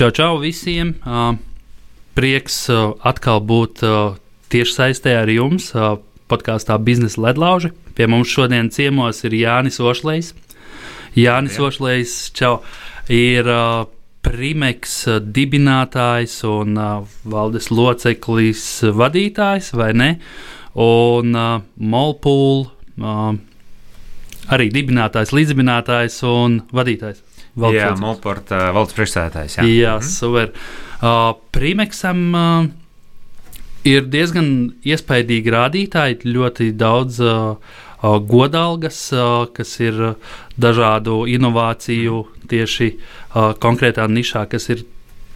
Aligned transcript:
Čau, 0.00 0.08
čau 0.16 0.38
visiem! 0.40 0.94
Prieks 2.16 2.54
atkal 3.04 3.42
būt 3.44 3.82
tieši 4.48 4.72
saistē 4.72 5.12
ar 5.20 5.28
jums 5.28 5.66
podkāstā 6.32 6.78
Biznesa 6.80 7.20
ledlauži. 7.20 7.68
Pie 7.98 8.06
mums 8.08 8.32
šodien 8.32 8.72
ciemos 8.72 9.20
ir 9.28 9.36
Jānis 9.36 9.76
Ošlējs. 9.76 10.32
Jānis 11.20 11.60
Jā. 11.60 11.66
Ošlējs 11.68 12.16
čau, 12.32 12.54
ir 13.12 13.44
Primeks 14.24 14.96
dibinātājs 15.20 16.40
un 16.48 16.80
valdes 17.36 17.68
loceklis 17.68 18.66
vadītājs, 18.96 19.74
vai 19.76 19.92
ne? 19.92 20.10
Un 20.80 21.36
Molpūl 21.76 22.70
arī 24.48 24.72
dibinātājs, 24.72 25.36
līdzdibinātājs 25.36 26.22
un 26.24 26.62
vadītājs. 26.72 27.26
Valdes 27.58 27.80
jā, 27.80 27.90
Molporta 27.98 28.58
uh, 28.68 28.74
valdes 28.76 28.94
priekšsēdētājs. 28.98 29.58
Jā, 29.58 29.66
jā 29.66 29.94
mm. 29.98 30.10
super. 30.10 30.52
Uh, 31.00 31.32
Primeksam 31.54 32.22
uh, 32.36 32.68
ir 33.88 34.06
diezgan 34.12 34.50
iespaidīgi 34.86 35.54
rādītāji, 35.54 36.20
ļoti 36.30 36.70
daudz 36.78 37.20
uh, 37.24 37.56
uh, 37.56 38.16
godalgas, 38.20 39.00
uh, 39.16 39.48
kas 39.56 39.74
ir 39.82 40.00
uh, 40.12 40.32
dažādu 40.60 41.24
inovāciju 41.30 42.24
tieši 42.50 42.90
uh, 42.94 43.52
konkrētā 43.60 44.06
nišā, 44.10 44.46
kas 44.50 44.70
ir 44.74 44.84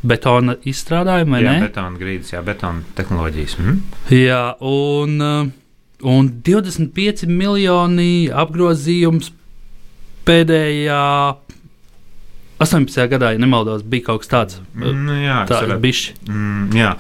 betona 0.05 0.57
izstrādājumi. 0.69 1.41
Jā, 1.41 1.53
ne? 1.57 1.69
betona 1.69 2.01
grīdas, 2.01 2.35
jā, 2.35 2.43
betona 2.45 2.85
tehnoloģijas. 2.99 3.57
Mhm. 3.61 3.79
Jā, 4.15 4.43
un, 4.61 5.53
un 6.05 6.29
25 6.45 7.25
miljoni 7.31 8.29
apgrozījums 8.29 9.33
pēdējā 10.29 11.01
18. 12.63 13.09
gadā, 13.11 13.33
ja 13.35 13.41
nemaldos, 13.43 13.83
bija 13.83 14.11
kaut 14.11 14.23
kas 14.23 14.31
tāds 14.31 14.61
mm,- 14.75 15.15
jā, 15.29 15.39
tāds 15.51 15.75
bišķi. 15.83 16.17
Mm, 16.29 16.67
jā. 16.79 16.95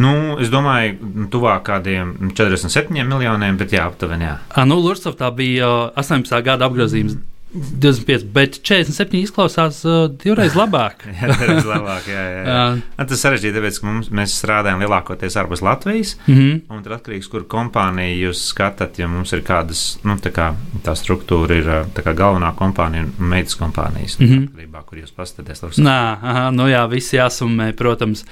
Nu, 0.00 0.12
es 0.40 0.48
domāju, 0.48 1.26
tuvāk 1.32 1.64
kādiem 1.66 2.14
47 2.32 2.94
miljoniem, 3.04 3.58
bet 3.60 3.74
jā, 3.74 3.84
aptuveni. 3.90 4.24
Jā. 4.30 4.36
À, 4.54 4.64
nu, 4.64 4.78
Lursovā 4.80 5.28
bija 5.36 5.90
18. 5.98 6.40
gada 6.46 6.70
apgrozījums 6.70 7.18
25, 7.52 8.28
bet 8.30 8.60
47 8.62 9.24
izklausās 9.24 9.80
uh, 9.82 10.04
divreiz 10.22 10.54
labāk. 10.54 11.02
jā, 11.18 11.32
divreiz 11.32 11.66
labāk. 11.66 12.06
Jā, 12.06 12.20
jā, 12.22 12.42
jā. 12.44 12.58
jā. 12.78 13.06
Tas 13.10 13.24
sarežģīti, 13.24 13.56
tāpēc, 13.56 13.80
ka 13.80 13.88
mums, 13.88 14.10
mēs 14.14 14.36
strādājam 14.38 14.84
lielākoties 14.84 15.38
ārpus 15.40 15.64
Latvijas. 15.66 16.14
Mm 16.28 16.36
-hmm. 16.36 16.60
Un 16.76 16.84
tur 16.84 16.94
atkarīgs, 16.94 17.30
kur 17.32 17.48
kompānija 17.50 18.14
jūs 18.28 18.44
skatāt, 18.52 19.00
ja 19.02 19.08
mums 19.08 19.32
ir 19.32 19.42
kādas, 19.42 19.98
nu, 20.04 20.14
tā, 20.22 20.30
kā, 20.30 20.52
tā 20.86 20.94
struktūra 20.94 21.58
ir 21.58 21.72
tā 21.94 22.06
kā 22.06 22.14
galvenā 22.14 22.54
kompānija 22.54 23.08
un 23.08 23.12
meitas 23.18 23.58
kompānijas, 23.58 24.18
mm 24.20 24.26
-hmm. 24.26 24.48
atkarībā, 24.48 24.84
kur 24.86 24.98
jūs 24.98 25.12
paskatāties. 25.16 25.78
Nā, 25.78 26.18
aha, 26.22 26.50
nu 26.50 26.68
jā, 26.68 26.86
visi 26.90 27.16
jāsummē, 27.16 27.72
protams. 27.72 28.24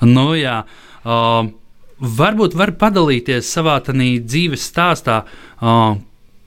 Nu 0.00 0.34
jā. 0.34 0.64
Uh, 1.04 1.50
varbūt 1.98 2.54
var 2.54 2.72
padalīties 2.72 3.46
savā 3.56 3.80
dzīves 3.80 4.72
stāstā. 4.72 5.22
Uh, 5.62 5.96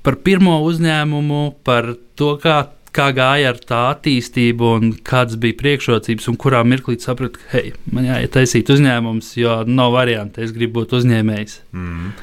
par 0.06 0.18
pirmo 0.26 0.60
uzņēmumu, 0.66 1.42
par 1.66 1.94
to, 2.20 2.36
kā, 2.42 2.60
kā 2.96 3.08
gāja 3.16 3.52
ar 3.52 3.60
tā 3.60 3.82
attīstību 3.94 4.70
un 4.78 4.92
kādas 5.06 5.40
bija 5.42 5.58
priekšrocības, 5.60 6.28
un 6.32 6.38
kurā 6.42 6.62
mirklī 6.68 6.98
sapratu, 7.02 7.42
ka, 7.42 7.50
hei, 7.56 7.74
man 7.92 8.08
jāiet 8.08 8.34
taisīt 8.36 8.70
uzņēmums, 8.76 9.32
jo 9.42 9.58
nav 9.68 9.96
variantu, 9.96 10.44
es 10.46 10.54
gribu 10.56 10.82
būt 10.82 10.96
uzņēmējs. 11.00 11.58
Mm. 11.76 12.14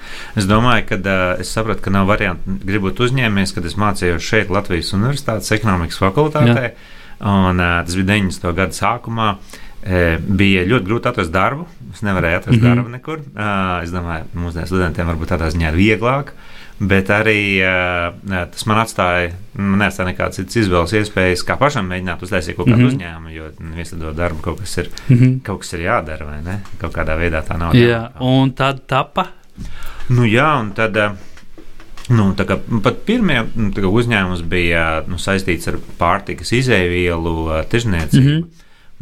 Es 0.40 0.48
domāju, 0.50 0.86
ka 0.92 1.00
uh, 1.02 1.24
es 1.42 1.52
sapratu, 1.52 1.84
ka 1.84 1.94
nav 1.94 2.08
variantu, 2.10 2.56
gribu 2.62 2.90
būt 2.90 3.04
uzņēmējs, 3.08 3.56
kad 3.58 3.68
es 3.68 3.76
mācījos 3.80 4.30
šeit 4.30 4.54
Latvijas 4.54 4.94
Universitātes 4.96 5.52
ekonomikas 5.58 6.00
fakultātē, 6.02 6.70
Jā. 6.70 6.72
un 7.20 7.60
uh, 7.60 7.82
tas 7.84 7.98
bija 7.98 8.14
90. 8.14 8.48
gada 8.62 8.78
sākumā. 8.78 9.34
Bija 9.82 10.62
ļoti 10.68 10.86
grūti 10.86 11.08
atrast 11.10 11.32
darbu. 11.34 11.66
Es 11.92 12.02
nevarēju 12.06 12.38
atrast 12.38 12.58
mm 12.58 12.64
-hmm. 12.64 12.74
darbu 12.76 12.88
nekur. 12.88 13.22
Es 13.82 13.90
domāju, 13.90 14.28
mūsdienu 14.34 14.66
studentiem 14.66 15.06
varbūt 15.06 15.34
tādā 15.34 15.50
ziņā 15.50 15.72
ir 15.72 15.78
vieglāk. 15.80 16.32
Bet 16.82 17.10
arī 17.14 17.62
uh, 17.62 18.14
tas 18.50 18.64
man 18.66 18.80
atstāja, 18.82 19.32
man 19.54 19.78
neatstāja 19.84 20.08
nekādas 20.08 20.40
citas 20.40 20.56
izvēles 20.64 20.94
iespējas, 20.98 21.44
kā 21.46 21.54
pašam 21.60 21.86
mēģināt 21.86 22.22
uztaisīt 22.26 22.56
kaut 22.56 22.66
kādu 22.66 22.78
mm 22.78 22.88
-hmm. 22.88 22.94
uzņēmumu, 22.96 23.28
jo 23.36 23.50
viesado 23.76 24.12
darbu 24.12 24.42
kaut 24.42 24.60
kas 24.60 24.78
ir, 24.78 24.88
mm 25.08 25.16
-hmm. 25.16 25.40
kaut 25.42 25.60
kas 25.60 25.72
ir 25.72 25.80
jādara, 25.80 26.26
vai 26.26 26.42
ne? 26.42 26.60
Kaut 26.78 26.94
kādā 26.94 27.18
veidā 27.18 27.42
tā 27.46 27.58
nav. 27.58 27.74
Jā, 27.74 28.10
un 28.20 28.52
tad 28.52 28.80
tapa? 28.86 29.26
Nu 30.08 30.24
jā, 30.24 30.60
un 30.60 30.72
tad. 30.72 30.96
Uh, 30.96 31.12
Nu, 32.08 32.34
pat 32.82 32.96
pirmie 33.06 33.44
nu, 33.54 33.70
kā, 33.70 33.86
uzņēmums 33.86 34.42
bija 34.42 35.04
nu, 35.06 35.16
saistīts 35.22 35.68
ar 35.68 35.78
pārtikas 35.98 36.52
izēvielu 36.52 37.64
tirzniecību. 37.70 38.30
Mm 38.30 38.42
-hmm. 38.42 38.46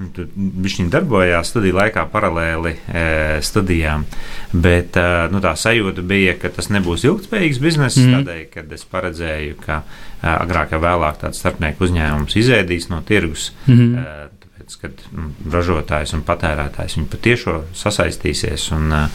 Viņš 0.00 0.78
darbojās 0.92 1.50
studiju 1.52 1.76
laikā 1.76 2.04
paralēli 2.12 2.72
e, 2.72 3.02
studijām, 3.44 4.06
bet 4.52 4.96
e, 4.96 5.06
nu, 5.32 5.42
tā 5.44 5.52
sajūta 5.58 6.04
bija, 6.06 6.36
ka 6.40 6.52
tas 6.54 6.70
nebūs 6.72 7.04
ilgspējīgs 7.08 7.60
bizness. 7.62 8.00
Mm. 8.00 8.20
Tādēļ, 8.20 8.44
kad 8.54 8.72
es 8.76 8.86
paredzēju, 8.90 9.58
ka 9.64 9.82
e, 9.82 10.30
agrāk 10.32 10.76
vai 10.76 10.82
vēlāk 10.86 11.20
tāds 11.24 11.42
starpnieku 11.42 11.88
uzņēmums 11.88 12.38
izēdīs 12.40 12.88
no 12.92 13.02
tirgus. 13.06 13.50
Mm. 13.66 13.92
E, 14.00 14.46
tāpēc, 14.46 14.78
kad 14.84 15.04
nu, 15.12 15.30
ražotājs 15.52 16.16
un 16.16 16.24
patērētājs 16.28 16.96
viņi 16.98 17.12
patiešām 17.16 17.70
sasaistīsies. 17.84 18.70
Un, 18.78 18.90
e, 19.02 19.06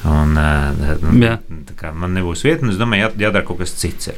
Un, 0.00 0.30
e, 0.32 0.94
nu, 1.04 1.10
man 2.00 2.14
nebūs 2.16 2.40
vieta, 2.46 2.64
un 2.64 2.72
es 2.72 2.78
domāju, 2.80 3.02
jā, 3.02 3.08
jādara 3.26 3.44
kaut 3.44 3.58
kas 3.60 3.74
cits. 3.76 4.08
Ir. 4.08 4.16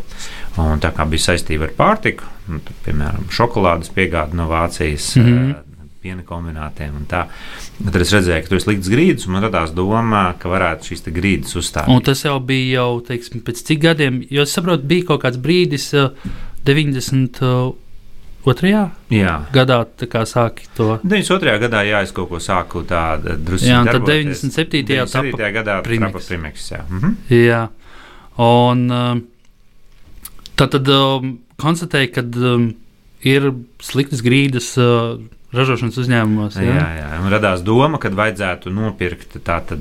Un 0.62 0.78
tā 0.78 0.92
kā 0.94 1.02
bija 1.10 1.24
saistība 1.24 1.66
ar 1.66 1.72
pārtiku, 1.74 2.28
nu, 2.46 2.60
tad, 2.62 2.76
piemēram, 2.86 3.26
šokolādes 3.34 3.90
piegāde 3.90 4.38
no 4.38 4.46
Vācijas, 4.46 5.08
mm 5.18 5.26
-hmm 5.26 5.71
piena 6.02 6.24
kombinātiem. 6.26 6.98
Tad 7.10 8.00
es 8.02 8.14
redzēju, 8.14 8.44
ka 8.44 8.50
tur 8.50 8.58
ir 8.58 8.64
slikts 8.64 8.90
grīdas, 8.92 9.26
un 9.28 9.36
man 9.36 9.46
radās 9.46 9.74
doma, 9.76 10.24
ka 10.40 10.50
varētu 10.52 10.92
šīs 10.92 11.06
grīdas 11.14 11.54
uzstādīt. 11.60 11.94
Un 11.94 12.02
tas 12.06 12.24
jau 12.26 12.38
bija 12.44 12.82
jau 12.82 13.02
teiksim, 13.06 13.44
pēc 13.46 13.62
cik 13.68 13.84
gadiem, 13.86 14.22
jo 14.32 14.46
es 14.46 14.54
saprotu, 14.54 14.88
bija 14.88 15.12
kaut 15.12 15.24
kāds 15.26 15.40
brīdis, 15.42 15.92
90. 16.66 17.42
Uh, 17.42 17.78
Otrajā 18.42 18.88
jā. 19.14 19.34
gadā 19.54 19.76
tā 19.94 20.24
sāki 20.26 20.64
to. 20.74 20.96
92. 21.06 21.52
gadā, 21.62 21.84
jā, 21.86 22.00
es 22.02 22.10
kaut 22.14 22.26
ko 22.32 22.40
sāku 22.42 22.82
tādu 22.88 23.36
drusku. 23.38 23.68
Jā, 23.70 23.84
tad 23.86 24.02
97. 24.02 24.82
97. 24.88 25.50
gadā 25.54 25.76
Primeks. 25.86 26.26
Primeks 26.26 26.72
jā. 26.72 26.80
Mhm. 26.88 27.12
jā. 27.36 27.60
Un 28.42 28.82
um, 28.90 29.20
tad, 30.58 30.74
tad 30.74 30.90
um, 30.90 31.36
konstatēju, 31.62 32.10
ka 32.16 32.26
um, 32.50 32.66
ir 33.22 33.46
sliktas 33.78 34.24
grīdas. 34.26 34.72
Uh, 34.80 35.22
ražošanas 35.52 35.98
uzņēmumos. 36.02 36.56
Jā, 36.60 36.78
jā, 36.78 36.88
jā. 37.00 37.20
radās 37.32 37.62
doma, 37.66 38.00
ka 38.02 38.10
vajadzētu 38.16 38.72
nopirkt 38.72 39.38
tādu 39.44 39.78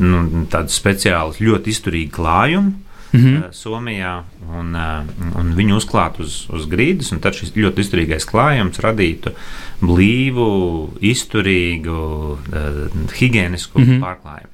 nu, 0.00 0.46
speciālu, 0.72 1.36
ļoti 1.40 1.72
izturīgu 1.74 2.12
klājumu. 2.16 2.74
Mm 3.12 3.20
-hmm. 3.22 3.52
Somijā, 3.54 4.24
un, 4.58 4.74
un 5.40 5.52
viņu 5.56 5.76
uzklāt 5.76 6.18
uz, 6.20 6.48
uz 6.50 6.66
grīdas, 6.68 7.14
tad 7.20 7.34
šis 7.34 7.54
ļoti 7.56 7.80
izturīgais 7.80 8.26
klājums 8.28 8.80
radītu 8.82 9.30
blīvu, 9.80 10.90
izturīgu, 11.00 12.38
higienisku 13.16 13.80
mm 13.80 13.84
-hmm. 13.86 14.00
pārklājumu. 14.00 14.52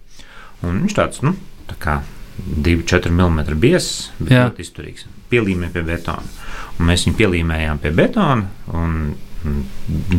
Un 0.63 0.83
viņš 0.85 0.95
tāds, 0.95 1.23
nu, 1.23 1.35
tā 1.67 1.75
kā 1.79 2.03
2-4 2.41 3.11
mm 3.13 3.59
biezs, 3.61 4.11
bet 4.19 4.33
Jā. 4.35 4.47
ļoti 4.49 4.65
izturīgs. 4.65 5.07
Pielīmē 5.33 5.71
pie 5.73 5.85
betona. 5.87 6.25
Un 6.79 6.89
mēs 6.89 7.07
viņu 7.07 7.19
pielīmējām 7.21 7.81
pie 7.83 7.93
betona, 7.97 8.49
un, 8.77 9.15
un 9.47 9.63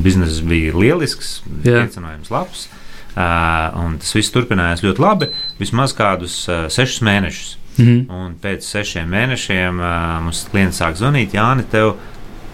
bizness 0.03 0.43
bija 0.45 0.75
lielisks, 0.77 1.41
iecinājums 1.63 2.31
labs. 2.33 2.69
Uh, 3.13 3.93
tas 4.01 4.15
viss 4.15 4.33
turpinājās 4.33 4.81
ļoti 4.81 5.03
labi, 5.03 5.27
vismaz 5.59 5.93
kādus 5.93 6.39
uh, 6.49 6.65
sešus 6.73 7.03
mēnešus. 7.05 7.57
Mm 7.77 7.85
-hmm. 7.85 8.01
Un 8.09 8.33
pēc 8.41 8.65
sešiem 8.65 9.09
mēnešiem 9.09 9.79
uh, 9.81 10.23
mums 10.23 10.47
klients 10.51 10.81
sāk 10.81 10.97
zvanīt, 10.97 11.33
Jāni, 11.33 11.63
tev 11.69 11.95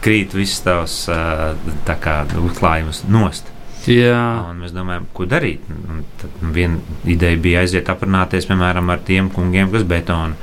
krīt 0.01 0.33
viss 0.33 0.61
tavs 0.63 1.09
uzklājums 2.39 3.03
nost. 3.07 3.51
Jā. 3.89 4.21
Un 4.49 4.61
mēs 4.63 4.73
domājam, 4.75 5.07
ko 5.13 5.25
darīt. 5.29 5.65
Un 5.89 6.03
tad 6.21 6.39
viena 6.55 6.79
ideja 7.09 7.39
bija 7.41 7.63
aiziet 7.65 7.89
aprunāties 7.89 8.47
piemēram 8.49 8.89
ar 8.93 9.01
tiem 9.05 9.29
kungiem, 9.33 9.71
kas 9.73 9.85
betonu 9.89 10.37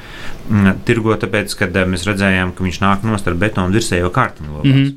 tirgo, 0.86 1.14
tāpēc, 1.20 1.54
kad 1.58 1.80
mēs 1.90 2.06
redzējām, 2.06 2.54
ka 2.56 2.66
viņš 2.66 2.82
nāk 2.82 3.06
nost 3.06 3.26
ar 3.28 3.38
betonu 3.38 3.74
virsējo 3.74 4.12
kārtiņu. 4.14 4.62
Mm 4.62 4.72
-hmm. 4.72 4.94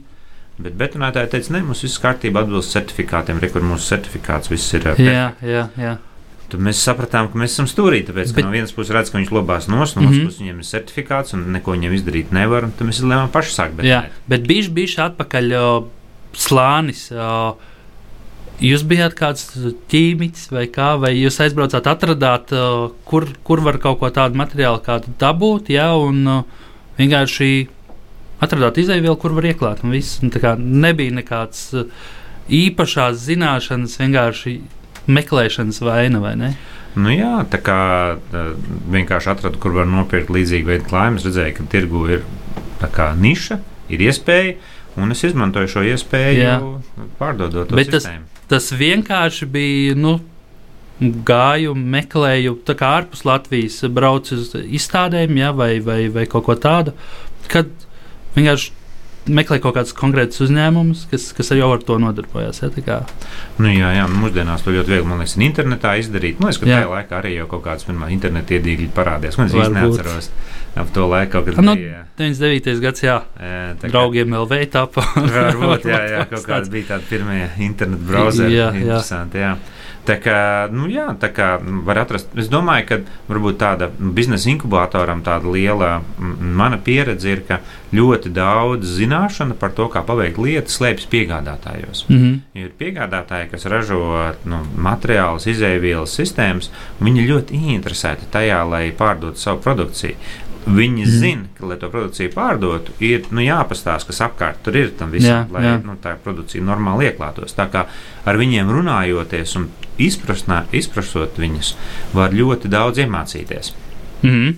Bet 0.60 0.75
betonētāji 0.75 1.31
teica, 1.31 1.54
ne, 1.56 1.62
mums 1.63 1.81
viss 1.86 2.01
kārtībā 2.04 2.44
atbilst 2.44 2.74
certifikātiem, 2.75 3.40
re, 3.40 3.50
kur 3.50 3.63
mūsu 3.63 3.94
certifikāts 3.94 4.51
viss 4.51 4.74
ir. 4.74 4.90
Jā, 5.00 5.31
jā, 5.42 5.68
jā. 5.80 5.98
Tad 6.50 6.63
mēs 6.66 6.81
sapratām, 6.81 7.30
ka 7.30 7.38
mēs 7.38 7.54
esam 7.54 7.68
stūrī. 7.69 8.01
Tāpēc, 8.07 8.34
bet, 8.34 8.44
no 8.44 8.51
vienas 8.51 8.74
puses 8.74 8.92
redz, 8.96 9.12
ka 9.13 9.19
viņš 9.19 9.31
lobās 9.31 9.69
nos, 9.69 9.94
no 9.96 10.01
otras 10.01 10.16
mm 10.16 10.19
-hmm. 10.19 10.25
puses 10.25 10.42
viņam 10.42 10.57
ir 10.57 10.66
certifikāts 10.66 11.34
un 11.38 11.46
neko 11.54 11.78
viņam 11.78 11.94
izdarīt 11.94 12.31
nevar. 12.36 12.68
Tad 12.78 12.88
mēs 12.88 13.01
lēmām 13.06 13.30
paši 13.31 13.54
sākt. 13.56 13.75
Bet, 13.78 13.86
jā, 13.86 14.04
bet 14.28 14.48
bija 14.48 14.69
bijuši 14.69 15.01
atpakaļ 15.01 15.54
o, 15.62 15.88
slānis. 16.34 17.12
O, 17.12 17.57
Jūs 18.59 18.81
bijāt 18.83 19.13
kāds 19.15 19.45
ķīmiķis 19.91 20.50
vai 20.51 20.65
kā, 20.67 20.91
vai 21.00 21.13
jūs 21.15 21.38
aizbraucāt, 21.45 21.85
atradāt, 21.88 22.51
uh, 22.51 22.89
kur, 23.07 23.29
kur 23.47 23.61
var 23.63 23.77
kaut 23.79 24.01
ko 24.01 24.09
tādu 24.11 24.35
materiālu 24.39 24.81
kādu 24.83 25.13
dabūt, 25.21 25.71
jā, 25.71 25.88
un 25.95 26.25
uh, 26.27 26.65
vienkārši 26.97 27.69
atradāt 28.44 28.81
izēvielu, 28.83 29.15
kur 29.19 29.35
var 29.38 29.47
ieklāt. 29.47 29.85
Un 29.85 29.95
viss, 29.95 30.19
un 30.23 30.33
kā, 30.33 30.57
nebija 30.59 31.15
nekāds 31.21 31.69
uh, 31.79 32.09
īpašās 32.51 33.21
zināšanas, 33.29 33.95
vienkārši 34.01 34.57
meklēšanas 35.07 35.79
vaina, 35.85 36.19
vai 36.23 36.33
ne? 36.39 36.50
Nu 37.00 37.13
jā, 37.13 37.38
tā 37.47 37.62
kā 37.63 37.79
vienkārši 38.91 39.31
atradu, 39.31 39.62
kur 39.62 39.75
var 39.77 39.88
nopirkt 39.88 40.31
līdzīgu 40.33 40.71
veidu 40.71 40.89
klājumus, 40.89 41.27
redzēju, 41.29 41.55
ka 41.59 41.67
tirgu 41.71 42.01
ir 42.12 42.25
niša, 43.21 43.59
ir 43.94 44.03
iespēja, 44.03 44.57
un 45.00 45.13
es 45.15 45.23
izmantoju 45.23 45.69
šo 45.69 45.85
iespēju, 45.94 46.41
jā. 46.41 46.57
pārdodot 47.21 47.69
to 47.69 47.77
sistēmu. 47.77 48.25
Tas, 48.25 48.38
Tas 48.50 48.72
vienkārši 48.74 49.48
bija. 49.50 49.96
Nu, 50.00 50.19
Gāju, 51.00 51.72
meklēju, 51.80 52.57
tā 52.68 52.74
kā 52.75 52.90
ārpus 52.98 53.22
Latvijas, 53.24 53.78
braucu 53.96 54.36
uz 54.36 54.50
izstādēm, 54.60 55.38
ja, 55.40 55.54
vai, 55.56 55.78
vai, 55.80 56.01
vai 56.12 56.25
kaut 56.28 56.44
ko 56.50 56.57
tādu. 56.60 56.92
Kad 57.48 57.69
vienkārši 58.36 58.74
meklē 59.27 59.60
kaut 59.63 59.75
kādus 59.77 59.95
konkrētus 59.98 60.42
uzņēmumus, 60.45 61.06
kas, 61.12 61.30
kas 61.38 61.51
jau 61.57 61.69
ar 61.74 61.83
to 61.86 61.98
nodarbojas. 62.01 62.62
Ja, 62.63 62.69
kā... 62.86 63.00
nu, 63.60 63.71
jā, 63.71 63.92
jā, 63.98 64.06
mūsdienās 64.12 64.63
to 64.66 64.74
ļoti 64.74 64.95
viegli 64.95 65.19
liekas, 65.19 65.36
internetā 65.50 65.95
izdarīt. 66.01 66.39
Man 66.39 66.50
liekas, 66.50 66.62
ka 66.62 66.69
jā. 66.69 66.80
tajā 66.80 66.94
laikā 66.94 67.19
arī 67.19 67.36
jau 67.36 67.50
kaut 67.51 67.66
kāds 67.68 67.89
interneta 67.89 68.57
iedīgļi 68.57 68.89
parādījās. 68.95 69.39
Man 69.42 69.51
es 69.51 69.75
neatceros 69.75 70.31
ap 70.80 70.94
to 70.94 71.07
laiku, 71.10 71.42
kad 71.45 71.66
nu, 71.66 71.75
bija. 71.75 72.06
99. 72.19 72.80
gads, 72.83 73.04
jā, 73.04 73.18
jā 73.42 73.74
tā 73.81 73.89
draugiem 73.92 74.36
LV 74.38 74.62
tāpa. 74.74 75.04
Varbūt, 75.18 75.89
jā, 75.89 76.00
jā, 76.13 76.24
kaut 76.31 76.45
kāds 76.48 76.72
bija 76.72 76.94
tādi 76.94 77.10
pirmie 77.10 77.50
internetu 77.65 78.07
brauzeri. 78.07 78.56
Jā, 78.56 78.72
interesanti, 78.77 79.42
jā. 79.42 79.56
jā. 79.57 79.78
Tā 80.09 80.15
kā, 80.17 80.38
nu, 80.73 80.88
jā, 80.89 81.06
tā 81.21 81.29
kā 81.33 81.50
var 81.85 82.00
atrast, 82.01 82.31
es 82.39 82.47
domāju, 82.50 82.85
ka 82.89 82.97
varbūt 83.29 83.59
tāda 83.61 83.89
biznesa 84.00 84.50
inkubatoram 84.50 85.21
tāda 85.25 85.51
liela 85.53 85.89
mana 86.17 86.79
pieredze 86.81 87.29
ir, 87.29 87.44
ka 87.45 87.59
ļoti 87.94 88.31
daudz 88.33 88.89
zināšana 88.97 89.57
par 89.59 89.75
to, 89.77 89.85
kā 89.94 90.01
paveikt 90.06 90.41
lietas, 90.41 90.79
slēpjas 90.79 91.09
piegādātājos. 91.13 92.06
Mm 92.09 92.17
-hmm. 92.17 92.39
Ir 92.63 92.71
piegādātāji, 92.79 93.51
kas 93.51 93.65
ražo 93.65 94.01
nu, 94.45 94.63
materiālus, 94.77 95.47
izēvielas 95.47 96.17
sistēmas, 96.19 96.71
viņi 97.00 97.27
ļoti 97.29 97.62
interesēti 97.75 98.29
tajā, 98.31 98.63
lai 98.69 98.91
pārdotu 98.91 99.38
savu 99.38 99.62
produkciju. 99.62 100.15
Viņi 100.65 101.03
mm. 101.06 101.11
zina, 101.21 101.47
ka, 101.57 101.65
lai 101.69 101.77
to 101.79 101.89
produkciju 101.89 102.31
pārdotu, 102.33 102.94
ir 103.03 103.27
nu, 103.31 103.41
jāpastāsta, 103.41 104.11
kas 104.11 104.21
apkārt 104.27 104.59
tur 104.65 104.75
ir 104.77 104.91
tam 105.00 105.13
visam, 105.15 105.45
jā, 105.45 105.53
lai 105.56 105.63
jā. 105.65 105.75
Nu, 105.85 105.95
tā 106.01 106.13
produkcija 106.19 106.65
normāli 106.65 107.07
ieklātos. 107.09 107.56
Tā 107.57 107.69
kā 107.71 107.85
ar 108.27 108.39
viņiem 108.39 108.71
runājoties 108.75 109.56
un 109.59 109.69
izprasot 110.00 111.39
viņus, 111.39 111.75
var 112.13 112.35
ļoti 112.35 112.71
daudz 112.71 113.01
iemācīties. 113.06 113.73
Mm. 114.27 114.57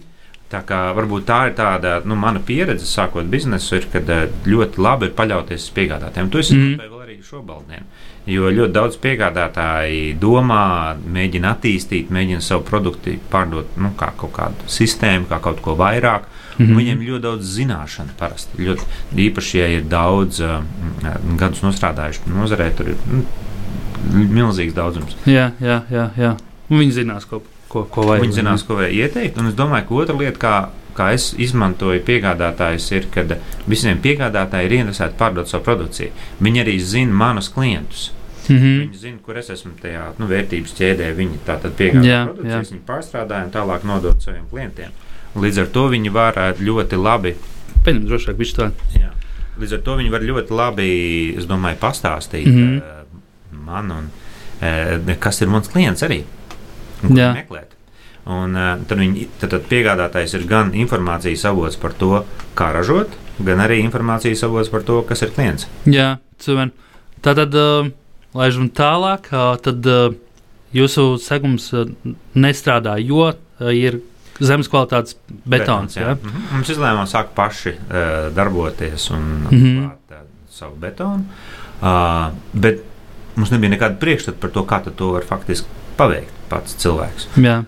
Tā 0.51 0.59
kā 0.67 0.79
varbūt 0.97 1.23
tā 1.29 1.37
ir 1.47 1.53
tāda 1.55 1.99
nu, 2.03 2.17
mana 2.19 2.41
pieredze, 2.43 2.83
sākot 2.89 3.27
biznesu, 3.31 3.77
ir, 3.77 3.85
kad 3.93 4.09
eh, 4.11 4.25
ļoti 4.51 4.81
labi 4.83 5.07
ir 5.07 5.13
paļauties 5.15 5.69
uz 5.69 5.75
piegādātājiem. 5.77 6.31
To 6.33 6.41
es 6.41 6.51
mm. 6.51 7.00
Arī 7.21 7.29
šobrīd. 7.29 7.83
Jo 8.25 8.49
ļoti 8.51 8.73
daudz 8.73 8.97
piegādātāji 9.01 10.17
domā, 10.19 10.97
mēģina 11.05 11.53
attīstīt, 11.55 12.09
mēģina 12.11 12.41
savu 12.41 12.63
produktu 12.63 13.17
pārdot 13.31 13.77
nu, 13.77 13.91
kā 13.97 14.11
kaut 14.17 14.33
kādu 14.33 14.67
sistēmu, 14.67 15.27
kā 15.29 15.39
kaut 15.41 15.61
ko 15.61 15.75
vairāk. 15.75 16.25
Mm 16.57 16.65
-hmm. 16.65 16.77
Viņiem 16.77 16.99
ļoti 16.99 17.21
daudz 17.21 17.45
zināšanu 17.57 18.09
parasti. 18.17 18.57
Ļoti, 18.57 18.83
īpaši, 19.15 19.57
ja 19.57 19.67
ir 19.67 19.83
daudz 19.83 20.41
uh, 20.41 20.63
gadus 21.37 21.61
nostrādājuši 21.61 22.19
nozarē, 22.27 22.75
tur 22.75 22.89
ir 22.89 22.97
nu, 23.07 23.23
milzīgs 24.11 24.73
daudzums. 24.73 25.15
Jā, 25.25 25.51
jā, 25.59 25.81
jā. 25.89 26.09
jā. 26.17 26.37
Viņi 26.69 26.91
zinās, 26.91 27.25
ko, 27.25 27.41
ko, 27.67 27.83
ko 27.83 28.01
vajag. 28.01 28.21
Viņi 28.21 28.33
zinās, 28.33 28.63
ko 28.63 28.75
vajag 28.75 28.93
ieteikt. 28.93 29.37
Un 29.37 29.47
es 29.47 29.53
domāju, 29.53 29.87
ka 29.87 29.95
otra 29.95 30.15
lieta, 30.15 30.39
kā 30.39 30.69
kā 30.95 31.11
es 31.15 31.31
izmantoju 31.37 32.01
piegādātājus, 32.07 32.87
ir, 32.95 33.07
kad 33.13 33.35
visiem 33.69 33.99
piegādātājiem 34.01 34.67
ir 34.67 34.77
interesēti 34.79 35.17
pārdot 35.19 35.49
savu 35.49 35.63
produkciju. 35.67 36.11
Viņi 36.41 36.63
arī 36.63 36.79
zina 36.79 37.13
manus 37.13 37.49
klientus. 37.49 38.11
Mm 38.49 38.55
-hmm. 38.57 38.79
Viņi 38.79 38.97
zina, 38.97 39.17
kur 39.25 39.37
es 39.37 39.49
esmu 39.49 39.71
tajā 39.81 40.03
nu, 40.17 40.27
vērtības 40.27 40.73
ķēdē. 40.79 41.13
Viņi 41.15 41.37
tātad 41.45 41.71
piegādā 41.77 42.05
jā, 42.05 42.25
produkcijas, 42.25 42.67
jā. 42.67 42.73
viņi 42.73 42.85
pārstrādāja 42.87 43.45
un 43.45 43.51
tālāk 43.51 43.83
nodot 43.83 44.21
saviem 44.21 44.45
klientiem. 44.51 44.91
Līdz 45.35 45.59
ar 45.59 45.67
to 45.67 45.87
viņi 45.89 46.09
var 46.09 46.33
ļoti 46.59 46.95
labi. 46.95 47.35
Pēc 47.85 47.99
drošāk, 48.05 48.37
viņš 48.37 48.53
tā. 48.55 48.71
Jā. 48.99 49.11
Līdz 49.59 49.73
ar 49.73 49.79
to 49.79 49.95
viņi 49.95 50.11
var 50.11 50.21
ļoti 50.21 50.51
labi, 50.51 50.87
es 51.37 51.45
domāju, 51.45 51.77
pastāstīt 51.79 52.47
mm 52.47 52.57
-hmm. 52.57 52.77
uh, 52.77 53.65
man 53.65 53.91
un 53.91 54.09
uh, 54.61 55.15
kas 55.19 55.41
ir 55.41 55.47
mans 55.47 55.67
klients 55.67 56.03
arī. 56.03 56.23
Un, 57.03 57.13
meklēt. 57.13 57.80
Un, 58.29 58.53
uh, 58.53 58.75
tad, 58.85 58.99
viņi, 59.01 59.25
tad, 59.41 59.49
tad 59.55 59.63
piegādātājs 59.69 60.35
ir 60.37 60.45
gan 60.49 60.75
informācijas 60.77 61.47
avots 61.49 61.77
par 61.81 61.95
to, 61.97 62.21
kā 62.57 62.69
ražot, 62.75 63.15
gan 63.41 63.63
arī 63.63 63.79
informācijas 63.81 64.43
avots 64.45 64.69
par 64.69 64.85
to, 64.85 64.99
kas 65.09 65.23
ir 65.25 65.33
klients. 65.33 65.65
Jā, 65.89 66.19
super. 66.41 66.69
Tātad, 67.25 67.57
uh, 67.57 67.89
laižam 68.37 68.69
tālāk, 68.77 69.31
uh, 69.33 69.55
tad 69.61 69.89
uh, 69.89 70.13
jūsu 70.75 71.15
segums 71.21 71.71
nestrādā, 72.37 72.95
jo 73.01 73.31
ir 73.73 73.99
zemes 74.41 74.69
kvalitātes 74.71 75.17
betons. 75.27 75.45
betons 75.45 75.97
jā. 75.97 76.05
Jā? 76.05 76.13
Mm 76.13 76.29
-hmm. 76.29 76.53
Mums 76.53 76.69
izlēmām 76.69 77.07
sākt 77.09 77.35
paši 77.35 77.75
darboties 78.35 79.09
un 79.09 79.21
mm 79.21 79.47
-hmm. 79.49 79.89
klāt 79.89 80.23
savu 80.49 80.75
betonu, 80.75 81.23
bet 82.53 82.83
mums 83.35 83.51
nebija 83.51 83.69
nekāda 83.69 83.99
priekšstata 83.99 84.37
par 84.39 84.49
to, 84.49 84.63
kā 84.63 84.81
to 84.95 85.11
var 85.11 85.23
faktiski 85.27 85.67
paveikt 85.97 86.33
pats 86.49 86.75
cilvēks. 86.75 87.27
Jā. 87.35 87.63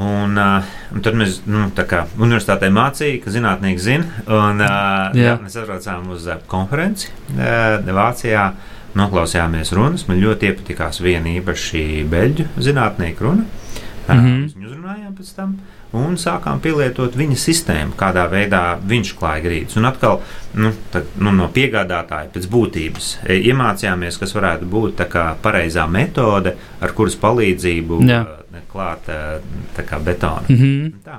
Un, 0.00 0.38
uh, 0.38 0.68
un 0.94 1.02
tad 1.04 1.16
mēs 1.18 1.42
nu, 1.50 1.66
universitātē 1.68 2.70
mācījām, 2.72 3.18
ka 3.24 3.32
zinātnieki 3.34 3.82
zina. 3.84 4.06
Un, 4.26 4.62
uh, 4.62 5.16
jā. 5.16 5.32
Jā, 5.32 5.38
mēs 5.42 5.58
aizbraucām 5.60 6.08
uz 6.14 6.28
uh, 6.30 6.38
konferenci 6.50 7.10
uh, 7.36 7.80
Vācijā. 7.84 8.50
Noklausījāmies 8.98 9.70
runas. 9.76 10.06
Man 10.08 10.18
ļoti 10.18 10.48
iepatikās 10.48 10.98
viena 10.98 11.30
īpaši 11.30 11.82
beļģu 12.10 12.48
zinātnieku 12.58 13.22
runa. 13.22 13.44
Uh, 13.44 14.14
mm 14.14 14.24
-hmm. 14.24 14.40
Mēs 14.40 14.56
viņu 14.56 14.72
uzrunājām 14.72 15.12
pēc 15.18 15.34
tam. 15.36 15.52
Un 15.96 16.14
sākām 16.22 16.60
pielietot 16.62 17.16
viņa 17.18 17.36
sistēmu, 17.42 17.96
kādā 17.98 18.28
veidā 18.30 18.78
viņš 18.78 19.08
klāja 19.18 19.42
grīdas. 19.42 19.74
Un 19.80 19.88
atkal 19.88 20.20
nu, 20.54 20.70
tā, 20.92 21.02
nu, 21.18 21.32
no 21.34 21.48
piegādātāja 21.50 22.30
pēc 22.30 22.46
būtības 22.52 23.08
e, 23.24 23.40
iemācījāmies, 23.50 24.20
kas 24.20 24.34
varētu 24.36 24.68
būt 24.70 25.00
tā 25.00 25.24
pareizā 25.42 25.88
metode, 25.90 26.54
ar 26.78 26.94
kuras 26.94 27.18
palīdzību 27.18 27.98
Jā. 28.06 28.22
Uh, 28.22 28.62
klāt 28.70 29.10
betonu. 30.04 30.46
Mm 30.48 30.56
-hmm. 30.56 30.92
Tā. 31.04 31.18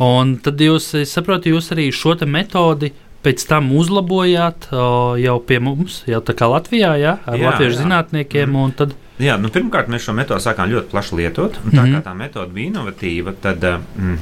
Un 0.00 0.36
tad 0.38 0.60
jūs, 0.60 1.04
saprotat, 1.04 1.46
jūs 1.46 1.72
arī 1.72 1.92
šo 1.92 2.16
metodi 2.26 2.92
pēc 3.22 3.46
tam 3.48 3.70
uzlabojāt 3.76 4.72
o, 4.72 5.16
jau 5.20 5.38
pie 5.46 5.58
mums, 5.58 6.02
jau 6.06 6.20
tā 6.20 6.34
kā 6.34 6.48
Latvijā, 6.50 6.96
ja, 6.98 7.18
ar 7.26 7.38
jā, 7.38 7.50
latviešu 7.50 7.76
jā. 7.76 7.82
zinātniekiem. 7.82 8.50
Mm. 8.50 8.72
Tad... 8.76 8.94
Jā, 9.22 9.36
nu, 9.38 9.50
pirmkārt, 9.54 9.90
mēs 9.92 10.06
šo 10.06 10.14
metodi 10.16 10.42
sākām 10.42 10.70
ļoti 10.72 10.90
plaši 10.90 11.18
lietot. 11.20 11.58
Tā 11.62 11.70
mm 11.70 11.78
-hmm. 11.78 11.96
kā 11.96 12.02
tā 12.08 12.14
metode 12.18 12.52
bija 12.52 12.72
inovatīva, 12.72 13.34
tad 13.40 13.64
mm, 13.64 14.18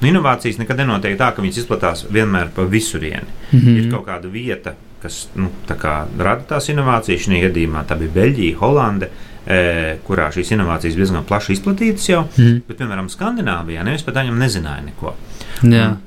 nu, 0.00 0.08
inovācijas 0.08 0.58
nekad 0.62 0.82
nenotiek 0.82 1.18
tā, 1.18 1.32
ka 1.34 1.42
viņas 1.42 1.62
izplatās 1.64 2.06
vienmēr 2.12 2.52
pa 2.54 2.62
visurieni. 2.62 3.26
Mm 3.50 3.60
-hmm. 3.60 3.78
Ir 3.78 3.90
kaut 3.90 4.06
kāda 4.06 4.30
vieta, 4.30 4.74
kas 5.02 5.28
nu, 5.34 5.50
kā, 5.68 6.06
rada 6.18 6.42
tās 6.48 6.68
inovācijas. 6.68 7.26
Šajā 7.26 7.48
gadījumā 7.48 7.84
tā 7.88 7.98
bija 7.98 8.10
Beļģija, 8.14 8.56
Holanda 8.60 9.06
e, 9.46 9.96
kurā 10.06 10.30
šīs 10.32 10.52
inovācijas 10.52 10.96
diezgan 10.96 11.24
plaši 11.24 11.52
izplatītas 11.52 12.08
jau, 12.08 12.24
mm. 12.36 12.62
bet, 12.68 12.78
piemēram, 12.78 13.08
Skandināvijā 13.08 13.84
nevis 13.84 14.02
par 14.02 14.14
viņiem 14.14 14.38
nezināja 14.38 14.84
neko. 14.84 15.14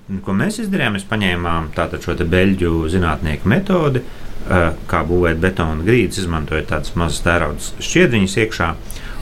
Un, 0.09 0.21
ko 0.21 0.33
mēs 0.33 0.59
izdarījām? 0.59 0.93
Mēs 0.93 1.05
paņēmām 1.09 1.69
šo 2.01 2.15
beļģu 2.25 2.89
zinātnieku 2.89 3.47
metodi, 3.47 3.99
e, 3.99 4.26
kā 4.87 5.01
būvēt 5.07 5.41
betona 5.43 5.83
grīdas, 5.87 6.21
izmantojot 6.23 6.69
tādas 6.69 6.93
mazas 6.99 7.23
tēraudas 7.25 7.73
šķiedriņas 7.83 8.37
iekšā. 8.43 8.69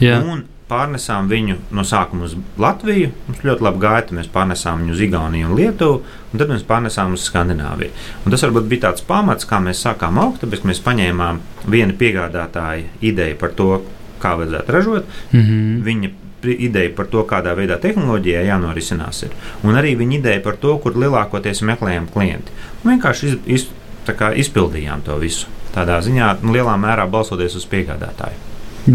Jā. 0.04 0.20
Un 0.24 0.44
pārnesām 0.70 1.30
viņu 1.30 1.60
no 1.76 1.86
sākuma 1.86 2.26
uz 2.26 2.36
Latviju. 2.62 3.12
Mums 3.28 3.44
ļoti 3.46 3.66
labi 3.68 3.82
gāja, 3.84 4.06
mēs 4.18 4.30
pārnesām 4.34 4.82
viņu 4.82 4.96
uz 4.96 5.04
Igauniju 5.06 5.50
un 5.50 5.56
Lietuvu, 5.60 6.00
un 6.32 6.42
tad 6.42 6.52
mēs 6.54 6.66
pārnesām 6.68 7.14
uz 7.16 7.26
Skandināviju. 7.30 7.94
Un 8.26 8.34
tas 8.34 8.46
varbūt 8.48 8.70
bija 8.72 8.88
tāds 8.88 9.06
pamats, 9.06 9.48
kā 9.50 9.62
mēs 9.62 9.84
sākām 9.86 10.18
augt, 10.22 10.42
tāpēc 10.44 10.66
mēs 10.66 10.82
paņēmām 10.86 11.42
viena 11.70 11.96
piegādātāja 12.00 12.90
ideju 13.06 13.40
par 13.42 13.54
to, 13.58 13.72
kā 14.22 14.36
vajadzētu 14.40 14.78
ražot. 14.78 15.18
Mm 15.32 15.42
-hmm. 15.42 15.84
Viņa 15.86 16.10
ideja 16.46 16.90
par 16.96 17.08
to, 17.08 17.24
kādā 17.24 17.56
veidā 17.58 17.78
tehnoloģijā 17.82 18.44
jānorisinās, 18.46 19.24
ir. 19.24 19.30
un 19.64 19.76
arī 19.76 19.96
viņa 19.98 20.20
ideja 20.20 20.42
par 20.42 20.56
to, 20.56 20.78
kur 20.78 20.94
lielākoties 20.94 21.62
meklējam 21.62 22.08
klienti. 22.14 22.52
Un 22.84 22.92
vienkārši 22.92 23.26
iz, 23.26 23.38
iz, 23.46 23.68
izpildījām 24.42 25.06
to 25.06 25.18
visu. 25.22 25.48
Tādā 25.76 26.00
ziņā 26.04 26.38
nu, 26.42 26.54
lielā 26.56 26.76
mērā 26.80 27.08
balsoties 27.12 27.56
uz 27.60 27.66
piegādātāju. 27.72 28.38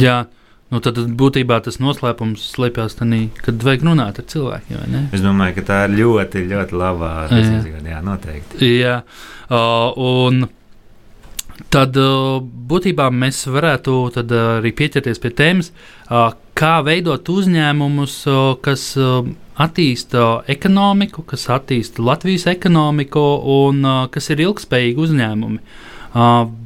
Jā. 0.01 0.27
Nu, 0.71 0.79
tad 0.79 1.01
būtībā 1.19 1.57
tas 1.67 1.81
noslēpums 1.83 2.45
slēpjas 2.53 2.95
tajā, 3.01 3.25
kad 3.43 3.65
vajag 3.67 3.83
runāt 3.89 4.21
ar 4.23 4.27
cilvēkiem. 4.31 5.09
Es 5.11 5.25
domāju, 5.25 5.57
ka 5.57 5.65
tā 5.67 5.79
ir 5.89 5.97
ļoti, 5.99 6.45
ļoti 6.47 6.79
laba 6.79 7.09
izjūta. 7.27 7.83
Jā, 7.91 7.99
noteikti. 8.07 8.69
Jā, 8.79 9.01
uh, 9.51 9.99
un 9.99 10.47
tad 11.75 11.99
uh, 11.99 12.39
būtībā 12.71 13.09
mēs 13.11 13.43
varētu 13.51 13.97
tad, 14.15 14.31
uh, 14.31 14.61
arī 14.61 14.71
pieķerties 14.79 15.19
pie 15.19 15.35
tēmas, 15.43 15.73
uh, 16.07 16.31
kā 16.61 16.75
veidot 16.85 17.29
uzņēmumus, 17.33 18.17
kas 18.65 18.85
attīsta 19.61 20.27
ekonomiku, 20.51 21.25
kas 21.29 21.47
attīsta 21.53 22.05
Latvijas 22.05 22.47
ekonomiku 22.53 23.25
un 23.55 23.85
kas 24.13 24.31
ir 24.33 24.45
ilgspējīgi 24.47 25.05
uzņēmumi. 25.07 25.61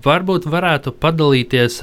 Varbūt 0.05 0.49
varētu 0.51 0.95
padalīties. 0.99 1.81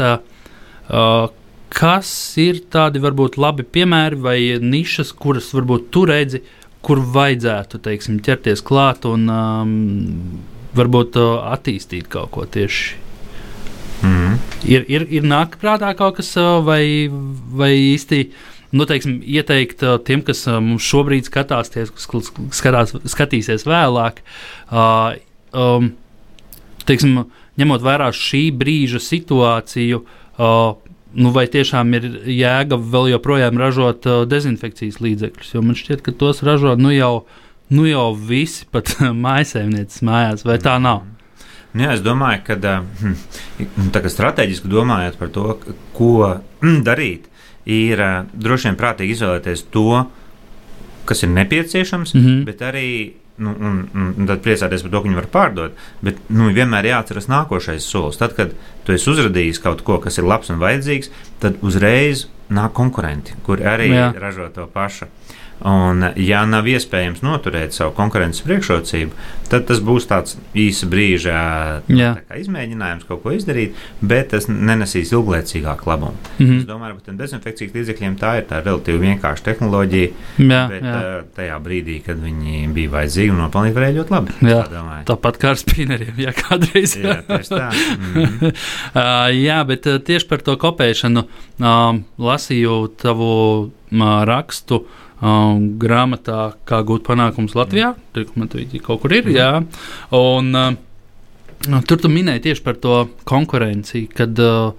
Kas 1.72 2.10
ir 2.42 2.66
tādi 2.74 3.00
varbūt 3.00 3.38
labi 3.40 3.64
piemēri 3.64 4.18
vai 4.20 4.40
nišas, 4.60 5.14
kuras 5.16 5.54
varbūt 5.56 5.88
tu 5.96 6.04
redzi, 6.10 6.42
kur 6.84 7.00
vajadzētu 7.16 7.80
teiksim, 7.86 8.18
ķerties 8.26 8.64
klāt 8.66 9.06
un 9.08 9.30
um, 9.32 9.78
varbūt 10.76 11.16
attīstīt 11.22 12.10
kaut 12.12 12.34
ko 12.36 12.44
tieši. 12.50 13.11
Mm. 14.02 14.40
Ir, 14.66 14.86
ir, 14.90 15.06
ir 15.14 15.28
nāk 15.28 15.60
prātā 15.62 15.92
kaut 15.98 16.18
kas, 16.18 16.34
vai, 16.66 17.10
vai 17.54 17.72
īsti 17.94 18.24
nu, 18.72 18.86
teiksim, 18.88 19.20
ieteikt 19.28 19.84
tiem, 20.08 20.24
kas 20.26 20.46
mums 20.64 20.86
šobrīd 20.88 21.28
skatās, 21.28 21.74
skatās, 22.56 22.96
skatīsies 23.14 23.68
vēlāk, 23.68 24.22
uh, 24.72 25.18
um, 25.52 25.92
teiksim, 26.88 27.26
ņemot 27.60 27.84
vērā 27.84 28.10
šī 28.16 28.46
brīža 28.56 29.02
situāciju, 29.04 30.02
uh, 30.02 30.72
nu, 31.12 31.34
vai 31.36 31.46
tiešām 31.52 31.96
ir 32.00 32.10
jēga 32.32 32.80
vēl 32.80 33.12
joprojām 33.16 33.60
ražot 33.60 34.08
uh, 34.08 34.24
dezinfekcijas 34.30 35.02
līdzekļus. 35.04 35.56
Jo 35.56 35.64
man 35.66 35.78
šķiet, 35.78 36.04
ka 36.06 36.16
tos 36.16 36.40
ražo 36.48 36.78
nu 36.80 36.94
jau, 36.96 37.26
nu 37.76 37.88
jau 37.90 38.12
visi 38.16 38.70
pat 38.72 38.96
mājasēmnieces 39.26 40.06
mājās, 40.08 40.48
vai 40.48 40.62
tā 40.64 40.80
nav? 40.82 41.04
Nu 41.74 41.86
jā, 41.86 41.94
es 41.96 42.04
domāju, 42.04 42.42
ka 42.48 42.58
hm, 42.58 44.10
strateģiski 44.12 44.72
domājot 44.72 45.20
par 45.20 45.32
to, 45.32 45.56
ko 45.96 46.12
hm, 46.62 46.82
darīt, 46.88 47.30
ir 47.66 48.02
uh, 48.02 48.18
droši 48.34 48.70
vien 48.70 48.80
prātīgi 48.80 49.16
izvēlēties 49.16 49.66
to, 49.72 50.04
kas 51.08 51.24
ir 51.24 51.32
nepieciešams, 51.34 52.14
mm 52.14 52.22
-hmm. 52.26 52.46
bet 52.46 52.62
arī 52.62 53.14
nu, 53.42 53.56
un, 53.60 53.90
un, 54.18 54.28
tad 54.30 54.42
priecāties 54.44 54.84
par 54.86 54.92
to, 54.92 55.02
ka 55.02 55.08
viņi 55.08 55.18
var 55.18 55.28
pārdot. 55.34 55.80
Bet 56.06 56.20
nu, 56.30 56.52
vienmēr 56.54 56.92
jāatcerās 56.92 57.30
nākošais 57.32 57.88
solis. 57.88 58.20
Tad, 58.22 58.36
kad 58.38 58.54
tu 58.86 58.94
esi 58.94 59.10
uzradījis 59.10 59.62
kaut 59.64 59.82
ko, 59.88 59.98
kas 60.04 60.18
ir 60.18 60.28
labs 60.30 60.52
un 60.54 60.62
vajadzīgs, 60.62 61.12
tad 61.40 61.58
uzreiz 61.66 62.28
nāk 62.52 62.76
konkurenti, 62.78 63.38
kuri 63.46 63.64
arī 63.64 63.90
Jā. 63.94 64.12
ražo 64.20 64.50
to 64.54 64.68
pašu. 64.68 65.08
Un, 65.62 66.08
ja 66.18 66.42
nav 66.50 66.66
iespējams 66.66 67.22
noturēt 67.22 67.76
savu 67.76 67.94
konkurences 67.94 68.42
priekšrocību, 68.48 69.14
tad 69.52 69.68
tas 69.70 69.82
būs 69.84 70.08
tāds 70.10 70.38
īsa 70.58 70.88
brīža 70.90 71.36
tā 71.86 72.40
izmēģinājums 72.42 73.06
kaut 73.06 73.22
ko 73.22 73.34
izdarīt, 73.36 73.78
bet 74.02 74.32
tas 74.34 74.48
nenesīs 74.50 75.12
ilglaicīgāku 75.14 75.90
labumu. 75.92 76.16
Mm 76.38 76.46
-hmm. 76.46 76.60
Es 76.60 76.66
domāju, 76.66 76.98
ka 77.06 77.14
dezinfekcijas 77.20 77.76
līdzekļiem 77.76 78.16
tā 78.18 78.32
ir 78.40 78.48
tā 78.50 78.64
relatīvi 78.64 79.04
vienkārša 79.06 79.44
tehnoloģija, 79.50 80.08
jā, 80.38 80.62
bet 80.72 80.84
jā. 80.84 81.02
tajā 81.36 81.60
brīdī, 81.60 82.00
kad 82.06 82.18
viņi 82.18 82.74
bija 82.74 82.90
vajadzīgi, 82.96 83.38
nopelnīt 83.38 83.76
varēja 83.76 83.98
ļoti 84.00 84.16
labi. 84.16 84.32
Jā, 84.42 84.64
tā 84.72 85.04
tāpat 85.12 85.38
kā 85.38 85.54
ar 85.54 85.62
spinneriem, 85.62 86.16
ja 86.18 86.34
kādreiz. 86.34 86.96
jā, 86.98 87.22
tā. 87.28 87.70
Mm 87.70 88.26
-hmm. 88.26 88.54
uh, 88.96 89.30
jā, 89.36 89.64
bet 89.68 89.88
tieši 90.06 90.28
par 90.28 90.42
to 90.42 90.58
kopēšanu 90.58 91.24
uh, 91.60 92.02
lasīju 92.18 92.88
tavu 92.98 93.32
uh, 93.92 94.24
rakstu 94.24 94.86
um, 95.22 95.68
grāmatā, 95.82 96.52
kā 96.68 96.82
gūt 96.88 97.06
panākumus 97.08 97.56
Latvijā. 97.58 97.94
Tur 98.16 98.28
kaut 98.84 99.04
kur 99.04 99.14
ir. 99.16 99.28
Mm. 99.28 99.38
Jā. 99.38 99.52
Un, 100.18 100.52
uh, 100.58 101.82
tur 101.88 102.02
tu 102.02 102.12
minēji 102.12 102.48
tieši 102.50 102.66
par 102.66 102.80
to 102.82 102.98
konkurenci, 103.30 104.08
kad 104.12 104.42
uh, 104.42 104.74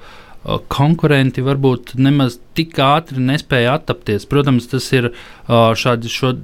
konkurenti 0.73 1.45
varbūt 1.47 1.95
nemaz 2.03 2.41
tik 2.59 2.79
ātri 2.83 3.23
nespēja 3.23 3.79
attapties. 3.79 4.27
Protams, 4.31 4.69
tas 4.71 4.89
ir 4.95 5.13
uh, 5.13 5.73
šādi 5.79 6.11
šo 6.11 6.35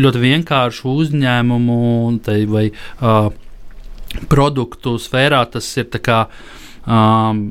ļoti 0.00 0.20
vienkāršu 0.22 0.96
uzņēmumu 1.02 1.80
tai, 2.24 2.42
vai 2.48 2.68
uh, 2.70 3.30
produktu 4.32 4.96
sfērā. 5.00 5.42
Tas 5.52 5.66
ir 5.80 5.88
kā, 6.04 6.22
um, 6.84 7.42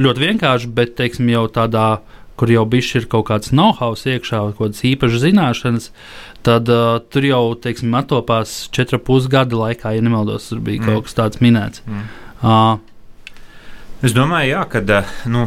ļoti 0.00 0.24
vienkārši, 0.28 0.70
bet 0.76 0.94
teiksim, 1.00 1.28
jau 1.32 1.46
tādā 1.52 1.88
uh, 1.96 2.14
kur 2.38 2.52
jau 2.52 2.64
bišķi 2.70 3.00
ir 3.02 3.08
kaut 3.12 3.28
kāds 3.30 3.52
know-how 3.54 3.96
iekšā, 3.98 4.42
kaut 4.50 4.60
kādas 4.60 4.84
īpašas 4.86 5.24
zināšanas, 5.24 5.90
tad 6.46 6.70
uh, 6.72 6.98
tur 7.12 7.26
jau, 7.26 7.42
teiksim, 7.58 7.94
attopās 7.98 8.60
4,5 8.74 9.30
gada 9.32 9.58
laikā, 9.64 9.96
ja 9.96 10.04
nemaldos, 10.04 10.50
tur 10.52 10.62
bija 10.64 10.82
mm. 10.82 10.92
kaut 10.92 11.08
kas 11.08 11.18
tāds 11.18 11.42
minēts. 11.44 11.84
Mm. 11.86 12.06
Uh, 12.38 12.97
Es 14.04 14.14
domāju, 14.14 14.52
jā, 14.52 14.62
ka 14.70 15.02
nu, 15.26 15.46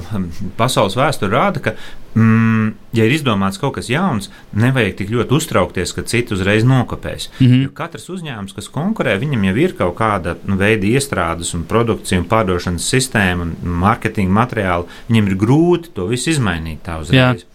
pasaules 0.60 0.98
vēsture 1.00 1.31
rāda, 1.31 1.62
ka, 1.63 1.72
mm, 2.20 2.74
ja 2.98 3.05
ir 3.08 3.13
izdomāts 3.15 3.60
kaut 3.62 3.77
kas 3.77 3.88
jauns, 3.91 4.27
nevajag 4.51 4.98
tik 5.00 5.13
ļoti 5.13 5.38
uztraukties, 5.38 5.93
ka 5.96 6.03
citi 6.03 6.36
uzreiz 6.36 6.65
nokopēs. 6.67 7.29
Mm 7.39 7.48
-hmm. 7.48 7.62
Jo 7.63 7.70
katrs 7.74 8.10
uzņēmums, 8.10 8.55
kas 8.55 8.67
konkurē, 8.67 9.15
viņam 9.20 9.46
jau 9.48 9.55
ir 9.55 9.75
kaut 9.77 9.96
kāda 9.96 10.36
nu, 10.46 10.58
veida 10.58 10.86
iestrādes, 10.86 11.53
un 11.55 11.63
produkcija, 11.63 12.20
un 12.20 12.27
pārdošanas 12.27 12.89
sistēma 12.91 13.41
un 13.41 13.55
mārketinga 13.63 14.31
materiāli. 14.31 14.86
Viņam 15.10 15.27
ir 15.27 15.36
grūti 15.36 15.93
to 15.93 16.08
visu 16.08 16.29
izmainīt 16.29 16.84
tā 16.84 17.00
uzreiz. 17.00 17.41
Jā. 17.41 17.50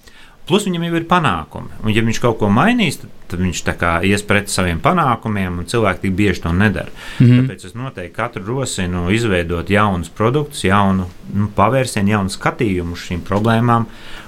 Plus 0.46 0.66
viņam 0.68 0.84
jau 0.86 0.94
ir 0.94 1.06
panākumi. 1.10 1.72
Un, 1.82 1.90
ja 1.90 2.02
viņš 2.06 2.20
kaut 2.22 2.36
ko 2.38 2.50
mainīs, 2.54 3.00
tad, 3.02 3.10
tad 3.32 3.40
viņš 3.42 3.62
ies 4.06 4.22
pret 4.22 4.52
saviem 4.52 4.78
panākumiem, 4.82 5.58
un 5.58 5.66
cilvēki 5.66 6.04
tik 6.04 6.14
bieži 6.14 6.42
to 6.44 6.52
nedara. 6.52 6.92
Mm 7.18 7.26
-hmm. 7.26 7.40
Tāpēc 7.40 7.66
es 7.66 7.74
noteikti 7.74 8.16
katru 8.16 8.44
rosinu 8.46 9.10
izveidot 9.10 9.70
jaunus 9.70 10.08
produktus, 10.08 10.64
jaunu 10.64 11.06
nu, 11.34 11.48
pavērsienu, 11.56 12.08
jaunu 12.10 12.28
skatījumu 12.28 12.92
uz 12.92 13.08
šīm 13.08 13.20
problēmām. 13.26 13.86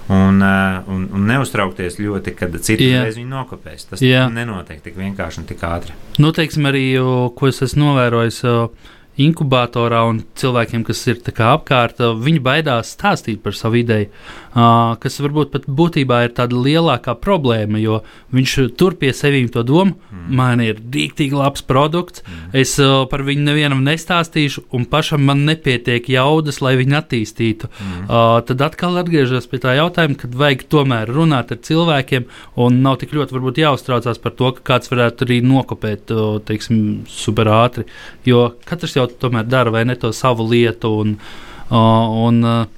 Un, 0.08 0.40
uh, 0.40 0.88
un, 0.88 1.08
un 1.12 1.26
neuztraukties 1.28 1.98
ļoti, 2.00 2.32
kad 2.34 2.54
citi 2.64 2.86
reiz 2.96 3.16
viņu 3.16 3.28
nokopēs. 3.28 3.90
Tas 3.90 4.00
Jā. 4.00 4.28
nenotiek 4.32 4.80
tik 4.80 4.96
vienkārši 4.96 5.42
un 5.42 5.44
tik 5.44 5.60
ātri. 5.60 5.92
Nu, 6.18 6.32
teiksim, 6.32 6.64
arī, 6.64 6.96
ko 7.36 7.48
es 7.48 7.60
esmu 7.62 7.84
novērojis. 7.84 8.44
Inkubatorā 9.18 10.04
un 10.06 10.20
cilvēkiem, 10.38 10.84
kas 10.86 11.00
ir 11.10 11.18
apkārt, 11.26 11.98
viņi 11.98 12.38
baidās 12.38 12.92
stāstīt 12.94 13.40
par 13.42 13.56
savu 13.58 13.80
ideju, 13.80 14.06
kas 15.02 15.18
varbūt 15.22 15.52
pat 15.52 15.66
būtībā 15.68 16.22
ir 16.26 16.32
tāda 16.36 16.58
lielākā 16.58 17.14
problēma, 17.20 17.78
jo 17.80 18.00
viņš 18.34 18.54
tur 18.80 18.96
pie 18.98 19.12
sevis 19.16 19.52
to 19.54 19.62
domu, 19.66 19.94
mm. 19.94 20.22
man 20.34 20.62
ir 20.64 20.80
rīktīgi 20.80 21.36
labs 21.36 21.62
produkts, 21.68 22.24
mm. 22.24 22.54
es 22.58 22.74
par 23.10 23.22
viņu 23.26 23.44
nevienam 23.46 23.84
nestāstīšu, 23.86 24.64
un 24.74 24.86
pašam 24.90 25.22
man 25.28 25.44
nepietiek 25.48 26.08
jaudas, 26.10 26.62
lai 26.64 26.74
viņu 26.80 26.96
attīstītu. 26.98 27.70
Mm. 27.70 28.06
Tad 28.48 28.64
atkal 28.66 28.98
atgriežas 29.02 29.48
pie 29.50 29.60
tā 29.62 29.76
jautājuma, 29.78 30.18
kad 30.22 30.38
vajag 30.42 30.64
tomēr 30.72 31.12
runāt 31.12 31.52
ar 31.54 31.60
cilvēkiem, 31.68 32.26
un 32.64 32.80
nav 32.84 32.98
tik 33.02 33.14
ļoti 33.16 33.36
varbūt 33.36 33.62
jāuztraucās 33.62 34.22
par 34.22 34.36
to, 34.38 34.54
ka 34.56 34.66
kāds 34.72 34.90
varētu 34.92 35.28
arī 35.28 35.42
nokopēt, 35.44 36.14
teiksim, 36.48 37.04
super 37.12 37.52
ātri, 37.52 37.86
jo 38.26 38.48
katrs 38.68 38.96
jau 38.98 39.06
tomēr 39.08 39.46
dara 39.48 39.74
vai 39.74 39.84
ne 39.88 39.98
to 40.00 40.12
savu 40.16 40.48
lietu. 40.48 40.96
Un, 40.98 41.14
un, 41.68 42.44
Uh, 42.48 42.77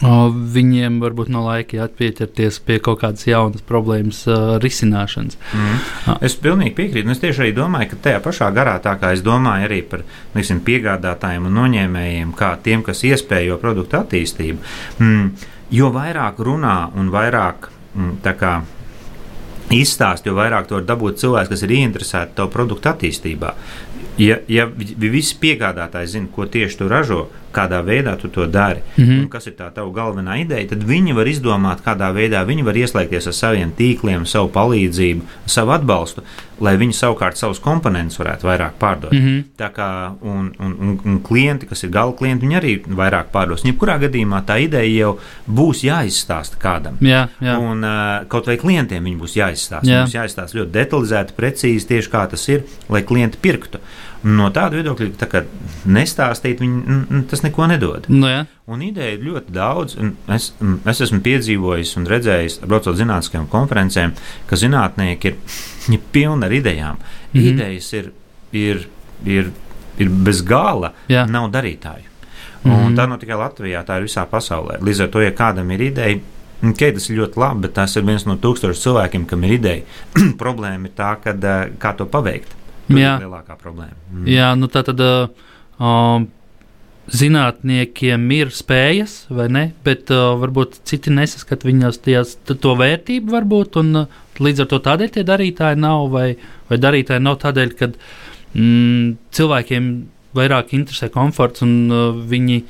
viņiem 0.00 0.98
varbūt 1.00 1.30
no 1.32 1.40
laika 1.46 1.78
jāatpieķerties 1.78 2.58
pie 2.66 2.78
kaut 2.84 3.00
kādas 3.00 3.24
jaunas 3.26 3.64
problēmas 3.64 4.22
uh, 4.28 4.56
risināšanas. 4.60 5.38
Mm. 5.54 5.80
Uh. 6.04 6.18
Es 6.26 6.36
pilnīgi 6.36 6.74
piekrītu. 6.76 7.10
Es 7.14 7.22
tieši 7.22 7.46
arī 7.46 7.54
domāju, 7.56 7.94
ka 7.94 8.00
tajā 8.08 8.20
pašā 8.24 8.50
garā, 8.52 8.76
tā 8.84 8.96
kā 9.00 9.14
es 9.16 9.24
domāju 9.24 9.70
arī 9.70 9.80
par 9.88 10.04
liksim, 10.36 10.60
piegādātājiem 10.66 11.48
un 11.48 11.56
noņēmējiem, 11.62 12.36
kā 12.36 12.54
tiem, 12.62 12.84
kas 12.84 13.04
iespējo 13.08 13.56
produktu 13.62 13.96
attīstību, 14.02 14.58
mm, 15.00 15.28
jo 15.80 15.90
vairāk 15.94 16.44
runā 16.44 16.78
un 16.96 17.08
vairāk 17.14 17.70
mm, 17.96 18.34
kā, 18.36 18.54
izstāst, 19.74 20.26
jo 20.26 20.36
vairāk 20.36 20.68
to 20.68 20.76
var 20.78 20.84
dabūt 20.92 21.22
cilvēks, 21.22 21.50
kas 21.50 21.64
ir 21.66 21.72
ieinteresēti 21.80 22.36
to 22.36 22.46
produktu 22.52 22.92
attīstībā. 22.92 23.54
ja, 24.18 24.38
ja 24.48 24.64
vi- 24.66 25.10
visi 25.10 25.36
piegādātāji 25.40 26.06
zina, 26.06 26.28
ko 26.32 26.46
tieši 26.46 26.78
tu 26.78 26.88
ražo, 26.88 27.28
kādā 27.56 27.82
veidā 27.84 28.16
tu 28.20 28.28
to 28.28 28.46
dari, 28.46 28.80
mm 28.96 29.04
-hmm. 29.04 29.20
un 29.20 29.28
kas 29.28 29.46
ir 29.46 29.54
tā 29.58 29.70
tava 29.72 29.90
galvenā 29.90 30.40
ideja, 30.40 30.68
tad 30.68 30.84
viņi 30.84 31.14
var 31.14 31.26
izdomāt, 31.26 31.84
kādā 31.86 32.12
veidā 32.14 32.44
viņi 32.46 32.64
var 32.64 32.74
ieslēgties 32.74 33.26
ar 33.26 33.32
saviem 33.32 33.72
tīkliem, 33.78 34.24
savu 34.24 34.48
palīdzību, 34.48 35.20
savu 35.46 35.70
atbalstu, 35.70 36.22
lai 36.60 36.76
viņi 36.76 36.92
savukārt 36.96 37.36
savus 37.36 37.58
komponentus 37.60 38.18
varētu 38.18 38.48
vairāk 38.48 38.78
pārdot. 38.80 39.12
Mm. 39.12 39.18
-hmm. 39.26 39.42
Tā 39.58 39.70
kā 39.72 40.12
un, 40.22 40.52
un, 40.58 40.76
un, 40.80 41.00
un 41.04 41.22
klienti, 41.22 41.66
kas 41.66 41.84
ir 41.84 41.90
gala 41.90 42.12
klienti, 42.12 42.46
viņi 42.46 42.56
arī 42.56 42.72
vairāk 42.86 43.24
pārdos. 43.32 43.64
Jebkurā 43.64 43.98
gadījumā 44.00 44.42
tā 44.46 44.58
ideja 44.64 44.98
jau 44.98 45.18
būs 45.46 45.84
jāizstāsta 45.84 46.56
kādam. 46.58 46.96
Jā, 47.00 47.28
jā. 47.40 47.58
Un 47.58 47.84
uh, 47.84 48.26
kaut 48.28 48.46
vai 48.46 48.56
klientiem 48.56 49.04
viņi 49.04 49.16
būs 49.16 49.36
jāizstāsta. 49.36 49.90
Jā. 49.90 50.00
Mums 50.00 50.14
jāizstāsta 50.14 50.58
ļoti 50.58 50.70
detalizēti, 50.72 51.32
precīzi 51.36 51.86
tieši 51.86 52.10
kā 52.10 52.26
tas 52.30 52.48
ir, 52.48 52.62
lai 52.88 53.02
klienti 53.02 53.38
pirktu. 53.40 53.78
Un 53.78 54.05
No 54.24 54.48
tāda 54.54 54.78
viedokļa, 54.78 55.08
tā 55.20 55.28
kā 55.30 55.42
nestāstīt, 55.92 56.62
viņi, 56.62 57.24
tas 57.30 57.44
neko 57.44 57.68
nedod. 57.70 58.08
Nu, 58.08 58.26
jā. 58.30 58.44
Un 58.70 58.82
ideja 58.82 59.14
ir 59.14 59.22
ļoti 59.26 59.54
daudz. 59.54 59.96
Es, 60.32 60.48
es 60.90 61.02
esmu 61.06 61.20
piedzīvojis 61.26 61.94
un 62.00 62.08
redzējis, 62.10 62.58
braucot 62.64 62.98
zinātniskajām 62.98 63.46
konferencēm, 63.52 64.16
ka 64.50 64.58
zinātnieki 64.58 65.32
ir, 65.32 65.38
ir 65.94 66.02
pilni 66.12 66.48
ar 66.48 66.56
idejām. 66.56 66.98
Mm. 66.98 67.40
-hmm. 67.40 67.48
Idejas 67.52 67.92
ir, 67.92 68.12
ir, 68.52 68.88
ir, 69.24 69.52
ir 69.98 70.08
bez 70.10 70.42
gala, 70.42 70.92
Jā. 71.08 71.26
nav 71.30 71.50
darītāju. 71.50 72.14
Mhm. 72.64 72.86
Un 72.86 72.96
tā 72.96 73.06
nav 73.08 73.20
tikai 73.22 73.36
Latvijā, 73.38 73.84
tā 73.86 74.00
ir 74.00 74.08
visā 74.08 74.26
pasaulē. 74.26 74.80
Līdz 74.82 75.04
ar 75.04 75.08
to, 75.08 75.20
ja 75.20 75.30
kādam 75.30 75.70
ir 75.70 75.80
ideja, 75.80 76.18
Okay, 76.64 76.88
tas 76.96 77.10
ir 77.10 77.18
ļoti 77.20 77.36
labi, 77.36 77.66
bet 77.66 77.74
tas 77.76 77.92
ir 77.98 78.04
viens 78.06 78.24
no 78.24 78.38
tūkstošiem 78.40 78.80
cilvēkiem, 78.80 79.24
kam 79.28 79.42
ir 79.44 79.58
ideja. 79.58 79.82
Problēma 80.42 80.88
ir 80.88 80.94
tā, 80.96 81.10
kad, 81.20 81.44
eh, 81.44 81.74
kā 81.78 81.92
to 81.98 82.06
paveikt. 82.08 82.54
Tā 82.86 82.98
Jā. 83.00 83.12
ir 83.18 83.26
lielākā 83.26 83.58
problēma. 83.60 83.96
Mm. 84.12 84.26
Jā, 84.30 84.50
nu 84.58 84.68
tā 84.70 84.82
tad 84.86 85.00
uh, 85.02 85.28
um, 85.82 86.28
zinātniekiem 87.06 88.24
ir 88.34 88.52
spējas, 88.54 89.16
vai 89.30 89.46
ne? 89.52 89.64
Bet 89.86 90.10
uh, 90.14 90.34
varbūt 90.40 90.80
citi 90.86 91.12
nesaskata 91.14 91.68
viņas 91.68 92.00
tajās, 92.04 92.36
to 92.46 92.74
vērtību, 92.78 93.30
varbūt, 93.34 93.78
un 93.82 94.02
uh, 94.02 94.22
līdz 94.42 94.64
ar 94.64 94.70
to 94.70 94.80
tādēļ 94.86 95.12
tie 95.14 95.26
darītāji 95.26 95.80
nav, 95.82 96.08
vai, 96.14 96.28
vai 96.70 96.80
darītāji 96.82 97.22
nav 97.22 97.38
tādēļ, 97.42 97.76
ka 97.78 97.90
mm, 97.92 99.14
cilvēkiem 99.38 99.92
vairāk 100.36 100.74
interesē 100.76 101.10
komforts 101.14 101.64
un 101.66 101.78
uh, 101.90 102.10
viņi 102.30 102.60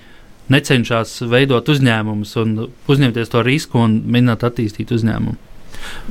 necenšas 0.53 1.19
veidot 1.27 1.69
uzņēmumus 1.73 2.37
un 2.43 2.57
uzņemties 2.67 3.33
to 3.33 3.43
risku 3.43 3.81
un 3.83 3.99
mēģināt 4.05 4.47
attīstīt 4.47 4.93
uzņēmumu. 4.95 5.41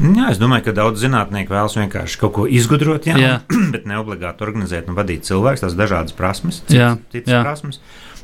Jā, 0.01 0.29
es 0.31 0.37
domāju, 0.41 0.65
ka 0.69 0.71
daudz 0.75 1.01
zinātnieku 1.03 1.53
vēlas 1.53 1.75
vienkārši 1.77 2.19
kaut 2.19 2.33
ko 2.33 2.45
izgudrot, 2.47 3.05
jā, 3.07 3.15
Jā. 3.19 3.35
bet 3.73 3.85
ne 3.85 3.97
obligāti 4.01 4.43
organizēt 4.45 4.87
un 4.89 4.95
vadīt 4.95 5.23
cilvēkus. 5.27 5.61
Tas 5.65 5.73
ir 5.73 5.79
dažādas 5.83 6.13
prasmes, 6.15 6.61
citas, 7.11 7.31
prasmes. 7.43 7.79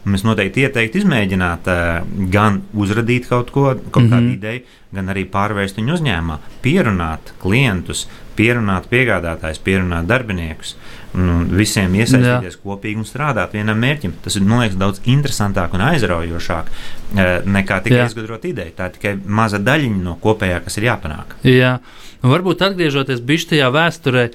Mēs 0.06 0.24
noteikti 0.26 0.64
ieteiktu 0.66 0.98
izmēģināt 1.04 1.68
uh, 1.70 2.06
gan 2.34 2.64
uzradīt 2.74 3.28
kaut 3.30 3.52
ko, 3.54 3.76
kaut 3.94 4.08
kādu 4.10 4.32
Mhm. 4.32 4.32
ideju, 4.40 4.62
gan 4.98 5.06
arī 5.14 5.28
pārvērst 5.30 5.78
viņu 5.78 5.94
uzņēmumā, 5.94 6.38
pierunāt 6.64 7.34
klientus, 7.40 8.08
pierunāt 8.36 8.88
piegādātājus, 8.90 9.60
pierunāt 9.62 10.06
darbiniekus. 10.10 10.74
Un 10.74 11.01
visiem 11.12 11.96
iesaistīties 12.00 12.56
Jā. 12.56 12.62
kopīgi 12.64 13.02
un 13.02 13.08
strādāt 13.08 13.56
vienam 13.58 13.80
mērķim. 13.84 14.14
Tas 14.24 14.38
ir 14.40 14.46
man 14.48 14.64
liekas, 14.64 14.78
daudz 14.80 15.02
interesantāk 15.12 15.76
un 15.76 15.84
aizraujošāk 15.90 16.70
eh, 16.72 17.34
nekā 17.46 17.82
tikai 17.84 18.00
Jā. 18.04 18.08
izgudrot 18.12 18.48
ideju. 18.48 18.76
Tā 18.78 18.88
ir 18.88 18.96
tikai 18.96 19.16
maza 19.26 19.60
daļiņa 19.60 20.06
no 20.06 20.16
kopējā, 20.24 20.62
kas 20.64 20.80
ir 20.80 20.88
jāpanāk. 20.88 21.36
Jā, 21.48 21.74
varbūt 22.24 22.64
atgriežoties 22.70 23.24
pie 23.28 23.40
šajā 23.44 23.68
vēsturē, 23.76 24.26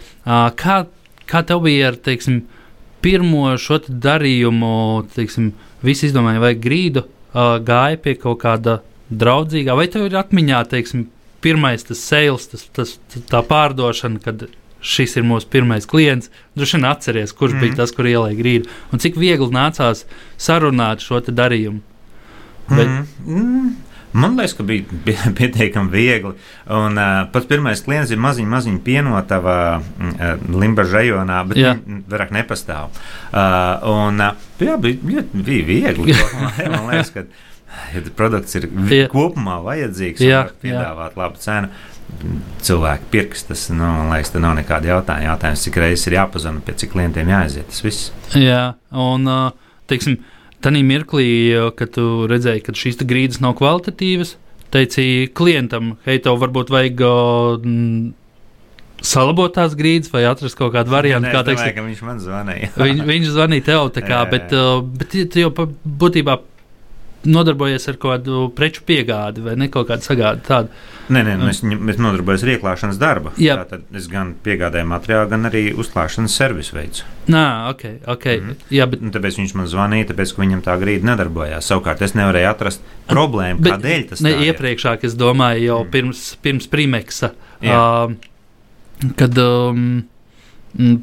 kā, 0.61 0.79
kā 1.31 1.43
tev 1.49 1.65
bija 1.65 1.93
ar 1.93 2.01
teiksim, 2.09 2.43
pirmo 3.05 3.55
šo 3.61 3.81
te 3.85 3.95
darījumu, 4.05 5.07
teiksim, 5.15 5.53
visi 5.87 6.11
izdomāja, 6.11 6.43
vai 6.43 6.55
grīdu 6.59 7.07
gāja 7.33 8.01
pie 8.03 8.17
kaut 8.21 8.41
kāda 8.43 8.81
draudzīgā, 9.13 9.77
vai 9.79 9.87
tev 9.93 10.09
ir 10.09 10.17
atmiņā, 10.19 10.63
teiksim, 10.73 11.07
pirmais 11.45 11.85
tas 11.87 12.01
sales, 12.03 12.49
tas, 12.51 12.65
tas, 12.75 12.97
tā 13.31 13.43
pārdošana, 13.47 14.21
kad 14.25 14.49
šis 14.87 15.17
ir 15.19 15.25
mūsu 15.27 15.49
pirmais 15.53 15.87
klients. 15.91 16.31
Droši 16.57 16.79
vien 16.79 16.87
atceries, 16.91 17.33
kurš 17.35 17.57
mm. 17.57 17.59
Mhm. 17.59 17.65
bija 17.67 17.81
tas, 17.83 17.95
kur 17.97 18.07
ielēja 18.11 18.39
grīdu, 18.39 18.71
un 18.93 19.03
cik 19.03 19.19
viegli 19.19 19.51
nācās 19.55 20.05
sarunāt 20.39 21.03
šo 21.05 21.21
te 21.27 21.35
darījumu. 21.35 21.83
Bet- 22.71 22.87
Mm. 22.87 23.07
Mm. 23.27 23.75
Man 24.17 24.33
liekas, 24.39 24.55
ka 24.57 24.65
bija 24.65 24.85
pie- 25.05 25.33
pietiekami 25.37 25.91
viegli. 25.93 26.31
Un, 26.73 26.97
uh, 26.97 27.27
pats 27.33 27.47
pirmais 27.51 27.83
klients 27.85 28.11
ir 28.15 28.17
maziņš, 28.23 28.49
maziņš 28.49 28.79
pienotava 28.87 29.57
uh, 29.77 30.39
Limbaģa 30.57 30.95
rajonā, 30.97 31.41
bet 31.51 31.61
Jā. 31.61 31.75
viņš 31.83 32.07
vairāk 32.15 32.33
nepastāv. 32.33 32.97
Uh, 33.29 33.85
un, 33.93 34.23
uh, 34.25 34.49
jā, 34.63 34.79
bija, 34.81 35.27
bija 35.35 35.67
viegli. 35.69 36.17
man 36.73 36.89
liekas, 36.95 37.13
ka 37.13 37.27
ja 37.93 38.01
produkts 38.17 38.57
ir 38.57 38.71
Jā. 38.89 39.11
kopumā 39.13 39.59
vajadzīgs 39.67 40.25
Jā, 40.25 40.47
var 40.47 40.55
piedāvāt 40.65 41.21
labu 41.21 41.43
cenu. 41.45 41.69
Cilvēki 41.69 41.96
pirks, 43.13 43.45
tas 43.49 43.67
nu, 43.73 43.83
man 43.85 44.11
liekas, 44.15 44.33
te 44.35 44.41
nav 44.43 44.57
nekāda 44.59 44.91
jautājuma. 44.95 45.31
Jautājums, 45.33 45.65
cik 45.67 45.79
reizes 45.83 46.07
ir 46.11 46.17
jāpazina, 46.19 46.63
pie 46.65 46.75
cik 46.81 46.93
klientiem 46.95 47.31
jāaiziet. 47.33 47.69
Tas 47.73 47.83
viss. 47.85 48.11
Jā, 48.35 48.75
un 48.91 49.27
teiksim, 49.91 50.19
tādā 50.65 50.83
mirklī, 50.87 51.29
kad 51.79 51.93
tu 51.97 52.27
redzēji, 52.31 52.65
ka 52.67 52.75
šīs 52.77 53.03
grīdas 53.07 53.43
nav 53.45 53.57
kvalitatīvas, 53.61 54.37
teici 54.75 55.27
klientam, 55.37 55.97
hei, 56.07 56.19
tev 56.23 56.41
varbūt 56.43 56.73
vajag 56.75 57.03
mm, 57.63 58.09
salabot 59.07 59.55
tās 59.55 59.77
grīdas 59.79 60.11
vai 60.13 60.25
atrast 60.27 60.59
kaut 60.59 60.73
kādu 60.75 60.91
variantu, 60.95 61.29
Nē, 61.29 61.35
kā 61.37 61.45
domāju, 61.47 61.63
teiksim, 61.63 61.77
ka 61.77 61.87
viņš 61.87 62.03
man 62.09 62.21
zvanīja. 62.25 62.73
viņ, 62.81 63.03
viņš 63.13 63.33
zvanīja 63.37 63.67
tev, 63.71 63.89
kā, 63.95 64.03
Jā, 64.03 64.21
jā. 64.25 64.31
bet, 64.33 64.55
bet 65.03 65.17
tu 65.33 65.43
jau 65.45 65.53
būtībā 66.03 66.39
nodarbojies 67.25 67.89
ar 67.89 67.97
kādu 67.97 68.53
preču 68.55 68.83
piegādi 68.87 69.43
vai 69.43 69.57
ne 69.57 69.69
kaut 69.73 69.89
kādu 69.89 70.05
sagādi 70.07 70.45
tādu. 70.47 70.69
Nē, 71.09 71.23
nē, 71.23 71.37
nu, 71.39 71.47
es, 71.49 71.61
ņem- 71.63 71.89
es 71.91 71.97
nodarbojos 72.03 72.43
ar 72.43 72.51
ieklāšanas 72.57 72.99
darbu. 72.99 73.31
Jā. 73.39 73.57
Tātad 73.65 73.83
es 73.95 74.07
gan 74.11 74.35
piegādāju 74.45 74.87
materiālu, 74.91 75.29
gan 75.31 75.43
arī 75.47 75.73
uzklāšanas 75.75 76.35
servisu 76.35 76.75
veicu. 76.77 77.05
Nā, 77.29 77.71
ok, 77.71 77.85
ok. 78.07 78.25
Mm. 78.27 78.57
Jā, 78.71 78.87
bet 78.91 79.03
Un 79.03 79.11
tāpēc 79.15 79.39
viņš 79.39 79.55
man 79.55 79.67
zvanīja, 79.67 80.09
tāpēc, 80.13 80.35
ka 80.35 80.43
viņam 80.43 80.63
tā 80.67 80.75
grīda 80.83 81.05
nedarbojās. 81.15 81.67
Savukārt 81.71 82.03
es 82.03 82.13
nevarēju 82.19 82.51
atrast 82.51 82.81
problēmu, 83.09 83.61
Bet 83.63 83.73
kādēļ 83.79 84.09
tas 84.09 84.21
ne, 84.21 84.33
tā 84.35 84.43
ir. 84.43 84.53
iepriekšāk 84.55 85.05
es 85.05 85.15
domāju, 85.15 85.63
jau 85.71 85.85
Mm. 85.85 85.91
pirms, 85.91 86.37
pirms 86.43 86.67
primeksa, 86.69 87.33
Jā. 87.63 88.07
uh, 88.07 89.13
kad 89.17 89.39
um, 89.39 90.05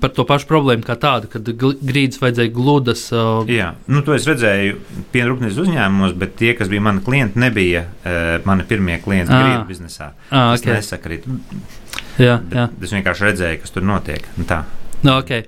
par 0.02 0.12
to 0.16 0.26
pašu 0.30 0.48
problēmu 0.50 0.86
kā 0.86 0.96
tādu, 1.00 1.30
kad 1.32 1.48
grīdas 1.82 2.20
vajadzēja 2.22 2.52
gludas. 2.54 3.06
Uh, 3.14 3.48
Jā, 3.50 3.74
nu, 3.88 4.02
to 4.06 4.14
es 4.16 4.28
redzēju 4.30 4.78
piena 5.14 5.32
rūpnīcas 5.32 5.60
uzņēmumos, 5.66 6.14
bet 6.20 6.36
tie, 6.40 6.54
kas 6.58 6.70
bija 6.72 6.84
mani 6.86 7.04
klienti, 7.06 7.40
nebija 7.42 7.86
uh, 7.88 8.22
mani 8.48 8.68
pirmie 8.70 9.00
klienti 9.04 9.34
Ā. 9.34 9.42
grīdu 9.42 9.68
biznesā. 9.72 10.12
ah, 10.30 10.54
Tas 10.54 10.62
okay. 10.64 10.78
nesakrīt. 10.78 11.28
Jā, 12.22 12.38
Bet 12.44 12.58
jā. 12.58 12.68
Es 12.86 12.94
vienkārši 12.94 13.30
redzēju, 13.30 13.62
kas 13.64 13.74
tur 13.76 13.86
notiek. 13.90 14.28
Tā. 14.50 14.64
No, 15.04 15.18
okay. 15.20 15.48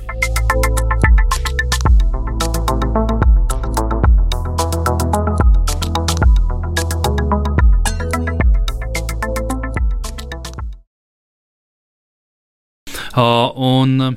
Un 13.17 14.15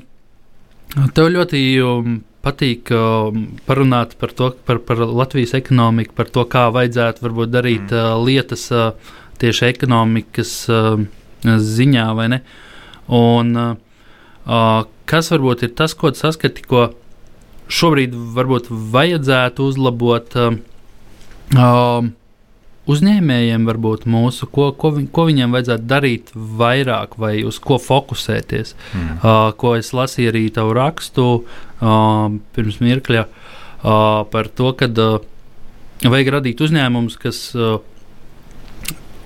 tev 1.15 1.29
ļoti 1.33 1.61
um, 1.83 2.19
patīk 2.45 2.91
um, 2.95 3.45
parunāt 3.67 4.15
par 4.21 4.33
to, 4.37 4.51
par, 4.67 4.79
par 4.87 5.01
Latvijas 5.03 5.55
ekonomiku, 5.57 6.15
par 6.15 6.29
to, 6.31 6.45
kā 6.47 6.67
vajadzētu 6.75 7.25
varbūt 7.25 7.53
darīt 7.53 7.91
mm. 7.91 8.25
lietas 8.27 8.69
tieši 9.41 9.65
ekonomikas 9.67 10.53
ziņā, 11.43 12.05
vai 12.15 12.27
ne? 12.31 12.39
Un 13.11 13.51
kas 15.09 15.31
varbūt 15.33 15.65
ir 15.67 15.73
tas, 15.77 15.93
ko 15.97 16.13
saskati, 16.15 16.63
ko 16.63 16.87
šobrīd 17.67 18.15
varbūt 18.37 18.69
vajadzētu 18.71 19.67
uzlabot? 19.73 20.37
Um, 21.55 22.13
uzņēmējiem, 22.91 23.65
varbūt 23.65 24.05
mūsu, 24.09 24.47
ko, 24.53 24.69
ko, 24.77 24.91
vi, 24.95 25.05
ko 25.11 25.25
viņiem 25.29 25.55
vajadzētu 25.55 25.87
darīt 25.89 26.31
vairāk, 26.35 27.17
vai 27.21 27.39
uz 27.47 27.57
ko 27.61 27.79
fokusēties. 27.81 28.75
Mm. 28.93 29.15
Uh, 29.17 29.49
ko 29.57 29.75
es 29.79 29.91
lasīju 29.95 30.33
arī 30.33 30.43
tavu 30.53 30.75
rakstu 30.77 31.25
uh, 31.41 32.27
pirms 32.55 32.79
mirkļa 32.83 33.25
uh, 33.25 34.21
par 34.31 34.51
to, 34.53 34.71
ka 34.77 34.89
uh, 34.91 35.17
vajag 36.05 36.31
radīt 36.37 36.61
uzņēmumus, 36.61 37.17
kas 37.21 37.41
uh, 37.57 37.79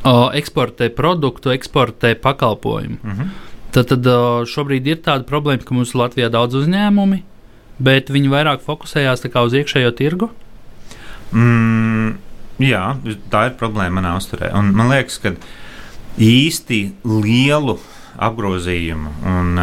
uh, 0.04 0.30
eksportē 0.40 0.92
produktu, 0.96 1.52
eksportē 1.56 2.16
pakalpojumu. 2.16 2.98
Mm 3.04 3.12
-hmm. 3.12 3.36
Tad, 3.72 3.88
tad 3.92 4.08
uh, 4.08 4.46
šobrīd 4.50 4.88
ir 4.88 5.04
tāda 5.06 5.24
problēma, 5.24 5.64
ka 5.64 5.76
mums 5.76 5.94
Latvijā 5.94 6.26
ir 6.26 6.34
daudz 6.34 6.56
uzņēmumu, 6.56 7.20
bet 7.80 8.10
viņi 8.10 8.30
vairāk 8.30 8.64
fokusējās 8.66 9.26
uz 9.26 9.54
iekšējo 9.54 9.92
tirgu. 9.92 10.30
Mm, 11.32 12.18
jā, 12.64 12.84
tā 13.32 13.46
ir 13.50 13.58
problēma 13.60 14.00
manā 14.02 14.16
uzturē. 14.20 14.52
Un 14.58 14.74
man 14.78 14.92
liekas, 14.92 15.20
ka 15.24 15.34
īsti 16.20 16.82
lielu 17.08 17.78
apgrozījumu 18.20 19.14
un 19.32 19.60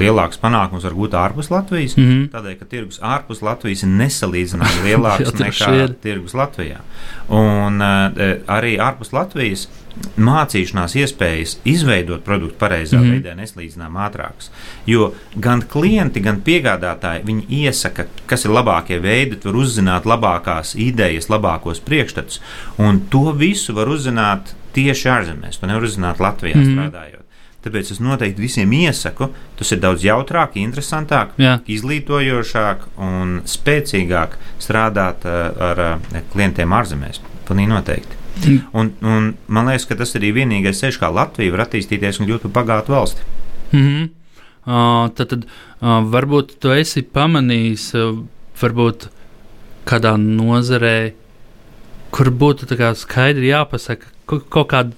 lielāks 0.00 0.40
panākums 0.42 0.84
var 0.84 0.96
būt 0.96 1.16
ārpus 1.16 1.50
Latvijas. 1.50 1.96
Mm 1.96 2.04
-hmm. 2.04 2.28
Tādēļ, 2.34 2.58
ka 2.58 2.64
tirgus 2.64 3.00
ārpus 3.00 3.42
Latvijas 3.42 3.82
ir 3.82 3.88
nesalīdzināmāk 3.88 4.84
lielāks 4.84 5.32
nekā 5.44 5.88
tirgus 6.02 6.34
Latvijā. 6.34 6.80
Un 7.28 7.80
arī 7.80 8.76
ārpus 8.78 9.12
Latvijas 9.12 9.68
mācīšanās 10.20 10.94
iespējas 11.00 11.56
izveidot 11.64 12.24
produktu 12.24 12.58
pareizā 12.60 12.98
mm 12.98 13.04
-hmm. 13.04 13.12
veidā 13.12 13.34
neslīdzinām 13.36 13.96
ātrākas. 14.06 14.50
Jo 14.86 15.12
gan 15.40 15.62
klienti, 15.62 16.20
gan 16.20 16.42
piegādātāji 16.44 17.44
iesaka, 17.48 18.06
kas 18.26 18.44
ir 18.44 18.50
labākie 18.50 19.00
veidi, 19.02 19.38
var 19.44 19.54
uzzināt 19.54 20.04
labākās 20.04 20.74
idejas, 20.76 21.28
labākos 21.28 21.80
priekšstats, 21.80 22.40
un 22.78 23.00
to 23.10 23.32
visu 23.32 23.74
var 23.74 23.88
uzzināt 23.88 24.54
tieši 24.72 25.08
ārzemēs. 25.08 25.60
To 25.60 25.66
nevar 25.66 25.82
uzzināt 25.82 26.20
Latvijā 26.20 26.56
mm 26.56 26.62
-hmm. 26.62 26.74
strādājot. 26.74 27.15
Tāpēc 27.66 27.88
es 27.96 27.98
noteikti 27.98 28.44
visiem 28.44 28.70
iesaku, 28.76 29.26
tas 29.58 29.72
ir 29.74 29.80
daudz 29.82 30.04
jautrāk, 30.06 30.54
interesantāk, 30.60 31.32
Jā. 31.42 31.56
izglītojošāk 31.66 32.84
un 33.02 33.40
spēcīgāk 33.42 34.36
strādāt 34.62 35.26
uh, 35.26 35.48
ar 35.70 35.82
uh, 35.82 36.20
klientiem 36.30 36.74
ārzemēs. 36.76 37.18
Pilnīgi 37.48 37.72
noteikti. 37.72 38.20
Mm. 38.44 38.60
Un, 38.76 38.92
un 39.02 39.26
man 39.50 39.70
liekas, 39.70 39.88
ka 39.88 39.96
tas 39.98 40.14
arī 40.18 40.30
vienīgais 40.36 40.78
ceļš, 40.82 41.00
kā 41.02 41.10
Latvija 41.10 41.54
var 41.56 41.64
attīstīties 41.64 42.20
un 42.20 42.28
kļūt 42.28 42.46
par 42.46 42.54
bagātu 42.60 42.94
valsti. 42.94 43.26
Mm 43.72 43.82
-hmm. 43.82 44.08
uh, 44.66 45.10
tad, 45.16 45.28
tad 45.32 45.46
uh, 45.46 46.04
varbūt 46.14 46.58
tu 46.62 46.70
esi 46.70 47.02
pamanījis, 47.02 47.88
uh, 47.98 48.20
varbūt 48.60 49.08
kādā 49.86 50.14
nozarē, 50.20 51.12
kur 52.10 52.30
būtu 52.30 52.94
skaidri 52.94 53.50
jāpasaka 53.50 54.06
kaut 54.26 54.68
kāda. 54.70 54.92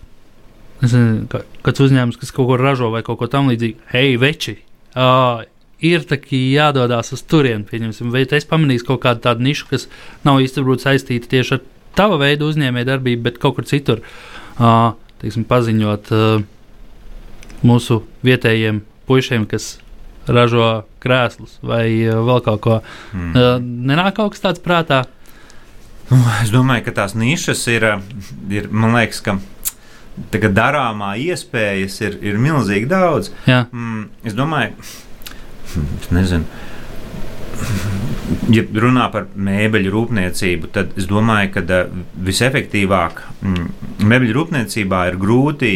Nezinu, 0.78 1.26
kāds 1.66 1.82
uzņēmums, 1.82 2.18
kas 2.20 2.34
kaut 2.34 2.50
ko 2.50 2.58
ražo 2.60 2.92
vai 2.92 3.02
kaut 3.06 3.18
ko 3.18 3.26
tamlīdzīgu, 3.30 3.88
hei, 3.90 4.12
veči, 4.20 4.60
uh, 4.94 5.42
ir 5.82 6.04
jādodas 6.30 7.12
uz 7.14 7.22
turieni, 7.26 7.66
pieņemsim, 7.66 8.12
vai 8.14 8.22
es 8.26 8.46
pamanīju 8.46 8.86
kaut 8.86 9.02
kādu 9.02 9.24
tādu 9.26 9.42
nišu, 9.46 9.66
kas 9.70 9.88
nav 10.26 10.38
īstenībā 10.42 10.78
saistīta 10.82 11.30
tieši 11.30 11.58
ar 11.58 11.66
tava 11.98 12.18
veida 12.20 12.46
uzņēmējdarbība, 12.46 13.24
bet 13.26 13.42
kaut 13.42 13.58
kur 13.58 13.66
citur 13.66 14.02
uh, 14.02 14.94
teiksim, 15.22 15.46
paziņot 15.48 16.14
uh, 16.14 16.46
mūsu 17.66 18.02
vietējiem 18.26 18.82
puišiem, 19.08 19.46
kas 19.50 19.76
ražo 20.28 20.84
krēslus 21.02 21.58
vai 21.64 21.86
uh, 22.06 22.20
vēl 22.26 22.42
kaut 22.46 22.62
ko. 22.64 22.80
Mm. 23.14 23.30
Uh, 23.34 23.54
nenāk 23.90 24.18
kaut 24.18 24.34
kas 24.36 24.44
tāds 24.44 24.62
prātā. 24.62 25.04
Nu, 26.08 26.22
es 26.40 26.52
domāju, 26.54 26.86
ka 26.86 26.94
tās 27.02 27.14
nišas 27.18 27.66
ir, 27.68 27.84
ir 28.48 28.70
man 28.72 28.94
liekas, 28.96 29.20
ka 29.24 29.36
darāmā 30.54 31.14
iespējas 31.20 32.00
ir, 32.00 32.18
ir 32.22 32.40
milzīgi 32.42 32.88
daudz. 32.90 33.32
Jā. 33.46 33.66
Mm, 33.72 34.08
es 34.24 34.36
domāju, 34.38 34.74
es 35.68 36.10
nezinu 36.14 36.46
ja 38.52 38.62
runā 38.82 39.08
par 39.12 39.26
mēbeļu 39.34 39.92
rūpniecību, 39.92 40.70
tad 40.74 40.94
es 41.00 41.08
domāju, 41.10 41.52
ka 41.56 41.62
uh, 41.64 41.98
visefektīvāk 42.28 43.22
mm, 43.42 43.68
mēbeļu 44.08 44.36
rūpniecībā 44.36 45.02
ir 45.10 45.18
grūti 45.20 45.72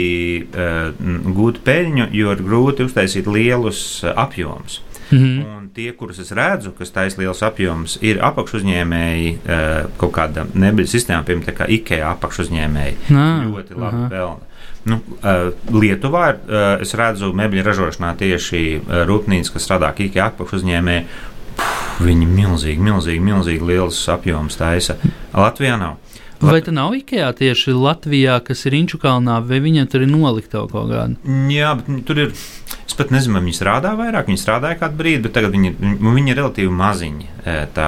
uh, 0.47 0.93
gūt 1.37 1.63
peļņu, 1.67 2.09
jo 2.17 2.35
ir 2.37 2.45
grūti 2.45 2.87
uztaisīt 2.89 3.29
lielus 3.31 3.83
uh, 4.05 4.15
apjomus. 4.25 4.81
Mm 5.11 5.19
-hmm. 5.19 5.57
Un 5.57 5.62
tie, 5.75 5.91
kurus 5.97 6.21
es 6.23 6.33
redzu, 6.37 6.73
kas 6.77 6.93
taisa 6.95 7.21
liels 7.23 7.43
apjoms, 7.47 7.99
ir 8.05 8.21
apakšuzņēmēji 8.25 9.35
uh, 9.41 9.91
kaut 10.01 10.15
kāda 10.19 10.47
mēbeļu 10.53 10.91
sistēma, 10.93 11.25
piemēram, 11.29 11.59
kā 11.59 11.69
IKEA 11.79 12.13
apakšuzņēmēji. 12.15 12.97
Nā, 13.15 13.27
ļoti 13.49 13.79
labi 13.81 14.07
pelna. 14.13 14.49
Nu, 14.89 14.99
uh, 15.23 15.53
Lietuvā 15.73 16.25
ir, 16.33 16.41
uh, 16.45 16.71
es 16.83 16.95
redzu, 16.99 17.33
mēbeļu 17.39 17.67
ražošanā 17.69 18.15
tieši 18.21 18.63
rūpnīcas, 19.09 19.53
kas 19.55 19.69
strādā 19.69 19.93
kā 19.97 20.09
IKEA 20.09 20.31
apakšuzņēmēji, 20.33 21.07
Viņi 22.03 22.27
milzīgi, 22.27 22.83
milzīgi, 22.83 23.23
milzīgi 23.23 23.67
liels 23.69 23.99
apjoms 24.11 24.57
taisa. 24.59 24.97
Latvijā 25.37 25.77
nav. 25.79 25.99
Vai 26.43 26.59
tā 26.65 26.73
nav 26.75 26.95
IKEA 26.97 27.29
tieši 27.39 27.75
Latvijā, 27.77 28.41
kas 28.45 28.65
ir 28.67 28.75
Inčukalnā, 28.81 29.39
vai 29.47 29.61
viņiem 29.63 29.87
tur 29.91 30.03
ir 30.03 30.11
nolikta 30.11 30.65
kaut 30.67 30.91
kāda? 30.91 31.15
Jā, 31.53 31.75
bet 31.79 32.03
tur 32.09 32.27
ir. 32.27 32.35
Es 32.83 32.97
pat 32.99 33.13
nezinu, 33.15 33.39
vai 33.39 33.45
viņi 33.47 33.57
strādā 33.57 33.93
vairāk. 33.97 34.27
Viņi 34.29 34.41
strādāja 34.43 34.77
kādu 34.83 34.99
brīdi, 34.99 35.23
bet 35.25 35.37
tagad 35.37 35.55
viņi, 35.55 35.71
viņi 36.03 36.35
ir 36.35 36.39
relatīvi 36.41 36.75
maziņi. 36.77 37.31
Tā, 37.77 37.87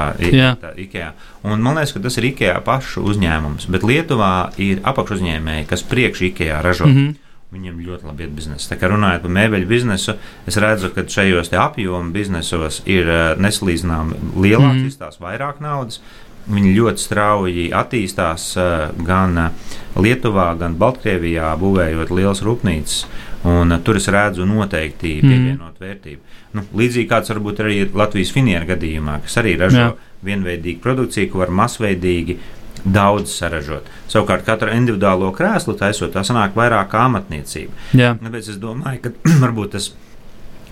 tā 0.63 0.71
IKEA. 0.81 1.11
Un 1.45 1.61
man 1.61 1.77
liekas, 1.77 1.93
ka 1.93 2.01
tas 2.07 2.17
ir 2.21 2.31
IKEA 2.31 2.55
pašu 2.65 3.05
uzņēmums. 3.11 3.69
Bet 3.75 3.85
Lietuvā 3.85 4.33
ir 4.63 4.81
apakšuzņēmēji, 4.87 5.69
kas 5.69 5.85
priekš 5.91 6.25
IKEA 6.31 6.63
ražo. 6.65 6.89
Mm 6.89 6.97
-hmm. 6.97 7.21
Viņiem 7.55 7.77
ļoti 7.87 8.09
labi 8.09 8.25
iet 8.25 8.33
biznesa. 8.35 8.73
Tā 8.73 8.81
kā 8.81 8.89
runājot 8.91 9.23
par 9.23 9.31
mēbeļu 9.31 9.67
biznesu, 9.71 10.17
es 10.47 10.57
redzu, 10.57 10.91
ka 10.91 11.05
šajos 11.07 11.53
apjomu 11.53 12.11
biznesos 12.11 12.81
ir 12.91 13.07
uh, 13.07 13.39
nesalīdzināmi 13.39 14.15
lielāks, 14.35 14.81
mm. 14.81 14.87
izstās 14.91 15.21
vairāk 15.23 15.61
naudas. 15.63 16.01
Viņi 16.45 16.75
ļoti 16.77 17.01
strauji 17.01 17.69
attīstās 17.73 18.51
uh, 18.61 18.73
gan 19.07 19.39
uh, 19.41 19.77
Lietuvā, 19.97 20.51
gan 20.61 20.75
Baltkrievijā, 20.81 21.55
būvējot 21.61 22.13
lielas 22.13 22.43
rūpnīcas. 22.45 23.05
Un, 23.49 23.73
uh, 23.73 23.81
tur 23.85 24.01
es 24.01 24.09
redzu 24.13 24.45
noteikti 24.49 25.19
mhm. 25.21 25.31
pievienot 25.31 25.79
mm. 25.79 25.87
vērtību. 25.87 26.35
Nu, 26.55 26.67
līdzīgi 26.79 27.09
kāds 27.11 27.33
varbūt 27.33 27.65
arī 27.65 27.79
Latvijas 27.91 28.35
finieru 28.35 28.69
gadījumā, 28.75 29.19
kas 29.25 29.41
arī 29.43 29.57
ražo 29.59 29.81
Jā. 29.81 29.89
vienveidīgu 30.27 30.85
produkciju, 30.85 31.33
ko 31.33 31.43
var 31.43 31.51
masveidīgi 31.63 32.39
daudz 32.85 33.33
saražot. 33.33 33.89
Savukārt, 34.13 34.45
katru 34.47 34.73
individuālo 34.77 35.31
krēslu 35.35 35.75
taisot, 35.81 36.13
tā 36.15 36.23
sanāk 36.27 36.57
vairāk 36.59 36.91
kā 36.93 37.07
amatniecība. 37.09 37.73
Jā. 37.97 38.15
Tāpēc 38.21 38.51
es 38.53 38.61
domāju, 38.61 39.07
ka 39.07 39.15
varbūt 39.45 39.75
tas 39.79 39.91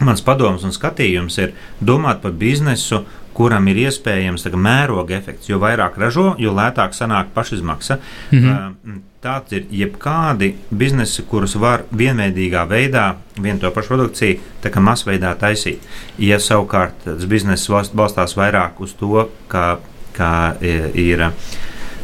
mans 0.02 0.22
padoms 0.24 0.64
un 0.66 0.74
skatījums 0.74 1.38
ir 1.42 1.54
domāt 1.80 2.22
par 2.22 2.34
biznesu, 2.36 3.02
kuram 3.34 3.68
ir 3.68 3.80
iespējams 3.86 4.44
tā, 4.46 4.52
mēroga 4.56 5.16
efekts. 5.16 5.48
Jo 5.50 5.60
vairāk 5.62 5.98
ražo, 6.00 6.34
jo 6.38 6.52
lētāk 6.54 6.94
sanāk 6.96 7.32
pašizmaksa. 7.34 7.98
Mm 8.30 8.38
-hmm. 8.38 9.00
Tāds 9.22 9.52
ir 9.52 9.66
jebkādi 9.70 10.54
biznesi, 10.70 11.22
kurus 11.22 11.54
var 11.54 11.82
vienveidīgā 11.96 12.66
veidā, 12.68 13.14
vienu 13.38 13.58
to 13.58 13.70
pašu 13.70 13.88
produkciju, 13.88 14.38
tā 14.62 14.70
kā 14.70 14.80
masveidā 14.80 15.34
taisīt. 15.38 15.78
Ja 16.18 16.38
savukārt 16.38 16.92
tas 17.04 17.24
bizness 17.24 17.68
balstās 17.94 18.36
vairāk 18.36 18.70
uz 18.78 18.92
to, 18.94 19.28
ka, 19.48 19.78
ka 20.12 20.56
ir. 20.60 20.90
ir 20.94 21.30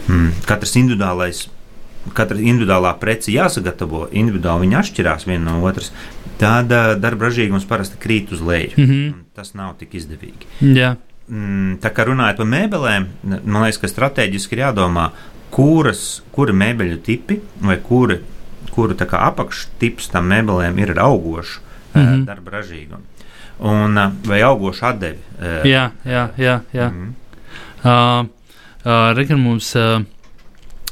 mm, 0.09 0.45
katrs 0.47 0.77
individuālais. 0.81 1.47
Katra 2.15 2.39
individuālā 2.39 2.95
prece 3.01 3.33
jāsagatavo, 3.35 4.07
individuāli 4.17 4.61
viņi 4.61 4.77
atšķirās 4.81 5.27
viena 5.27 5.51
no 5.51 5.65
otras. 5.67 5.91
Uh, 5.91 6.19
darba 6.39 7.27
ražīgums 7.27 7.67
parasti 7.69 7.99
krīt 8.01 8.33
uz 8.33 8.41
leju. 8.41 8.71
Mm 8.77 8.85
-hmm. 8.85 9.13
Tas 9.35 9.55
nav 9.55 9.75
tik 9.79 9.95
izdevīgi. 9.95 10.47
Jā. 10.61 10.91
Mm, 10.93 10.97
tā 11.83 11.93
kā 11.93 12.07
runājot 12.09 12.41
par 12.41 12.49
mēbelēm, 12.49 13.07
man 13.45 13.63
liekas, 13.63 13.81
ka 13.83 13.91
strateģiski 13.91 14.57
ir 14.57 14.65
jādomā, 14.67 15.11
kuras, 15.55 16.23
kuri 16.33 16.55
mēbeļu 16.57 16.99
tipi 17.05 17.41
vai 17.65 17.79
kuri, 17.85 18.21
kuru 18.73 18.97
apakštips 18.97 20.11
tam 20.13 20.29
mēbelēm 20.33 20.79
ir 20.79 20.95
ar 20.97 21.05
augošu 21.09 21.61
mm 21.95 22.01
-hmm. 22.01 22.25
darba 22.25 22.51
ražīgumu. 22.51 23.05
Un, 23.59 23.99
uh, 23.99 24.13
vai 24.25 24.43
augošu 24.43 24.87
atdevi? 24.87 25.19
Uh, 25.39 25.65
jā, 25.67 25.91
jā, 26.05 26.29
jā. 26.37 26.61
jā. 26.73 26.91
Mm 26.91 27.15
-hmm. 27.85 28.23
uh, 28.23 28.29
Uh, 28.85 29.11
Regan 29.17 29.41
mums 29.43 29.75
uh, 29.75 30.01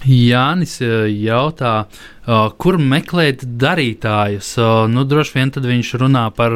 Jānis 0.07 0.77
uh, 0.85 1.07
jautā, 1.11 1.87
uh, 1.87 2.51
kur 2.59 2.79
meklēt 2.79 3.43
darītājus. 3.59 4.53
Uh, 4.61 4.85
nu, 4.91 5.03
droši 5.09 5.35
vien 5.39 5.51
viņš 5.51 5.91
runā 6.03 6.29
par 6.37 6.55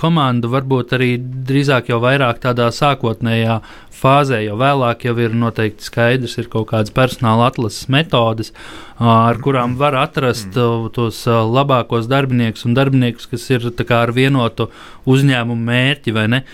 komandu, 0.00 0.50
varbūt 0.50 0.96
arī 0.98 1.12
drīzāk 1.20 1.92
jau 1.92 2.00
vairāk 2.02 2.42
tādā 2.42 2.70
sākotnējā 2.74 3.60
fāzē, 4.00 4.40
jo 4.46 4.56
vēlāk 4.60 5.04
jau 5.06 5.14
ir 5.20 5.36
noteikti 5.36 5.84
skaidrs, 5.86 6.38
ir 6.40 6.50
kaut 6.52 6.70
kādas 6.72 6.92
personāla 6.96 7.50
atlases 7.50 7.88
metodes, 7.92 8.54
ar 8.98 9.40
kurām 9.44 9.76
var 9.80 9.98
atrast 10.00 10.56
tos 10.96 11.22
labākos 11.28 12.08
darbiniekus 12.08 12.64
un 12.68 12.76
darbiniekus, 12.78 13.28
kas 13.30 13.44
ir 13.52 13.68
ar 13.92 14.14
vienotu 14.16 14.70
uzņēmumu 15.04 15.68
mērķi, 15.68 16.16
vai 16.16 16.26
ne? 16.32 16.44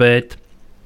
Bet 0.00 0.38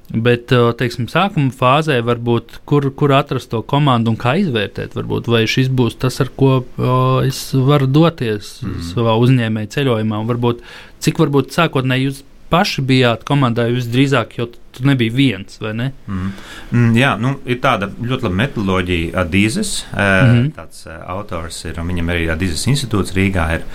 Bet, 0.07 0.53
teiksim, 0.79 1.09
sākuma 1.11 1.51
fāzē 1.51 1.97
varbūt 2.07 2.61
kur, 2.69 2.85
kur 2.95 3.11
atrast 3.17 3.49
to 3.51 3.59
komandu 3.67 4.13
un 4.13 4.19
kā 4.19 4.37
izvērtēt, 4.39 4.95
varbūt, 4.95 5.27
vai 5.27 5.41
šis 5.51 5.67
būs 5.67 5.97
tas, 5.99 6.21
ar 6.23 6.31
ko 6.31 6.61
o, 6.63 6.93
es 7.27 7.41
varu 7.51 7.89
doties 7.91 8.61
mm. 8.63 8.85
savā 8.93 9.17
uzņēmēja 9.19 9.73
ceļojumā. 9.75 10.21
Varbūt, 10.29 10.63
cik 11.03 11.19
varbūt 11.25 11.51
sākotnēji 11.57 12.07
jūs 12.07 12.23
paši 12.47 12.83
bijāt 12.87 13.25
komandā, 13.27 13.67
jūs 13.67 13.89
drīzāk 13.91 14.37
jau 14.39 14.47
tu 14.77 14.85
nebija 14.87 15.11
viens, 15.11 15.57
vai 15.59 15.73
ne? 15.75 15.87
Mm. 16.07 16.29
Mm, 16.71 16.91
jā, 16.95 17.09
nu, 17.19 17.33
ir 17.49 17.59
tāda 17.63 17.89
ļoti 17.91 18.27
laba 18.27 18.39
metodoloģija, 18.43 19.09
Adīzes. 19.23 19.71
Mm 19.91 20.29
-hmm. 20.29 20.51
Tāds 20.55 20.85
autors 20.87 21.65
ir, 21.65 21.79
un 21.81 21.91
viņam 21.91 22.13
arī 22.13 22.29
Adīzes 22.31 22.67
institūts 22.71 23.15
Rīgā 23.17 23.49
ir. 23.55 23.65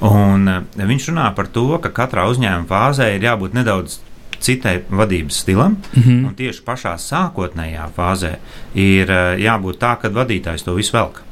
Un 0.00 0.46
viņš 0.76 1.10
runā 1.10 1.34
par 1.34 1.46
to, 1.48 1.66
ka 1.78 1.90
katrā 1.90 2.28
uzņēmuma 2.30 2.68
fāzē 2.68 3.10
ir 3.16 3.26
jābūt 3.26 3.54
nedaudz 3.58 3.98
citai 4.40 4.80
vadības 4.90 5.40
stilam. 5.44 5.76
Mm 5.94 6.02
-hmm. 6.02 6.26
Un 6.26 6.34
tieši 6.34 6.62
pašā 6.66 6.94
sākotnējā 6.98 7.88
fāzē 7.96 8.36
ir 8.74 9.08
jābūt 9.38 9.78
tā, 9.78 9.96
ka 10.00 10.08
vadītājs 10.08 10.64
to 10.64 10.74
visu 10.74 10.96
velk. 10.96 11.22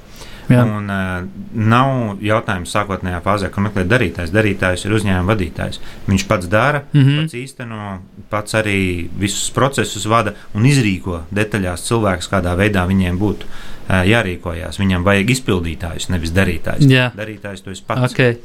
Jā. 0.49 0.63
Un, 0.65 0.89
uh, 0.89 1.27
nav 1.53 2.23
jautājums 2.25 2.73
sākotnējā 2.73 3.21
fāzē, 3.25 3.51
kur 3.53 3.67
meklēt 3.67 3.89
darītājs. 3.91 4.33
Darītājs 4.33 4.87
ir 4.87 4.95
uzņēmuma 4.97 5.29
vadītājs. 5.29 5.81
Viņš 6.09 6.25
pats 6.31 6.49
dara, 6.49 6.83
mm 6.93 7.01
-hmm. 7.03 7.19
pats 7.21 7.35
īsteno, 7.37 7.99
pats 8.33 8.57
arī 8.57 9.09
visus 9.21 9.51
procesus 9.51 10.07
vada 10.09 10.33
un 10.55 10.65
izrīko 10.65 11.23
detaļās 11.35 11.85
cilvēkus, 11.89 12.31
kādā 12.33 12.57
veidā 12.57 12.87
viņiem 12.89 13.19
būtu 13.21 13.45
uh, 13.45 14.05
jārīkojās. 14.09 14.81
Viņam 14.81 15.05
vajag 15.05 15.31
izpildītājus, 15.37 16.09
nevis 16.09 16.33
darītājus. 16.33 16.89
Jā. 16.89 17.11
Darītājs 17.17 17.65
to 17.65 17.71
es 17.71 17.81
pats. 17.81 18.13
Okay. 18.13 18.39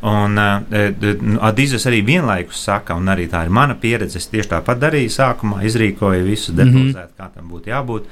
Un 0.00 0.38
uh, 0.40 1.42
Adīzes 1.50 1.84
arī 1.88 2.00
vienlaikus 2.06 2.62
saka, 2.64 2.94
un 2.96 3.10
arī 3.12 3.26
tā 3.28 3.42
ir 3.44 3.50
mana 3.52 3.76
pieredze. 3.76 4.16
Es 4.20 4.30
tieši 4.32 4.54
tāpat 4.54 4.80
darīju 4.80 5.12
sākumā, 5.12 5.60
izrīkoju 5.68 6.24
visu 6.24 6.52
detalizēti, 6.52 7.12
mm 7.12 7.16
-hmm. 7.16 7.18
kā 7.18 7.28
tam 7.34 7.50
būtu 7.50 7.68
jābūt 7.68 8.06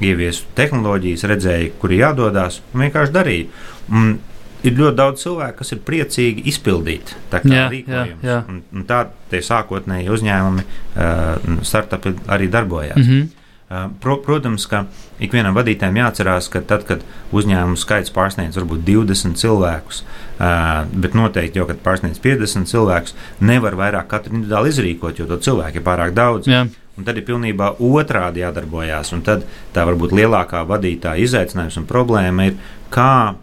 ieviesu 0.00 0.44
tehnoloģijas, 0.54 1.24
redzēju, 1.24 1.72
kur 1.80 1.92
jādodas 1.92 2.60
un 2.72 2.80
vienkārši 2.80 3.12
darīju. 3.12 3.46
Un 3.92 4.18
ir 4.62 4.72
ļoti 4.72 4.96
daudz 4.96 5.22
cilvēku, 5.22 5.58
kas 5.58 5.72
ir 5.72 5.78
priecīgi 5.86 6.42
izpildīt. 6.50 7.14
Un, 8.48 8.62
un 8.72 8.84
tā 8.88 9.06
tie 9.30 9.42
sākotnēji 9.44 10.12
uzņēmumi, 10.16 10.64
uh, 10.96 11.60
startupi 11.62 12.14
arī 12.26 12.48
darbojās. 12.50 12.96
Mm 12.96 13.02
-hmm. 13.02 13.28
Pro, 14.00 14.14
protams, 14.22 14.62
ka 14.70 14.84
ikvienam 15.18 15.56
vadītājam 15.56 15.96
jāatcerās, 15.98 16.46
ka 16.52 16.60
tad, 16.62 16.84
kad 16.86 17.00
uzņēmuma 17.34 17.78
skaits 17.80 18.12
pārsniedz 18.14 18.54
varbūt 18.60 18.84
20 18.86 19.40
cilvēkus, 19.40 20.04
bet 21.02 21.16
noteikti 21.18 21.58
jau, 21.58 21.66
kad 21.66 21.80
pārsniedz 21.82 22.20
50 22.22 22.70
cilvēkus, 22.70 23.16
nevar 23.42 23.74
vairāk 23.78 24.06
katru 24.12 24.36
individuāli 24.36 24.70
izrīkot, 24.70 25.18
jo 25.18 25.26
to 25.26 25.40
cilvēku 25.42 25.80
ir 25.80 25.86
pārāk 25.88 26.14
daudz. 26.14 26.46
Jā. 26.46 26.62
Un 26.96 27.04
tad 27.04 27.18
ir 27.18 27.26
pilnībā 27.26 27.72
otrādi 27.82 28.40
jādarbojās. 28.40 29.10
Un 29.12 29.24
tad 29.26 29.42
tā 29.74 29.82
varbūt 29.84 30.14
lielākā 30.16 30.62
vadītāja 30.68 31.26
izaicinājums 31.26 31.76
un 31.82 31.88
problēma 31.90 32.46
ir, 32.48 32.54
kā 32.94 33.34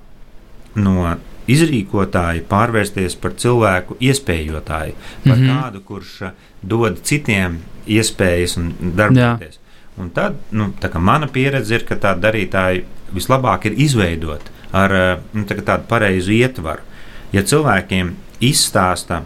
no 0.79 1.17
izrīkotāju 1.51 2.45
pārvērsties 2.49 3.17
par 3.19 3.36
cilvēku 3.43 3.97
iespējotāju, 3.99 4.95
par 5.25 5.36
mm 5.36 5.43
-hmm. 5.43 5.59
kādu, 5.59 5.83
kurš 5.83 6.13
dod 6.62 7.03
citiem 7.03 7.59
iespējas 7.86 8.57
un 8.57 8.71
darboties. 8.95 9.59
Jā. 9.59 9.62
Un 10.01 10.10
tad, 10.13 10.39
nu, 10.51 10.71
tā 10.82 10.89
mana 10.97 11.29
pieredze 11.29 11.77
ir, 11.77 11.86
ka 11.86 11.99
tādu 12.01 12.23
darītāju 12.25 12.86
vislabāk 13.13 13.67
ir 13.69 13.77
izveidot 13.86 14.49
ar 14.73 14.95
nu, 15.34 15.45
tā 15.45 15.60
tādu 15.62 15.86
pareizu 15.89 16.34
ietvaru. 16.34 16.82
Ja 17.34 17.43
cilvēkiem 17.45 18.13
izstāsta 18.43 19.21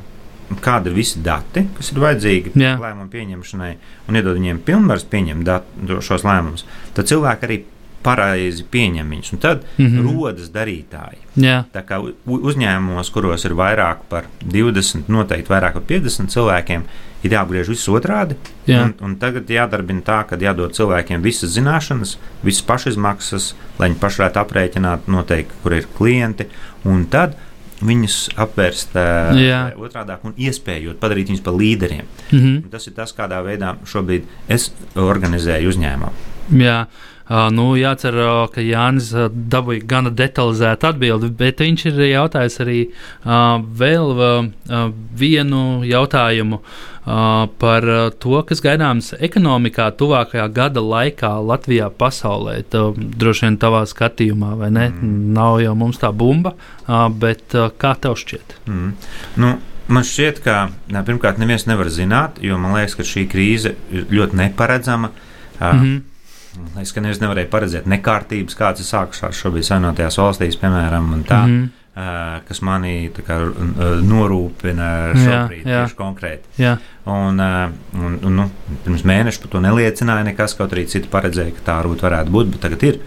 kādi 0.63 0.91
ir 0.91 0.95
visi 0.95 1.21
dati, 1.23 1.65
kas 1.75 1.91
ir 1.91 1.99
vajadzīgi 2.03 2.53
Jā. 2.56 2.75
lēmumu 2.80 3.10
pieņemšanai, 3.12 3.71
un 4.08 4.19
iedod 4.19 4.38
viņiem 4.38 4.62
pilnvaras 4.67 5.03
pieņemt 5.12 5.47
datu, 5.47 5.99
šos 6.03 6.23
lēmumus, 6.27 6.63
tad 6.95 7.10
cilvēki 7.12 7.47
arī 7.47 7.58
pareizi 8.07 8.63
pieņem 8.71 9.11
viņus. 9.13 9.33
Un 9.35 9.41
tad 9.43 9.65
mm 9.77 9.87
-hmm. 9.87 10.07
rodas 10.07 10.51
darītāji. 10.53 11.19
Jā. 11.43 11.57
Tā 11.73 11.83
kā 11.85 11.99
uzņēmumos, 12.25 13.11
kuros 13.13 13.45
ir 13.45 13.55
vairāk 13.57 14.07
par 14.09 14.29
20, 14.45 15.11
noteikti 15.11 15.53
vairāk 15.53 15.73
par 15.79 15.85
50 15.91 16.33
cilvēkiem, 16.33 16.87
ir 17.23 17.35
jāapgriež 17.35 17.71
viss 17.73 17.89
otrādi. 17.89 18.37
Jā. 18.67 18.83
Un, 18.83 18.93
un 19.01 19.15
tagad 19.21 19.49
jādarbina 19.49 20.01
tā, 20.05 20.21
ka 20.29 20.39
jādod 20.39 20.75
cilvēkiem 20.77 21.21
visas 21.21 21.55
zināšanas, 21.57 22.17
visas 22.43 22.63
pašizmaksas, 22.67 23.55
lai 23.79 23.89
viņi 23.89 23.99
paši 23.99 24.23
varētu 24.23 24.43
aprēķināt, 24.43 25.11
noteikti, 25.11 25.61
kur 25.63 25.73
ir 25.73 25.89
klienti. 25.97 26.47
Un 26.85 27.05
tad 27.11 27.35
viņus 27.81 28.15
apvērst 28.41 28.95
uh, 28.97 29.75
otrādi 29.77 30.15
un 30.25 30.33
iespējot 30.47 30.97
padarīt 31.01 31.29
viņus 31.29 31.43
par 31.45 31.53
līderiem. 31.53 32.07
Mm 32.31 32.39
-hmm. 32.39 32.63
Un 32.63 32.69
tas 32.73 32.87
ir 32.87 32.93
tas, 32.93 33.13
kādā 33.13 33.43
veidā 33.45 33.75
šobrīd 33.85 34.23
es 34.47 34.71
organizēju 34.95 35.69
uzņēmumu. 35.69 36.11
Jā. 36.57 36.85
Uh, 37.27 37.49
nu, 37.51 37.73
jācer, 37.75 38.15
uh, 38.23 38.45
ka 38.47 38.63
Jānis 38.63 39.09
uh, 39.11 39.27
dabūja 39.27 39.83
gana 39.83 40.11
detalizētu 40.15 40.87
atbildi, 40.87 41.27
bet 41.35 41.59
viņš 41.59 41.85
ir 41.89 41.97
jautājis 42.07 42.61
arī 42.63 42.77
vēl 43.27 44.13
vienu 45.19 45.63
jautājumu. 45.87 46.61
Par 47.07 47.85
to, 48.19 48.39
kas 48.47 48.59
gaidāms 48.63 49.13
ekonomikā 49.23 49.85
tuvākajā 49.95 50.47
gada 50.51 50.81
laikā 50.83 51.29
Latvijā, 51.39 51.87
pasaulē. 51.87 52.57
Tā, 52.67 52.81
droši 52.95 53.45
vien 53.45 53.59
tavā 53.61 53.85
skatījumā, 53.87 54.49
vai 54.59 54.67
ne? 54.75 54.89
Mm. 54.91 55.29
Nav 55.37 55.61
jau 55.63 55.71
mums 55.79 56.01
tā 56.01 56.11
bumba, 56.11 56.51
bet 57.15 57.55
kā 57.79 57.93
tev 58.03 58.19
šķiet? 58.19 58.59
Mm. 58.67 58.91
Nu. 59.39 59.55
Man 59.87 60.03
šķiet, 60.03 60.41
ka 60.43 60.57
nā, 60.91 60.99
pirmkārt, 61.07 61.39
neviens 61.39 61.63
nevar 61.63 61.87
zināt, 61.87 62.41
jo 62.43 62.57
man 62.59 62.75
liekas, 62.75 62.97
ka 62.99 63.07
šī 63.07 63.23
krīze 63.31 63.71
ir 63.87 64.09
ļoti 64.11 64.35
neparedzama. 64.41 65.13
Mm 65.61 65.79
-hmm. 65.79 66.01
Es 66.81 66.93
ka 66.93 67.01
neviens 67.01 67.21
nevarēja 67.21 67.49
paredzēt 67.51 67.89
nekārtības, 67.89 68.55
kādas 68.57 68.81
ir 68.81 68.89
sākušās 68.89 69.41
šobrīd 69.41 69.67
Savienotajās 69.67 70.17
valstīs, 70.21 70.60
piemēram, 70.62 71.12
un 71.13 71.27
tā. 71.27 71.43
Mm 71.45 71.60
-hmm 71.60 71.75
kas 72.45 72.60
manī 72.62 73.10
kā, 73.25 73.39
norūpina 74.05 74.89
šobrīd 75.17 75.63
jā, 75.65 75.71
jā. 75.71 75.79
tieši 75.81 75.97
konkrēti. 75.97 76.51
Jā. 76.62 76.75
Un, 77.10 77.41
un, 77.41 78.19
un, 78.21 78.36
nu, 78.38 78.45
pirms 78.86 79.05
mēneša 79.07 79.41
par 79.41 79.53
to 79.55 79.62
neliecināja 79.65 80.27
nekas, 80.27 80.53
kaut 80.60 80.75
arī 80.75 80.86
citi 80.91 81.10
paredzēja, 81.10 81.55
ka 81.57 81.65
tā 81.71 81.79
rūta 81.88 82.05
varētu 82.05 82.36
būt, 82.36 82.51
bet 82.53 82.63
tagad 82.67 82.86
ir. 82.86 82.99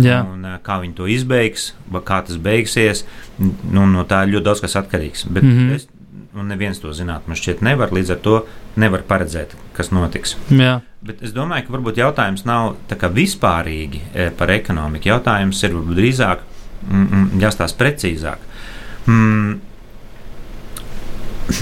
Jā. 0.00 0.22
Un, 0.24 0.46
kā 0.64 0.78
viņi 0.80 0.96
to 0.96 1.10
izbeigs, 1.12 1.72
kā 2.08 2.22
tas 2.24 2.40
beigsies, 2.40 3.04
nu, 3.38 3.84
no 3.84 4.06
tā 4.08 4.22
ļoti 4.30 4.46
daudz 4.48 4.64
kas 4.64 4.78
atkarīgs. 4.80 5.26
Bet 5.28 5.44
mm 5.44 5.58
-hmm. 5.58 5.74
es, 5.76 5.88
un 6.36 6.50
neviens 6.50 6.80
to 6.82 6.92
zināt, 6.96 7.28
man 7.28 7.38
šķiet, 7.38 7.62
nevar. 7.64 7.92
Līdz 7.94 8.14
ar 8.14 8.20
to 8.24 8.36
nevar 8.80 9.04
paredzēt, 9.08 9.54
kas 9.76 9.92
notiks. 9.94 10.36
Jā. 10.52 10.78
Bet 11.04 11.22
es 11.22 11.32
domāju, 11.34 11.68
ka 11.68 11.76
varbūt 11.76 12.00
jautājums 12.00 12.44
nav 12.48 12.74
vispārīgi 13.14 14.02
par 14.38 14.50
ekonomiku. 14.50 15.12
Jautājums 15.12 15.62
ir 15.62 15.76
drīzāk 15.86 16.42
mm, 16.42 17.06
mm, 17.06 17.28
jāstāsta 17.42 17.78
precīzāk. 17.78 18.42
Mm, 19.08 19.60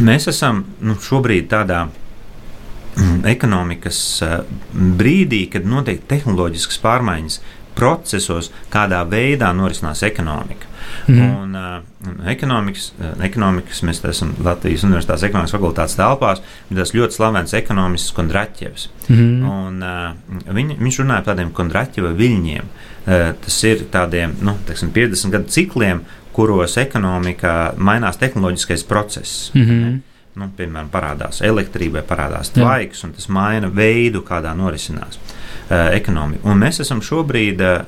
mēs 0.08 0.28
esam 0.32 0.64
nu, 0.80 0.96
šobrīd 0.98 1.50
tādā 1.52 1.84
mm, 1.86 3.20
ekonomikas 3.28 4.00
uh, 4.24 4.38
brīdī, 4.72 5.44
kad 5.52 5.68
notiek 5.68 6.00
tehnoloģiskas 6.08 6.80
pārmaiņas 6.82 7.38
procesos, 7.76 8.50
kādā 8.72 9.02
veidā 9.08 9.52
norisinās 9.52 10.02
ekonomika. 10.08 10.72
Mm. 11.06 11.36
Un, 11.36 11.54
uh, 11.54 12.28
ekonomikas, 12.30 12.88
uh, 12.98 13.12
ekonomikas, 13.24 13.82
mēs 13.86 14.02
esam 14.10 14.34
Latvijas 14.44 14.84
Universitātes 14.86 15.26
ekonomikas 15.28 15.54
fakultātes 15.56 15.96
telpās, 15.98 16.42
ir 16.70 16.80
tas 16.80 16.94
ļoti 16.96 17.18
slavens 17.18 17.54
ekonomists 17.58 18.14
Kondraķevs. 18.16 18.88
Mm. 19.08 19.46
Un, 19.50 19.80
uh, 19.86 20.50
viņ, 20.58 20.76
viņš 20.80 21.00
runāja 21.02 21.22
par 21.22 21.32
tādiem 21.34 21.54
Kondraķeva 21.56 22.12
viļņiem. 22.16 22.76
Tas 23.06 23.56
ir 23.62 23.84
tādiem 23.94 24.32
nu, 24.42 24.56
teksim, 24.66 24.88
50 24.90 25.30
gadu 25.30 25.52
cikliem, 25.54 26.00
kuros 26.34 26.74
ekonomikā 26.82 27.76
mainās 27.78 28.18
tehnoloģiskais 28.18 28.82
process. 28.84 29.52
Mm 29.54 29.62
-hmm. 29.62 30.00
nu, 30.42 30.48
piemēram, 30.56 30.88
parādās 30.90 31.38
elektrība, 31.38 32.02
parādās 32.02 32.50
tvaiks, 32.50 33.04
un 33.04 33.12
tas 33.12 33.28
maina 33.28 33.70
veidu, 33.70 34.24
kādā 34.26 34.56
norisinās 34.58 35.20
uh, 35.22 35.45
ekonomika. 35.70 36.46
Un 36.48 36.60
mēs 36.62 36.80
esam 36.84 37.00
šobrīd 37.02 37.62
uh, 37.64 37.80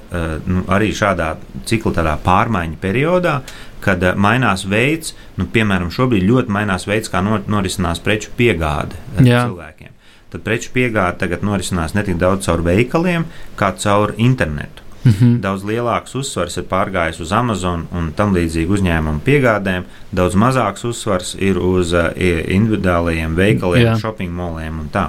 nu, 0.46 0.64
arī 0.74 0.90
šādā 0.96 1.34
cikla 1.68 2.16
pārmaiņu 2.24 2.78
periodā, 2.82 3.38
kad 3.84 4.02
uh, 4.02 4.16
mainās 4.18 4.64
veids, 4.66 5.14
nu, 5.38 5.46
piemēram, 5.52 5.92
šobrīd 5.94 6.26
ļoti 6.26 6.54
mainās 6.54 6.88
veids, 6.90 7.10
kā 7.12 7.22
nor 7.22 7.46
norisinās 7.46 8.02
preču 8.02 8.34
piegāde 8.36 8.98
uh, 8.98 9.22
cilvēkiem. 9.22 9.94
Tad 10.28 10.44
preču 10.44 10.74
piegāde 10.74 11.22
tagad 11.22 11.46
norisinās 11.46 11.94
ne 11.96 12.04
tik 12.04 12.18
daudz 12.20 12.44
caur 12.48 12.60
veikaliem, 12.66 13.24
kā 13.56 13.72
caur 13.80 14.12
internetu. 14.16 14.84
Mm 15.04 15.12
-hmm. 15.12 15.40
Daudz 15.40 15.64
lielāks 15.64 16.14
uzsvars 16.14 16.56
ir 16.56 16.64
pārgājis 16.64 17.20
uz 17.20 17.32
Amazon 17.32 17.86
un 17.92 18.12
tam 18.12 18.34
līdzīgu 18.34 18.72
uzņēmumu 18.72 19.20
piegādēm, 19.24 19.82
daudz 20.12 20.34
mazāks 20.34 20.84
uzsvars 20.84 21.36
ir 21.38 21.58
uz 21.58 21.92
uh, 21.92 22.10
individuālajiem 22.48 23.34
veikaliem, 23.34 23.86
Jā. 23.86 23.98
shopping 23.98 24.32
moliem 24.32 24.80
un 24.80 24.88
tā. 24.92 25.08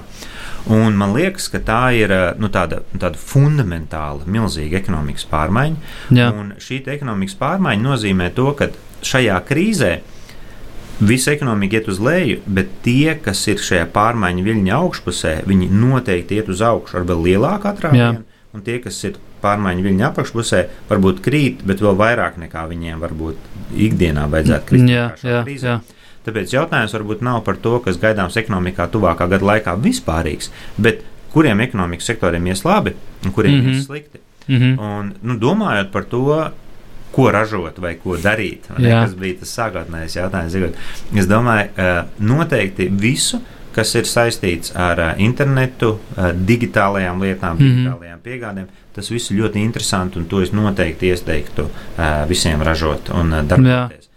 Un 0.70 0.94
man 1.00 1.16
liekas, 1.16 1.48
ka 1.50 1.62
tā 1.66 1.82
ir 1.98 2.14
uh, 2.14 2.28
nu, 2.38 2.52
tāda, 2.54 2.84
tāda 2.94 3.18
fundamentāla, 3.18 4.28
milzīga 4.30 4.78
ekonomikas 4.78 5.26
pārmaiņa. 5.32 5.92
Jā. 6.14 6.30
Un 6.38 6.54
šī 6.62 6.84
ekonomikas 6.94 7.38
pārmaiņa 7.40 7.86
nozīmē 7.88 8.30
to, 8.38 8.52
ka 8.60 8.70
šajā 9.06 9.42
krīzē 9.50 9.94
Visa 11.00 11.32
ekonomika 11.32 11.78
iet 11.78 11.88
uz 11.88 12.00
leju, 12.04 12.42
bet 12.46 12.72
tie, 12.84 13.14
kas 13.24 13.46
ir 13.48 13.62
šajā 13.64 13.86
pārmaiņu 13.96 14.44
viļņa 14.44 14.74
augšpusē, 14.76 15.32
viņi 15.48 15.70
noteikti 15.72 16.36
iet 16.36 16.50
uz 16.52 16.60
augšu 16.60 17.00
ar 17.00 17.06
vēl 17.08 17.24
lielāku 17.30 17.70
atrāvienu. 17.72 18.26
Un 18.52 18.66
tie, 18.66 18.80
kas 18.84 18.98
ir 19.08 19.16
pārmaiņu 19.40 19.86
viļņa 19.86 20.10
apakšpusē, 20.10 20.60
varbūt 20.90 21.22
krīt, 21.24 21.64
bet 21.70 21.80
vēl 21.86 21.96
vairāk 22.02 22.36
nekā 22.42 22.66
viņiem 22.68 23.00
varbūt 23.06 23.48
ikdienā 23.88 24.26
vajadzētu 24.34 24.70
krist. 24.74 24.92
Jā, 24.92 25.06
jā, 25.24 25.44
jā. 25.56 25.78
Tāpēc 26.30 26.54
jautājums 26.54 26.94
varbūt 26.94 27.22
nav 27.26 27.42
par 27.44 27.58
to, 27.58 27.80
kas 27.82 27.98
gaidāms 27.98 28.38
ekonomikā 28.38 28.86
tuvākā 28.94 29.26
gada 29.32 29.46
laikā 29.50 29.74
vispārīgs, 29.82 30.52
bet 30.78 31.02
kuriem 31.34 31.62
ekonomikas 31.66 32.10
sektoriem 32.12 32.50
ies 32.52 32.62
labi 32.66 32.94
un 33.26 33.34
kuriem 33.34 33.56
mm 33.56 33.66
-hmm. 33.66 33.78
ies 33.78 33.86
slikti. 33.86 34.20
Mm 34.48 34.58
-hmm. 34.58 34.80
Un, 34.80 35.14
nu, 35.22 35.40
domājot 35.40 35.92
par 35.92 36.04
to, 36.04 36.52
ko 37.12 37.32
ražot 37.32 37.80
vai 37.80 37.96
ko 38.04 38.18
darīt. 38.18 38.70
Ne, 38.78 38.90
kas 38.90 39.16
bija 39.16 39.40
tas 39.40 39.58
sākotnējais 39.58 40.16
jautājums? 40.16 40.76
Es 41.16 41.28
domāju, 41.28 41.70
noteikti 42.20 42.90
visu, 43.02 43.42
kas 43.74 43.96
ir 43.96 44.04
saistīts 44.04 44.74
ar 44.76 45.16
internetu, 45.18 46.00
digitālajām 46.46 47.22
lietām, 47.22 47.58
mm 47.58 47.62
-hmm. 47.62 47.76
digitālajām 47.76 48.20
piegādēm. 48.24 48.68
Tas 48.94 49.12
viss 49.12 49.32
ir 49.32 49.38
ļoti 49.38 49.56
interesanti, 49.56 50.20
un 50.20 50.26
to 50.26 50.42
es 50.42 50.52
noteikti 50.52 51.08
ieteiktu 51.08 51.70
visiem 52.28 52.62
ražot 52.62 53.10
un 53.10 53.30
darboties. 53.48 54.09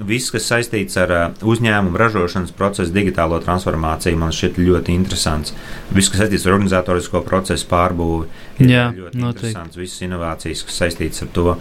Viss, 0.00 0.32
kas 0.32 0.46
saistīts 0.48 0.96
ar 0.96 1.10
uzņēmumu 1.44 1.98
ražošanas 2.00 2.54
procesu, 2.56 2.94
digitālo 2.94 3.36
transformāciju, 3.44 4.16
man 4.18 4.32
šķiet 4.32 4.56
ļoti 4.58 4.94
interesants. 4.96 5.52
Viss, 5.92 6.08
kas 6.08 6.24
saistīts 6.24 6.46
ar 6.48 6.56
organizatorisko 6.56 7.20
procesu 7.26 7.68
pārbūvi, 7.70 8.30
ir 8.64 8.72
Jā, 8.72 8.86
ļoti 8.96 9.20
noteikti. 9.20 9.52
interesants. 9.52 9.76
Visas 9.76 10.02
inovācijas, 10.08 10.64
kas 10.64 10.80
saistīts 10.82 11.22
ar 11.26 11.30
to, 11.36 11.56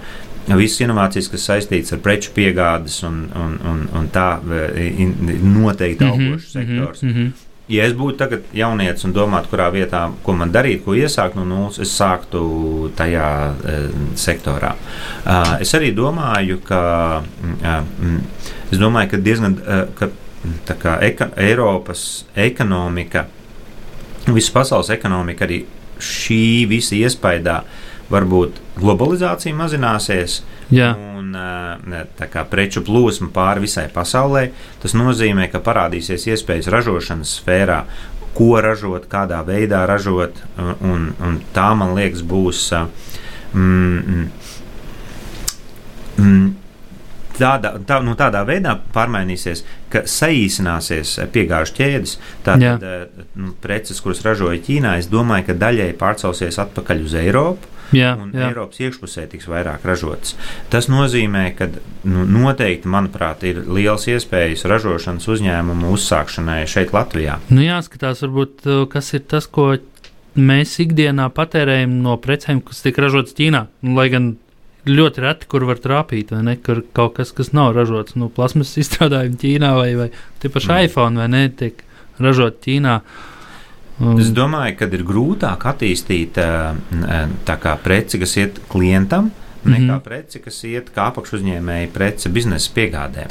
visas 0.48 0.82
inovācijas, 0.88 1.30
kas 1.36 1.48
saistītas 1.52 1.94
ar 1.98 2.02
preču 2.08 2.32
piegādes 2.38 3.02
un, 3.04 3.22
un, 3.36 3.60
un, 3.68 3.86
un 4.00 4.10
tā 4.16 4.30
noteikti 4.40 6.08
mhm, 6.08 6.12
augošs 6.12 6.56
mm 6.56 6.62
-hmm, 6.62 6.78
sektors. 6.80 7.04
Mm 7.04 7.14
-hmm. 7.14 7.32
Ja 7.72 7.86
es 7.88 7.94
būtu 7.96 8.18
tagad 8.20 8.50
jaunietis 8.56 9.06
un 9.08 9.14
domātu, 9.16 9.54
kurā 9.54 9.70
vietā, 9.72 10.04
ko 10.26 10.36
man 10.36 10.52
darīt, 10.52 10.82
ko 10.84 10.96
iesākt 10.98 11.38
no 11.40 11.46
nulles, 11.48 11.80
es 11.80 11.94
sāktu 11.96 12.42
tajā 12.98 13.28
e, 13.52 13.76
sektorā. 14.20 14.74
Uh, 15.24 15.54
es 15.64 15.72
arī 15.78 15.94
domāju, 15.96 16.60
ka, 16.68 16.82
uh, 17.24 18.18
es 18.68 18.82
domāju, 18.82 19.14
ka 19.14 19.22
diezgan 19.24 19.56
uh, 19.62 19.86
ka, 19.96 20.10
kā, 20.74 20.98
eka, 21.08 21.30
Eiropas 21.40 22.26
ekonomika, 22.36 23.28
visas 24.28 24.52
pasaules 24.54 24.92
ekonomika 24.94 25.48
arī 25.48 25.64
šī 26.02 26.68
visa 26.70 26.98
iespējā 26.98 27.62
varbūt 28.12 28.60
globalizācija 28.80 29.56
mazināsies. 29.56 30.42
Jā. 30.72 30.94
Un 30.96 31.36
tā 32.18 32.28
kā 32.32 32.46
preču 32.50 32.84
plūsma 32.88 33.32
pāri 33.36 33.66
visai 33.66 33.88
pasaulē, 33.92 34.48
tas 34.84 34.96
nozīmē, 34.98 35.50
ka 35.52 35.64
parādīsies 35.64 36.28
iespējas 36.32 36.72
ražošanas 36.72 37.36
sfērā, 37.40 37.82
ko 38.36 38.54
ražot, 38.64 39.10
kādā 39.12 39.42
veidā 39.48 39.84
ražot, 39.90 40.40
un, 40.80 41.12
un 41.20 41.42
tā, 41.56 41.72
man 41.76 41.96
liekas, 41.98 42.24
būs. 42.24 42.70
Mm, 43.52 44.30
mm, 46.16 46.48
tādā, 47.36 47.74
tā, 47.88 48.00
nu, 48.06 48.16
tādā 48.20 48.46
veidā 48.48 48.78
pārmainīsies, 48.96 49.66
ka 49.92 50.06
saīsināsies 50.08 51.18
piegāžu 51.34 51.76
ķēdes. 51.82 52.16
Tātad 52.48 52.88
nu, 53.36 53.52
preces, 53.64 54.00
kuras 54.04 54.24
ražoja 54.26 54.62
Ķīnā, 54.64 54.96
es 55.02 55.12
domāju, 55.12 55.50
ka 55.50 55.60
daļai 55.66 55.92
pārcelsies 56.00 56.62
atpakaļ 56.64 57.06
uz 57.08 57.20
Eiropu 57.20 57.72
jā, 57.96 58.12
un 58.20 58.32
jā. 58.36 58.50
Eiropas 58.50 58.82
iekšpusē 58.82 59.26
tiks 59.32 59.48
vairāk 59.52 59.86
ražotas. 59.88 60.36
Tas 60.74 60.90
nozīmē, 60.92 61.44
ka 61.58 61.70
nu, 62.08 62.26
noteikti, 62.26 62.90
manuprāt, 62.92 63.46
ir 63.48 63.64
liels 63.68 64.08
iespējas 64.12 64.66
ražošanas 64.70 65.28
uzņēmumu 65.32 65.92
uzsākšanai 65.96 66.62
šeit, 66.70 66.94
Latvijā. 66.96 67.40
Nu, 67.52 67.64
jāskatās, 67.66 68.24
varbūt, 68.26 68.68
uh, 68.68 68.84
kas 68.92 69.14
ir 69.18 69.26
tas, 69.32 69.48
ko 69.48 69.74
mēs 70.36 70.78
ikdienā 70.84 71.28
patērējam 71.36 72.00
no 72.06 72.16
precēm, 72.22 72.64
kas 72.66 72.84
tiek 72.86 73.02
ražotas 73.02 73.36
Ķīnā. 73.38 73.66
Nu, 73.86 73.96
lai 74.00 74.08
gan 74.14 74.32
ļoti 74.88 75.22
reti, 75.22 75.50
kur 75.52 75.68
var 75.70 75.82
trāpīt, 75.82 76.32
vai 76.34 76.46
ne? 76.48 76.56
Kur 76.62 76.84
kaut 76.96 77.20
kas, 77.20 77.34
kas 77.38 77.52
nav 77.54 77.76
ražots 77.78 78.16
no 78.18 78.28
nu, 78.28 78.32
plasmas 78.34 78.78
izstrādājuma 78.82 79.42
Ķīnā, 79.42 79.76
vai, 79.80 79.92
vai 80.00 80.10
tie 80.42 80.52
paši 80.54 80.72
mm. 80.72 80.88
iPhone, 80.88 81.22
vai 81.22 81.30
ne, 81.32 81.44
tiek 81.60 81.84
ražot 82.22 82.64
Ķīnā. 82.64 83.02
Uh, 83.02 83.28
Mm. 84.02 84.18
Es 84.22 84.32
domāju, 84.34 84.80
ka 84.80 84.90
ir 84.90 85.04
grūtāk 85.06 85.68
attīstīt 85.70 86.40
kā, 87.46 87.76
preci, 87.84 88.20
kas 88.22 88.34
iet 88.42 88.58
klientam, 88.72 89.30
nekā 89.62 89.82
mm 89.82 89.90
-hmm. 89.90 90.00
preci, 90.02 90.40
kas 90.40 90.64
iet 90.64 90.90
kā 90.96 91.06
apakšuzņēmēji 91.12 91.92
preci 91.94 92.30
biznesa 92.30 92.72
piegādē. 92.76 93.28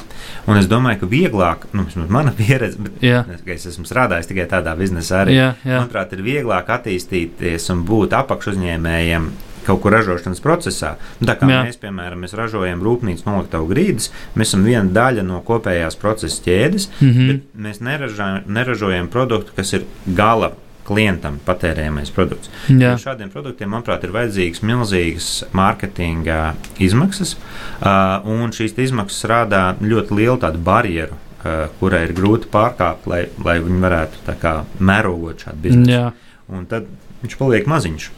Un 0.46 0.56
es 0.56 0.68
domāju, 0.70 1.00
ka 1.00 1.06
vieglāk, 1.06 1.66
nu, 1.72 1.86
mana 2.08 2.32
pieredze, 2.38 2.78
bet 2.78 3.02
yeah. 3.02 3.26
es 3.46 3.66
esmu 3.66 3.84
strādājis 3.84 4.26
tikai 4.30 4.46
tādā 4.46 4.76
biznesā 4.78 5.24
arī, 5.24 5.34
yeah, 5.34 5.54
yeah. 5.64 5.82
manuprāt, 5.82 6.12
ir 6.12 6.22
vieglāk 6.22 6.68
attīstīties 6.68 7.70
un 7.72 7.84
būt 7.84 8.12
apakšuzņēmējiem 8.12 9.30
kaut 9.66 9.82
kur 9.84 9.94
ražošanas 9.96 10.42
procesā. 10.44 10.94
Nu, 11.20 11.28
tā 11.28 11.36
kā 11.40 11.48
Jā. 11.50 11.60
mēs, 11.66 11.78
piemēram, 11.82 12.24
mēs 12.24 12.36
ražojam 12.38 12.82
rūpnīcas 12.86 13.26
noliktavu 13.28 13.68
grīdas, 13.70 14.10
mēs 14.34 14.50
esam 14.52 14.64
viena 14.66 14.86
daļa 14.94 15.26
no 15.26 15.42
kopējās 15.46 15.98
procesa 16.00 16.42
ķēdes, 16.46 16.90
mm 17.00 17.12
-hmm. 17.12 17.28
bet 17.28 17.62
mēs 17.66 17.80
neražojam, 17.84 18.42
neražojam 18.46 19.08
produktu, 19.08 19.52
kas 19.56 19.72
ir 19.72 19.86
gala 20.06 20.52
klientam 20.90 21.38
patērējamais 21.46 22.10
produkts. 22.14 22.50
Ja 22.68 22.96
šādiem 22.98 23.30
produktiem, 23.30 23.70
manuprāt, 23.70 24.04
ir 24.04 24.14
vajadzīgas 24.14 24.62
milzīgas 24.66 25.28
mārketinga 25.56 26.40
izmaksas, 26.82 27.36
uh, 27.36 28.26
un 28.26 28.54
šīs 28.56 28.74
izmaksas 28.88 29.28
rādā 29.30 29.64
ļoti 29.80 30.22
lielu 30.22 30.54
barjeru. 30.58 31.18
Uh, 31.40 31.70
kurai 31.80 32.02
ir 32.04 32.10
grūti 32.12 32.50
pārkāpt, 32.52 33.06
lai, 33.08 33.22
lai 33.40 33.54
viņi 33.64 33.78
varētu 33.80 34.34
kā, 34.42 34.58
mērogot 34.76 35.46
šādu 35.46 35.62
biznesu. 35.64 35.90
Jā. 35.94 36.10
Un 36.52 36.66
tad 36.68 36.90
viņš 37.22 37.36
paliek 37.40 37.70
maziņš. 37.70 38.10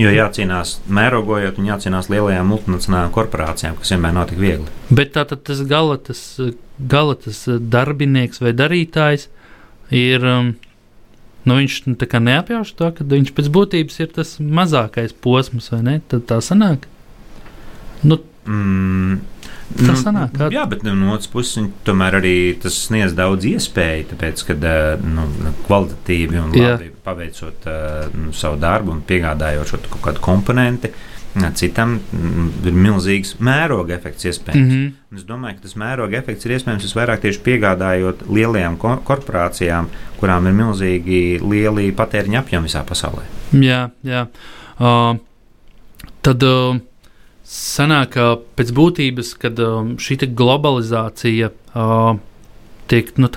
Jo 0.00 0.08
jācīnās 0.08 0.78
mērogojot 0.88 1.58
un 1.60 1.68
jācīnās 1.68 2.08
lielajām 2.08 2.48
multinacionālajām 2.48 3.12
korporācijām, 3.12 3.76
kas 3.76 3.92
vienmēr 3.92 4.14
nav 4.16 4.30
tik 4.30 4.40
viegli. 4.40 4.72
Bet 4.88 5.12
tātad 5.18 5.42
tas 5.44 5.60
gala, 5.68 5.98
tas, 6.00 6.22
gala 6.78 7.16
tas 7.20 7.44
darbinieks 7.46 8.40
vai 8.44 8.54
darītājs 8.56 9.28
ir. 9.92 10.24
Um, 10.24 10.54
Nu, 11.42 11.56
viņš 11.58 11.80
neapjauš 12.22 12.70
to, 12.78 12.88
ka 12.94 13.04
viņš 13.08 13.32
pēc 13.34 13.48
būtības 13.50 13.96
ir 14.04 14.10
tas 14.14 14.36
mazākais 14.38 15.14
posms, 15.24 15.72
vai 15.72 15.80
ne? 15.82 15.94
Tad 16.06 16.28
tā 16.30 16.38
sanāk. 16.38 16.86
Nu, 18.06 18.20
mm, 18.46 19.16
nu, 19.80 19.94
sanāk, 19.98 20.34
kā... 20.36 20.48
Jā, 20.52 20.64
bet 20.70 20.84
no 20.86 21.12
otras 21.14 21.30
puses 21.32 21.70
tomēr 21.86 22.18
arī 22.20 22.34
tas 22.62 22.76
sniedz 22.88 23.14
daudz 23.16 23.46
iespēju, 23.48 24.10
tāpēc, 24.12 24.44
ka 24.48 24.56
nu, 25.02 25.26
kvalitatīvi 25.66 26.40
un 26.42 26.52
labi 26.56 26.90
jā. 26.90 26.98
paveicot 27.06 27.70
nu, 28.16 28.34
savu 28.36 28.60
darbu 28.62 28.96
un 28.96 29.00
piegādājot 29.08 29.72
šo 29.72 29.82
kaut 29.88 30.04
kādu 30.10 30.24
komponentu. 30.24 30.92
Citam 31.56 31.94
ir 32.60 32.74
milzīgs 32.76 33.38
mēroga 33.40 33.94
efekts 33.96 34.26
iespējams. 34.28 34.72
Mm 34.74 34.80
-hmm. 34.82 35.16
Es 35.16 35.24
domāju, 35.24 35.56
ka 35.56 35.62
tas 35.62 35.76
mēroga 35.80 36.18
efekts 36.18 36.44
ir 36.44 36.52
iespējams 36.58 36.84
visvairāk 36.84 37.24
tieši 37.24 37.40
piegādājot 37.46 38.26
lielajām 38.28 38.76
ko 38.76 38.98
korporācijām, 39.04 39.88
kurām 40.20 40.46
ir 40.46 40.52
milzīgi 40.52 41.40
lieli 41.40 41.92
patēriņa 41.92 42.44
apjomi 42.44 42.68
visā 42.68 42.84
pasaulē. 42.84 43.24
Jā, 43.52 43.90
jā. 44.04 44.26
Uh, 44.78 45.16
tad. 46.20 46.42
Uh, 46.42 46.80
sanāk, 47.52 48.14
ka 48.16 48.26
pēc 48.56 48.72
būtības, 48.76 49.34
kad 49.40 49.60
um, 49.60 49.94
šī 50.00 50.18
globalizācija 50.38 51.50
uh, 51.52 52.14
tiek 52.88 53.12
nu, 53.20 53.28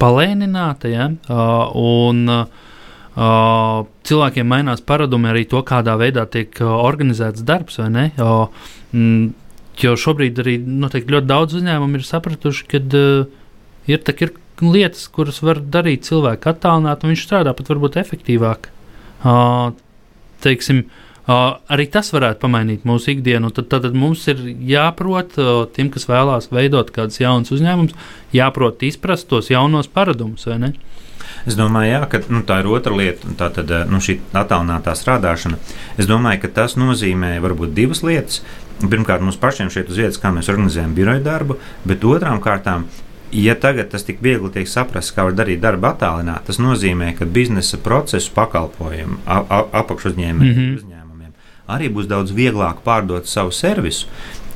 palēnināta, 0.00 0.90
ja, 0.92 1.08
uh, 1.28 1.72
un 1.76 2.22
uh, 2.28 3.80
cilvēkiem 4.08 4.48
mainās 4.48 4.84
paradumi 4.84 5.32
arī 5.32 5.46
to, 5.48 5.64
kādā 5.66 5.96
veidā 6.00 6.26
tiek 6.28 6.52
uh, 6.60 6.76
organizēts 6.84 7.44
darbs, 7.46 7.80
vai 7.80 7.88
ne? 7.96 8.06
Uh, 8.20 8.48
mm, 8.92 9.32
jo 9.80 9.96
šobrīd 9.96 10.40
arī 10.42 10.58
noteikti 10.60 11.16
ļoti 11.16 11.30
daudz 11.30 11.60
uzņēmumu 11.60 12.00
ir 12.00 12.08
sapratuši, 12.08 12.68
ka 12.68 12.80
uh, 13.00 13.36
ir, 13.88 14.04
ir 14.04 14.34
lietas, 14.60 15.08
kuras 15.08 15.40
var 15.40 15.62
darīt 15.64 16.04
cilvēku 16.08 16.52
attālināt, 16.52 17.04
un 17.04 17.14
viņš 17.14 17.28
strādā 17.28 17.56
pat 17.56 17.72
varbūt 17.72 17.96
efektīvāk. 18.04 18.74
Uh, 19.20 19.70
teiksim, 20.44 20.84
Uh, 20.84 21.09
arī 21.30 21.86
tas 21.92 22.12
varētu 22.14 22.40
pamainīt 22.42 22.86
mūsu 22.88 23.14
ikdienu. 23.14 23.50
Tad, 23.54 23.68
tad, 23.72 23.86
tad 23.86 23.96
mums 23.98 24.26
ir 24.32 24.40
jāprot, 24.70 25.36
tiem, 25.76 25.90
kas 25.92 26.08
vēlās 26.10 26.50
veidot 26.52 26.92
kādus 26.94 27.20
jaunus 27.20 27.52
uzņēmumus, 27.56 27.96
jāprot 28.36 28.82
izprast 28.86 29.28
tos 29.30 29.50
jaunos 29.52 29.90
paradumus? 29.90 30.48
Es 31.48 31.56
domāju, 31.56 31.92
jā, 31.92 32.00
ka 32.10 32.22
nu, 32.28 32.42
tā 32.44 32.60
ir 32.60 32.68
otra 32.68 32.96
lieta, 32.96 33.30
tā 33.38 33.50
tad 33.54 33.70
nu, 33.88 34.00
šī 34.02 34.18
attālinātā 34.36 34.96
strādāšana. 34.96 35.60
Es 36.00 36.08
domāju, 36.10 36.42
ka 36.44 36.54
tas 36.60 36.76
nozīmē 36.80 37.36
varbūt 37.44 37.76
divas 37.76 38.02
lietas. 38.04 38.42
Pirmkārt, 38.80 39.20
mums 39.24 39.36
pašiem 39.40 39.68
šeit 39.72 39.92
uz 39.92 40.00
vietas, 40.00 40.18
kā 40.20 40.32
mēs 40.32 40.48
organizējam 40.52 40.96
biroju 40.96 41.24
darbu, 41.24 41.58
bet 41.88 42.04
otrām 42.08 42.40
kārtām 42.40 42.88
ja 43.32 43.54
tagad 43.54 43.90
tas 43.90 44.04
tik 44.04 44.22
viegli 44.22 44.50
tiek 44.54 44.68
saprasts, 44.68 45.14
kā 45.14 45.24
var 45.28 45.36
darīt 45.38 45.60
darbu 45.62 45.90
attālināti, 45.90 46.48
tas 46.50 46.58
nozīmē, 46.62 47.12
ka 47.18 47.28
biznesa 47.30 47.78
procesu 47.82 48.32
pakalpojumu 48.34 49.20
apakšuzņēmēju 49.26 50.54
mm 50.54 50.58
-hmm. 50.58 50.89
Arī 51.76 51.90
būs 51.92 52.08
daudz 52.10 52.34
vieglāk 52.36 52.82
pārdot 52.86 53.28
savu 53.30 53.54
servisu. 53.54 54.08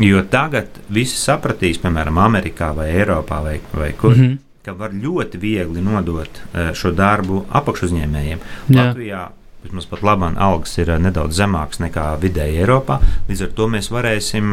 Jo 0.02 0.24
tagad 0.30 0.80
visi 0.90 1.16
sapratīs, 1.20 1.78
piemēram, 1.82 2.18
Amerikā 2.18 2.72
vai 2.74 2.90
Eiropā 2.96 3.42
vai, 3.44 3.60
vai 3.72 3.92
kur. 3.92 4.16
Mm 4.16 4.24
-hmm. 4.24 4.38
Ka 4.64 4.72
var 4.72 4.90
ļoti 4.90 5.38
viegli 5.38 5.80
nodot 5.80 6.40
šo 6.72 6.90
darbu 6.90 7.44
apakšuzņēmējiem. 7.52 8.38
Jā. 8.68 8.76
Latvijā 8.76 9.28
Vismaz 9.64 9.86
pat 9.88 10.02
labāk 10.04 10.34
algas 10.44 10.74
ir 10.76 10.90
nedaudz 11.00 11.38
zemākas 11.38 11.80
nekā 11.80 12.02
vidēji 12.20 12.58
Eiropā. 12.60 12.98
Līdz 13.30 13.46
ar 13.46 13.52
to 13.56 13.68
mēs 13.72 13.88
varēsim, 13.94 14.50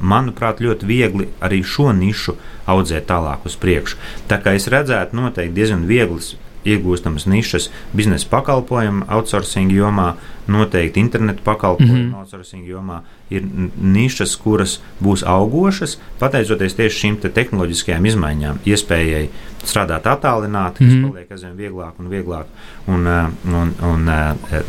manuprāt, 0.00 0.62
ļoti 0.64 0.88
viegli 0.88 1.26
arī 1.44 1.58
šo 1.60 1.90
nišu 1.92 2.32
audzēt 2.72 3.04
tālāk 3.10 3.44
uz 3.44 3.58
priekšu. 3.60 3.98
Tā 4.30 4.38
kā 4.40 4.54
es 4.56 4.70
redzētu, 4.72 5.18
noteikti 5.20 5.58
diezgan 5.58 5.84
vieglas 5.90 6.32
iegūstamas 6.64 7.26
nišas 7.30 7.70
biznesa 7.92 8.28
pakalpojumu 8.30 9.04
outsourcing 9.08 9.72
jomā, 9.72 10.14
noteikti 10.46 11.00
internetu 11.00 11.42
pakalpojumu 11.44 11.94
mm 11.94 12.10
-hmm. 12.10 12.18
outsourcing 12.18 12.68
jomā. 12.68 13.00
Ir 13.30 13.42
nišas, 13.80 14.36
kuras 14.36 14.80
būs 15.02 15.24
augošas, 15.26 15.98
pateicoties 16.18 16.74
tieši 16.74 16.98
šīm 17.00 17.16
te 17.20 17.28
tehnoloģiskajām 17.28 18.06
izmaiņām, 18.06 18.58
iespējai 18.66 19.28
strādāt 19.64 20.06
attālināti, 20.06 20.78
kas 20.78 20.92
mm 20.92 21.04
-hmm. 21.04 21.10
paliek 21.10 21.30
aizvien 21.30 21.56
vieglāk 21.56 21.92
un 21.98 22.08
vieglāk. 22.08 22.44
Un, 22.86 23.06
eh, 23.06 23.28
un, 23.46 23.74
un, 23.82 24.08
eh, 24.08 24.62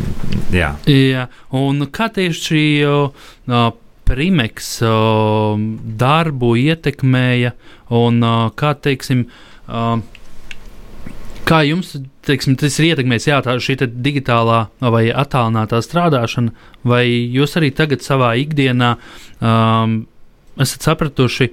jā. 0.51 0.75
Jā, 0.85 1.27
un 1.51 1.87
kā 1.91 2.09
tieši 2.09 2.41
šī 2.41 3.73
Primeks 4.05 4.83
darbu 5.97 6.51
ietekmēja 6.55 7.51
un 7.89 8.21
kā 8.55 8.73
teiksim, 8.77 9.25
Kā 11.45 11.59
jums 11.61 11.91
teiksim, 12.25 12.55
tas 12.57 12.79
ir 12.79 12.89
ietekmējis 12.89 13.27
jā, 13.29 13.37
šī 13.61 13.77
digitālā 13.85 14.65
vai 14.81 15.03
attālinātā 15.13 15.77
strādāšana, 15.85 16.53
vai 16.87 17.05
jūs 17.05 17.53
arī 17.59 17.69
tagad 17.75 18.01
savā 18.01 18.33
ikdienā 18.41 18.95
um, 18.97 19.99
esat 20.57 20.87
sapratuši, 20.89 21.51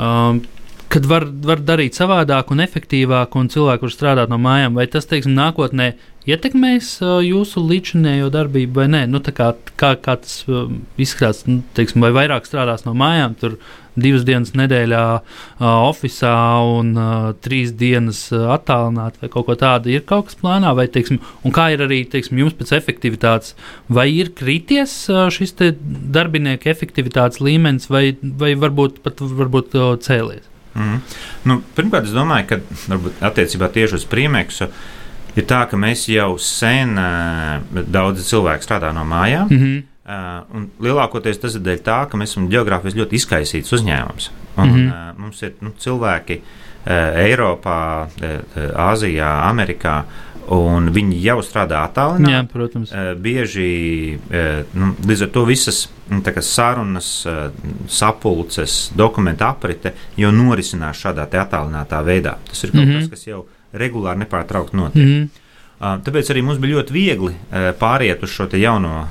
um, 0.00 0.40
kad 0.88 1.08
var, 1.10 1.26
var 1.44 1.60
darīt 1.66 1.98
savādāk 1.98 2.52
un 2.54 2.64
efektīvāk, 2.64 3.36
un 3.36 3.50
cilvēki 3.52 3.84
var 3.84 3.92
strādāt 3.92 4.32
no 4.32 4.38
mājām, 4.40 4.78
vai 4.78 4.86
tas, 4.88 5.08
teiksim, 5.10 5.34
nākotnē 5.36 5.92
ietekmēs 6.30 6.92
uh, 7.02 7.18
jūsu 7.26 7.60
līdzinējo 7.66 8.30
darbību 8.34 8.80
vai 8.80 8.86
nē? 8.94 9.02
Nu, 9.10 9.20
kā, 9.20 9.52
kā, 9.76 9.92
kā 10.00 10.16
tas 10.22 10.38
uh, 10.48 10.70
izskatās, 10.96 11.44
nu, 11.50 11.60
teiksim, 11.76 12.04
vai 12.06 12.14
vairāk 12.22 12.48
strādās 12.48 12.86
no 12.88 12.96
mājām, 12.96 13.36
tur 13.36 13.60
divas 13.96 14.24
dienas 14.28 14.52
nedēļā 14.56 15.04
oficiālā 15.66 16.78
un 16.78 16.92
uh, 16.96 17.28
trīs 17.44 17.72
dienas 17.76 18.26
attālināti 18.32 19.22
vai 19.22 19.30
kaut 19.32 19.48
ko 19.48 19.56
tādu. 19.58 19.92
Ir 19.92 20.04
kaut 20.08 20.28
kas 20.30 20.38
plānā, 20.40 20.74
vai 20.76 20.88
teiksim, 20.92 21.20
kā 21.56 21.70
ir 21.74 21.84
arī 21.86 22.02
teiksim, 22.12 22.40
jums 22.42 22.56
pēc 22.58 22.74
efektivitātes, 22.76 23.56
vai 23.88 24.08
ir 24.14 24.32
krities 24.36 24.98
šis 25.32 25.56
darbinieku 26.16 26.70
efektivitātes 26.72 27.40
līmenis, 27.44 27.88
vai, 27.92 28.10
vai 28.20 28.54
varbūt 28.58 29.00
pat 29.04 29.22
varbūt, 29.24 29.76
cēlies? 30.04 30.52
Mm. 30.76 31.00
Nu, 31.48 31.60
pirmkārt, 31.76 32.08
es 32.08 32.14
domāju, 32.14 32.50
ka 32.50 32.60
varbūt, 32.92 33.20
attiecībā 33.24 33.70
tieši 33.72 33.96
uz 33.96 34.06
priemeksu 34.10 34.68
ir 35.36 35.46
tā, 35.48 35.62
ka 35.70 35.78
mēs 35.80 36.06
jau 36.12 36.34
sen 36.40 36.96
daudzi 37.72 38.26
cilvēki 38.28 38.66
strādā 38.66 38.92
no 38.96 39.04
mājām. 39.08 39.48
Mm 39.50 39.62
-hmm. 39.62 39.84
Uh, 40.06 40.68
lielākoties 40.86 41.40
tas 41.42 41.56
ir 41.58 41.64
dēļ 41.66 41.80
tā, 41.82 41.96
ka 42.06 42.18
mēs 42.20 42.30
esam 42.30 42.44
geogrāfiski 42.50 43.00
ļoti 43.00 43.18
izkaisīts 43.18 43.74
uzņēmums. 43.74 44.28
Un, 44.54 44.68
mm 44.68 44.76
-hmm. 44.76 45.18
mums 45.18 45.42
ir 45.42 45.56
nu, 45.66 45.72
cilvēki 45.82 46.36
uh, 46.38 47.24
Eiropā, 47.24 48.06
Āzijā, 48.86 49.32
Amerikā. 49.48 50.04
Un 50.54 50.92
viņi 50.94 51.16
jau 51.24 51.40
strādā 51.42 51.80
attālināti. 51.82 52.30
Jā, 52.30 52.44
protams. 52.46 52.92
Bieži 53.18 54.14
nu, 54.78 54.92
līdz 55.08 55.24
ar 55.26 55.32
to 55.34 55.42
visas 55.44 55.88
nu, 56.08 56.22
sarunas, 56.40 57.26
sapulces, 57.88 58.76
dokumentu 58.94 59.44
aprite 59.44 59.92
jau 60.16 60.30
norisinās 60.30 61.02
šādā 61.02 61.26
attālinātā 61.26 61.98
veidā. 62.06 62.36
Tas 62.46 62.62
ir 62.62 62.70
kaut 62.70 62.84
mm 62.84 62.92
-hmm. 62.92 63.00
kas, 63.00 63.10
kas 63.10 63.26
jau 63.26 63.46
regulāri 63.72 64.22
nepārtraukti 64.22 64.76
notiek. 64.76 65.02
Mm 65.02 65.10
-hmm. 65.10 65.45
Tāpēc 65.80 66.30
arī 66.32 66.40
mums 66.46 66.60
bija 66.62 66.78
ļoti 66.78 66.94
viegli 66.94 67.34
pāriet 67.76 68.22
uz 68.24 68.32
šo 68.32 68.46
jauno 68.56 69.02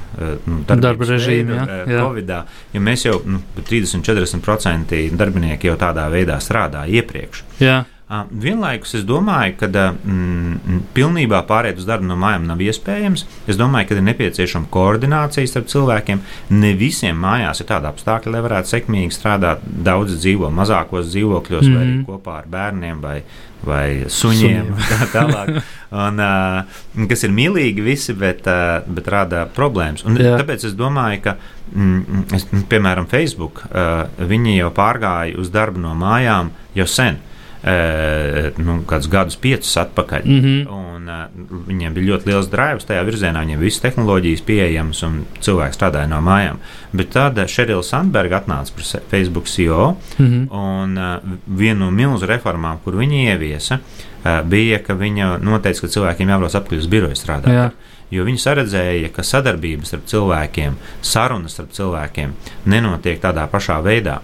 nu, 0.50 0.62
darba 0.66 1.06
režīmu, 1.12 1.58
ja, 1.60 2.00
Covid-19, 2.02 2.56
jo 2.74 2.82
mēs 2.82 3.06
jau 3.06 3.20
nu, 3.30 3.42
30-40% 3.60 5.02
darbinieki 5.14 5.70
jau 5.70 5.76
tādā 5.78 6.08
veidā 6.10 6.40
strādāja 6.42 6.90
iepriekš. 7.04 7.44
Jā. 7.62 7.84
Vienlaikus 8.06 8.92
es 9.00 9.02
domāju, 9.02 9.56
ka 9.58 9.68
mm, 9.68 10.84
pilnībā 10.94 11.40
pāriet 11.50 11.80
uz 11.82 11.88
darbu 11.90 12.06
no 12.06 12.18
mājām 12.22 12.44
nav 12.46 12.62
iespējams. 12.62 13.24
Es 13.50 13.58
domāju, 13.58 13.90
ka 13.90 13.98
ir 13.98 14.06
nepieciešama 14.06 14.70
koordinācija 14.74 15.50
starp 15.50 15.72
cilvēkiem. 15.74 16.22
Ne 16.54 16.76
visiem 16.78 17.18
mājās 17.18 17.64
ir 17.64 17.70
tāda 17.72 17.90
apstākļa, 17.90 18.36
lai 18.36 18.44
varētu 18.46 18.74
sekmīgi 18.76 19.18
strādāt. 19.18 19.66
Daudz 19.66 20.20
dzīvo 20.20 20.54
mazākos 20.54 21.10
dzīvokļos, 21.10 21.66
mm 21.66 21.74
-hmm. 21.74 21.82
vai 21.82 21.88
mhm. 21.88 22.06
kopā 22.06 22.38
ar 22.44 22.48
bērniem 22.54 23.02
vai, 23.02 23.18
vai 23.66 23.90
suņiem. 24.06 24.70
suņiem. 24.70 24.72
Tā 24.94 25.10
tālāk. 25.18 25.62
Un, 26.06 26.22
uh, 26.22 27.10
kas 27.10 27.26
ir 27.26 27.34
mīlīgi 27.34 27.82
visi, 27.82 28.14
bet, 28.14 28.46
uh, 28.46 28.86
bet 28.86 29.08
rada 29.08 29.48
problēmas. 29.50 30.06
Un, 30.06 30.22
Jā. 30.22 30.38
tāpēc 30.38 30.70
es 30.70 30.78
domāju, 30.78 31.24
ka, 31.26 31.40
mm, 31.74 32.26
es, 32.38 32.46
piemēram, 32.70 33.10
Facebook, 33.10 33.66
uh, 33.66 34.06
viņi 34.20 34.60
jau 34.60 34.70
pārgāja 34.70 35.40
uz 35.42 35.50
darbu 35.50 35.82
no 35.82 35.98
mājām 35.98 36.54
jau 36.76 36.86
sen. 36.86 37.18
Uh, 37.66 38.52
nu, 38.62 38.76
kādus 38.86 39.08
gadus, 39.10 39.36
piecus 39.42 39.72
atpakaļ. 39.82 40.22
Mm 40.26 40.42
-hmm. 40.42 40.68
un, 40.70 41.08
uh, 41.10 41.64
viņiem 41.66 41.94
bija 41.94 42.12
ļoti 42.12 42.30
liels 42.30 42.50
drives 42.52 42.86
tajā 42.86 43.02
virzienā, 43.08 43.42
viņiem 43.42 43.60
visas 43.60 43.82
tehnoloģijas 43.82 44.44
pieejamas 44.46 45.02
un 45.04 45.16
cilvēki 45.42 45.74
strādāja 45.74 46.08
no 46.08 46.20
mājām. 46.22 46.60
Bet 46.94 47.10
tad 47.10 47.42
Šerila 47.50 47.84
Sandberga 47.84 48.38
atnāca 48.38 48.70
par 48.76 49.02
Facebook 49.10 49.46
CEO 49.46 49.98
mm 50.18 50.26
-hmm. 50.26 50.48
un 50.52 50.98
uh, 50.98 51.38
vienu 51.58 51.86
no 51.86 51.92
milzu 51.92 52.26
reformām, 52.26 52.78
kur 52.84 52.94
viņi 52.94 53.26
ieviesa, 53.32 53.80
uh, 53.80 54.48
bija, 54.50 54.80
ka 54.80 54.94
viņa 54.94 55.40
noteica, 55.42 55.82
ka 55.82 55.88
cilvēkiem 55.88 56.30
jābrauc 56.30 56.56
apkārt 56.56 56.80
uz 56.80 56.88
biroju 56.88 57.16
strādāt. 57.16 57.50
Jā 57.50 57.72
jo 58.14 58.26
viņi 58.28 58.42
saredzēja, 58.42 59.12
ka 59.16 59.26
sadarbības 59.26 59.92
starp 59.92 60.08
cilvēkiem, 60.12 60.78
sarunas 61.06 61.56
starp 61.58 61.74
cilvēkiem 61.76 62.34
nenotiek 62.72 63.22
tādā 63.24 63.48
pašā 63.52 63.80
veidā, 63.86 64.20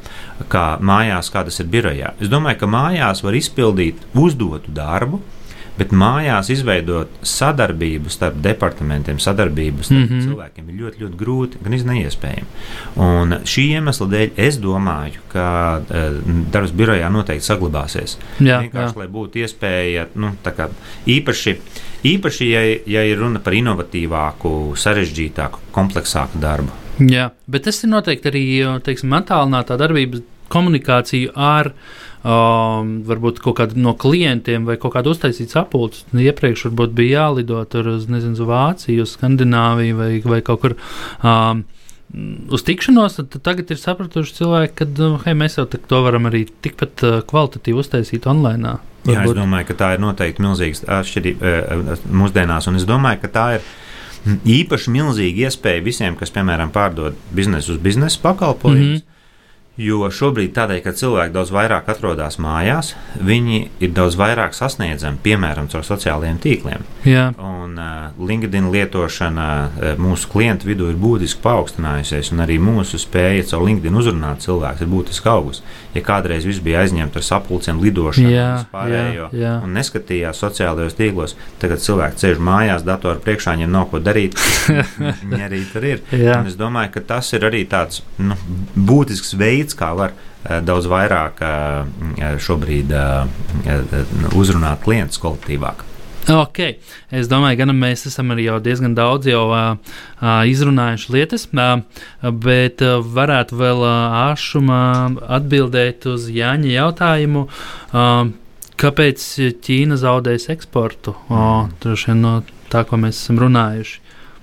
kā 0.51 0.65
mājās, 0.81 1.31
kā 1.33 1.45
tas 1.47 1.59
ir 1.63 1.69
birojā. 1.71 2.15
Es 2.21 2.31
domāju, 2.31 2.61
ka 2.63 2.71
mājās 2.71 3.23
var 3.25 3.37
izpildīt 3.37 4.01
uzdotu 4.17 4.73
darbu, 4.75 5.21
bet 5.77 5.93
mājās 5.95 6.49
izveidot 6.53 7.11
sadarbību 7.25 8.11
starp 8.11 8.39
departamentiem, 8.43 9.19
sadarbību 9.21 9.85
starp 9.85 9.99
mm 9.99 10.07
-hmm. 10.09 10.25
cilvēkiem 10.27 10.69
ir 10.69 10.79
ļoti, 10.81 11.03
ļoti 11.03 11.19
grūti, 11.19 11.61
gan 11.63 11.77
neiespējami. 11.87 12.47
Un 13.05 13.37
šī 13.53 13.67
iemesla 13.77 14.07
dēļ 14.11 14.41
es 14.47 14.59
domāju, 14.61 15.23
ka 15.31 15.45
uh, 15.81 16.19
darbs 16.51 16.71
birojā 16.71 17.09
noteikti 17.09 17.45
saglabāsies. 17.45 18.17
Jā, 18.39 18.59
Vienkārši, 18.65 18.95
jā. 18.95 18.99
lai 18.99 19.07
būtu 19.07 19.43
iespēja, 19.43 20.07
nu, 20.15 20.33
kā, 20.43 20.69
īpaši, 21.07 21.57
īpaši 22.03 22.51
ja, 22.51 22.61
ja 22.85 23.03
ir 23.03 23.17
runa 23.17 23.39
par 23.39 23.53
inovatīvāku, 23.53 24.75
sarežģītāku, 24.75 25.59
kompleksāku 25.71 26.41
darbu. 26.41 26.71
Jā, 26.99 27.31
bet 27.47 27.63
tas 27.63 27.83
ir 27.83 27.89
noteikti 27.89 28.29
arī 28.29 28.45
teiksim, 28.83 29.13
attālinātā 29.17 29.77
darbības 29.79 30.21
komunikācija 30.51 31.31
ar 31.35 31.71
um, 32.23 32.93
varbūt 33.07 33.41
kaut 33.43 33.57
kādu 33.59 33.81
no 33.81 33.93
klientiem 33.97 34.65
vai 34.67 34.77
kaut 34.81 34.95
kādu 34.95 35.15
uztaisītu 35.15 35.57
sapulci. 35.57 36.05
Iepriekš 36.13 36.67
varbūt 36.69 36.95
bija 36.97 37.25
jālido 37.25 37.61
tur 37.69 37.93
uz, 37.95 38.07
nezinu, 38.11 38.37
uz 38.37 38.47
Vāciju, 38.47 39.05
uz 39.05 39.15
Skandināviju 39.17 39.99
vai, 39.99 40.11
vai 40.35 40.41
kaut 40.45 40.65
kur. 40.65 40.77
Um, 41.21 41.67
Uz 42.51 42.65
tikšanos 42.67 43.21
tagad 43.39 43.69
ir 43.71 43.77
sapratuši 43.79 44.33
cilvēki, 44.35 44.73
ka 44.75 44.85
nu, 44.97 45.13
hei, 45.23 45.31
mēs 45.31 45.53
jau 45.55 45.63
to 45.63 45.99
varam 46.03 46.25
arī 46.27 46.41
tikpat 46.59 47.03
uh, 47.07 47.13
kvalitatīvi 47.23 47.79
uztaisīt 47.79 48.27
online. 48.27 48.73
Varbūt. 49.05 49.13
Jā, 49.15 49.21
es 49.29 49.37
domāju, 49.37 49.67
ka 49.69 49.77
tā 49.79 49.93
ir 49.95 50.03
noteikti 50.03 50.43
milzīga 50.43 50.97
atšķirība 50.97 51.53
uh, 51.71 51.93
mūsdienās, 52.11 52.67
un 52.67 52.81
es 52.81 52.87
domāju, 52.89 53.21
ka 53.23 53.31
tā 53.31 53.45
ir 53.55 53.69
īpaši 54.57 54.91
milzīga 54.91 55.47
iespēja 55.47 55.85
visiem, 55.85 56.19
kas, 56.19 56.35
piemēram, 56.35 56.73
pārdod 56.75 57.15
biznesu 57.31 57.77
uz 57.77 57.79
biznesa 57.81 58.19
pakalpojumus. 58.27 58.83
Mm 58.83 58.99
-hmm. 58.99 59.07
Jo 59.79 60.09
šobrīd, 60.11 60.51
tādēļ, 60.51 60.79
ka 60.83 60.91
cilvēki 60.99 61.31
daudz 61.31 61.51
vairāk 61.55 61.87
atrodas 61.93 62.35
mājās, 62.43 62.89
viņi 63.23 63.59
ir 63.79 63.93
daudz 63.95 64.17
vairāk 64.19 64.51
sasniedzami, 64.51 65.21
piemēram, 65.23 65.69
caur 65.71 65.85
sociālajiem 65.87 66.41
tīkliem. 66.43 66.83
Jā. 67.07 67.29
Un 67.39 67.79
uh, 67.79 68.09
LinkedIn 68.19 68.67
lietošana 68.73 69.47
uh, 69.47 69.93
mūsu 69.95 70.27
klientu 70.33 70.67
vidū 70.67 70.89
ir 70.91 70.99
būtiski 70.99 71.39
paaugstinājusies, 71.45 72.33
un 72.35 72.43
arī 72.43 72.59
mūsu 72.59 72.99
spēja 72.99 73.47
caur 73.53 73.63
LinkedIn 73.69 73.95
uzrunāt 74.03 74.43
cilvēkus 74.43 74.83
ir 74.83 74.91
būtiski 74.91 75.31
augusi. 75.31 75.63
Ja 75.91 76.01
kādreiz 76.05 76.45
viss 76.47 76.63
bija 76.63 76.85
aizņemts 76.85 77.19
ar 77.19 77.25
sapulcēm, 77.27 77.81
lidošanu, 77.83 78.31
jā, 78.31 78.47
pārējo, 78.71 79.27
jā, 79.35 79.41
jā. 79.41 79.53
un 79.65 79.75
neskatījās 79.75 80.39
sociālajos 80.39 80.95
tīklos, 80.95 81.35
tagad 81.59 81.83
cilvēki 81.83 82.23
sēž 82.23 82.39
mājās, 82.47 82.85
datoru 82.87 83.19
priekšā, 83.25 83.57
viņiem 83.57 83.75
nav 83.75 83.89
ko 83.91 83.99
darīt. 84.03 84.39
Viņi 85.31 85.43
arī 85.49 85.61
tur 85.73 85.87
ir. 85.89 86.03
Es 86.15 86.55
domāju, 86.59 86.93
ka 86.95 87.05
tas 87.13 87.33
ir 87.35 87.47
arī 87.49 87.65
tāds 87.67 88.05
nu, 88.23 88.39
būtisks 88.75 89.35
veids 89.39 89.75
kā 89.77 89.91
var 89.97 90.15
eh, 90.15 90.61
daudz 90.63 90.87
vairāk 90.91 91.43
eh, 91.43 92.39
šobrīd 92.39 92.95
eh, 92.95 93.95
uzrunāt 94.31 94.85
klientus 94.87 95.19
kolektīvāk. 95.19 95.90
Okay. 96.29 96.75
Es 97.09 97.29
domāju, 97.31 97.57
ka 97.61 97.73
mēs 97.73 98.05
esam 98.05 98.33
arī 98.33 98.45
jau 98.45 98.59
diezgan 98.61 98.93
daudz 98.97 99.25
jau, 99.31 99.47
uh, 99.49 99.95
uh, 100.21 100.43
izrunājuši 100.45 101.13
lietas, 101.15 101.47
uh, 101.53 101.81
bet 102.31 102.83
uh, 102.85 102.99
varētu 103.01 103.57
vēl 103.57 103.81
uh, 103.81 104.19
āšumā 104.29 104.83
atbildēt 105.39 106.05
uz 106.11 106.29
Jāņa 106.29 106.69
jautājumu. 106.75 107.47
Uh, 107.91 108.29
kāpēc 108.81 109.25
Ķīna 109.65 109.97
zaudēs 110.01 110.49
eksportu? 110.53 111.15
Uh, 111.29 111.69
Droši 111.81 112.11
vien 112.11 112.21
no 112.25 112.35
tā, 112.71 112.85
ko 112.85 113.01
mēs 113.01 113.23
esam 113.23 113.41
runājuši. 113.41 113.97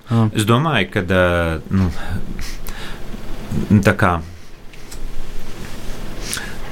Uh. 0.09 0.27
Es 0.35 0.49
domāju, 0.49 0.91
ka 0.97 1.05
uh, 1.07 1.63
nu, 1.71 1.93
tā 3.85 3.95
kā 3.99 4.17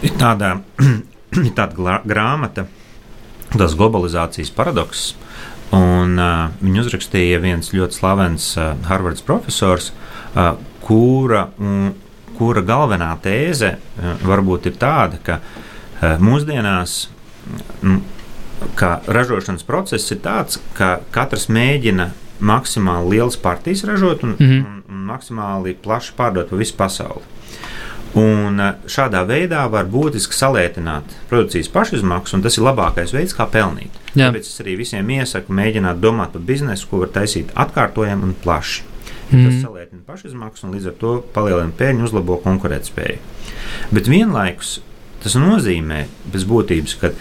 ir 0.06 0.18
tāda, 0.18 0.56
tāda 1.58 2.00
grāmata 2.06 2.66
tas 3.60 3.76
globalizācijas 3.78 4.52
paradoks. 4.54 5.14
Un, 5.74 6.14
uh, 6.18 6.48
viņu 6.62 6.84
uzrakstīja 6.84 7.40
viens 7.42 7.72
ļoti 7.74 7.98
slavens 7.98 8.52
uh, 8.56 8.74
Harvards 8.86 9.24
profesors, 9.26 9.90
uh, 10.34 10.54
kura, 10.84 11.48
um, 11.58 11.90
kura 12.38 12.62
galvenā 12.62 13.10
tēze 13.22 13.76
uh, 13.76 14.12
varbūt 14.22 14.70
ir 14.70 14.76
tāda, 14.78 15.18
ka 15.26 15.40
uh, 15.40 16.14
mūsdienās 16.22 17.08
um, 17.82 17.98
ka 18.74 19.00
ražošanas 19.06 19.66
process 19.66 20.12
ir 20.12 20.20
tāds, 20.24 20.60
ka 20.76 20.98
katrs 21.14 21.48
mēģina 21.52 22.10
maksimāli 22.40 23.16
liels 23.16 23.38
partijas 23.40 23.84
ražot 23.88 24.24
un, 24.24 24.36
mm 24.38 24.46
-hmm. 24.46 24.64
un, 24.66 24.82
un 24.88 25.04
maksimāli 25.10 25.76
plaši 25.82 26.12
pārdot 26.16 26.50
pa 26.50 26.56
visu 26.56 26.74
pasauli. 26.76 27.24
Un 28.16 28.60
eh, 28.62 28.72
šādā 28.88 29.22
veidā 29.28 29.66
var 29.68 29.88
būtiski 29.92 30.36
salētināt 30.36 31.12
produkcijas 31.30 31.68
pašizmaksu, 31.72 32.38
un 32.38 32.44
tas 32.46 32.56
ir 32.56 32.64
labākais 32.64 33.12
veids, 33.12 33.36
kā 33.36 33.44
pelnīt. 33.52 33.92
Jā. 34.14 34.30
Tāpēc 34.30 34.48
es 34.48 34.62
arī 34.64 34.78
visiem 34.80 35.10
iesaku 35.18 35.52
mēģināt 35.56 36.00
domāt 36.00 36.32
par 36.32 36.44
biznesu, 36.48 36.88
ko 36.88 37.02
var 37.04 37.12
taisīt 37.12 37.52
atkārtojami 37.52 38.30
un 38.30 38.36
plaši. 38.44 38.86
Mm. 39.26 39.42
Tas 39.42 39.60
salētina 39.66 40.02
pašizmaksu 40.06 40.66
un 40.66 40.74
līdz 40.76 40.90
ar 40.92 40.98
to 41.00 41.14
palielina 41.34 41.74
peļņu, 41.76 42.06
uzlabo 42.08 42.38
konkurētspēju. 42.44 43.18
Bet 43.92 44.08
vienlaikus 44.08 44.78
tas 45.24 45.36
nozīmē 45.36 46.04
bez 46.32 46.46
būtības, 46.48 46.96
ka 47.00 47.12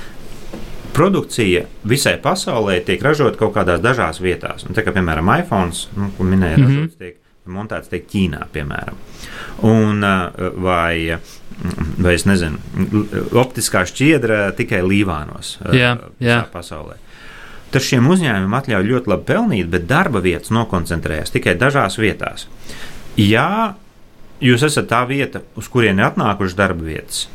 produkcija 0.95 1.65
visai 1.83 2.15
pasaulē 2.23 2.77
tiek 2.87 3.03
ražota 3.03 3.39
kaut 3.41 3.55
kādās 3.57 3.83
dažās 3.83 4.21
vietās. 4.23 4.63
Un, 4.63 4.77
tā 4.77 4.85
kā 4.85 4.93
piemēram 4.95 5.33
iPhone, 5.41 5.75
nu, 5.97 6.11
ko 6.15 6.23
minēja, 6.23 6.61
mm 6.61 6.63
-hmm. 6.63 6.77
ražots 6.77 7.01
tiek 7.01 7.17
montēts 7.51 7.91
tiek 7.91 8.05
Ķīnā, 8.09 8.45
piemēram. 8.53 8.97
Un, 9.69 10.05
vai, 10.63 11.17
vai 12.01 12.13
es 12.17 12.25
nezinu, 12.27 12.59
optiskā 13.37 13.85
šķiedra 13.89 14.49
tikai 14.57 14.81
Līvānos 14.85 15.55
jā, 15.75 15.95
jā. 16.23 16.41
pasaulē. 16.53 16.97
Tas 17.73 17.85
šiem 17.85 18.05
uzņēmumiem 18.07 18.53
atļauj 18.55 18.85
ļoti 18.87 19.11
labi 19.11 19.27
pelnīt, 19.27 19.71
bet 19.71 19.87
darba 19.89 20.21
vietas 20.23 20.53
nokoncentrējas 20.55 21.33
tikai 21.35 21.57
dažās 21.59 21.97
vietās. 21.99 22.47
Ja 23.19 23.75
jūs 24.43 24.63
esat 24.67 24.87
tā 24.91 25.01
vieta, 25.09 25.41
uz 25.59 25.67
kurieni 25.71 26.03
atnākušas 26.05 26.57
darba 26.57 26.85
vietas, 26.87 27.25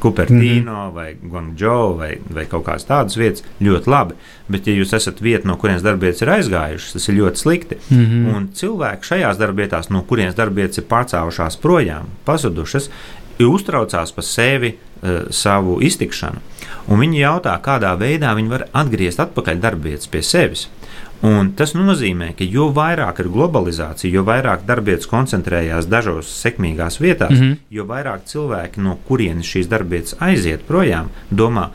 Kupertīno 0.00 0.72
mm 0.72 0.88
-hmm. 0.90 0.94
vai 0.94 1.16
Guangzhou 1.22 1.96
vai, 1.96 2.18
vai 2.34 2.44
kaut 2.46 2.64
kādas 2.66 2.86
tādas 2.86 3.16
vietas, 3.16 3.44
ļoti 3.60 3.90
labi. 3.90 4.14
Bet, 4.48 4.66
ja 4.66 4.74
jūs 4.74 4.94
esat 4.96 5.22
vieta, 5.22 5.48
no 5.48 5.56
kurienes 5.56 5.82
darbvietas 5.82 6.22
ir 6.22 6.28
aizgājušas, 6.28 6.92
tas 6.92 7.08
ir 7.08 7.14
ļoti 7.14 7.36
slikti. 7.36 7.76
Mm 7.90 8.06
-hmm. 8.06 8.36
Un 8.36 8.48
cilvēki 8.54 9.02
šajās 9.02 9.38
darbvietās, 9.38 9.90
no 9.90 10.02
kurienes 10.02 10.34
darbvietas 10.34 10.78
ir 10.78 10.84
pārcēlušās 10.84 11.56
projām, 11.62 12.04
pazudušas, 12.24 12.90
uztraucās 13.44 14.12
par 14.12 14.24
sevi, 14.24 14.76
uh, 15.02 15.10
savu 15.30 15.80
iztikšanu. 15.82 16.40
Un 16.88 17.00
viņi 17.00 17.20
jautā, 17.20 17.60
kādā 17.62 17.96
veidā 17.98 18.34
viņi 18.34 18.48
var 18.48 18.66
atgriezt 18.72 19.20
atpakaļ 19.20 19.60
darbvietas 19.60 20.06
pie 20.06 20.22
sevis. 20.22 20.68
Un 21.24 21.52
tas 21.56 21.72
nozīmē, 21.72 22.34
ka 22.36 22.44
jo 22.44 22.68
vairāk 22.76 23.22
ir 23.22 23.30
globalizācija, 23.32 24.12
jo 24.12 24.24
vairāk 24.26 24.66
darbietas 24.68 25.08
koncentrējās 25.08 25.88
dažos 25.88 26.28
sekmīgās 26.42 27.00
vietās, 27.00 27.32
mm 27.32 27.42
-hmm. 27.42 27.56
jo 27.70 27.86
vairāk 27.88 28.26
cilvēki, 28.28 28.82
no 28.84 28.98
kurienes 29.08 29.46
šīs 29.46 29.68
darbietas 29.68 30.16
aiziet 30.20 30.66
projām, 30.68 31.08
domā, 31.30 31.70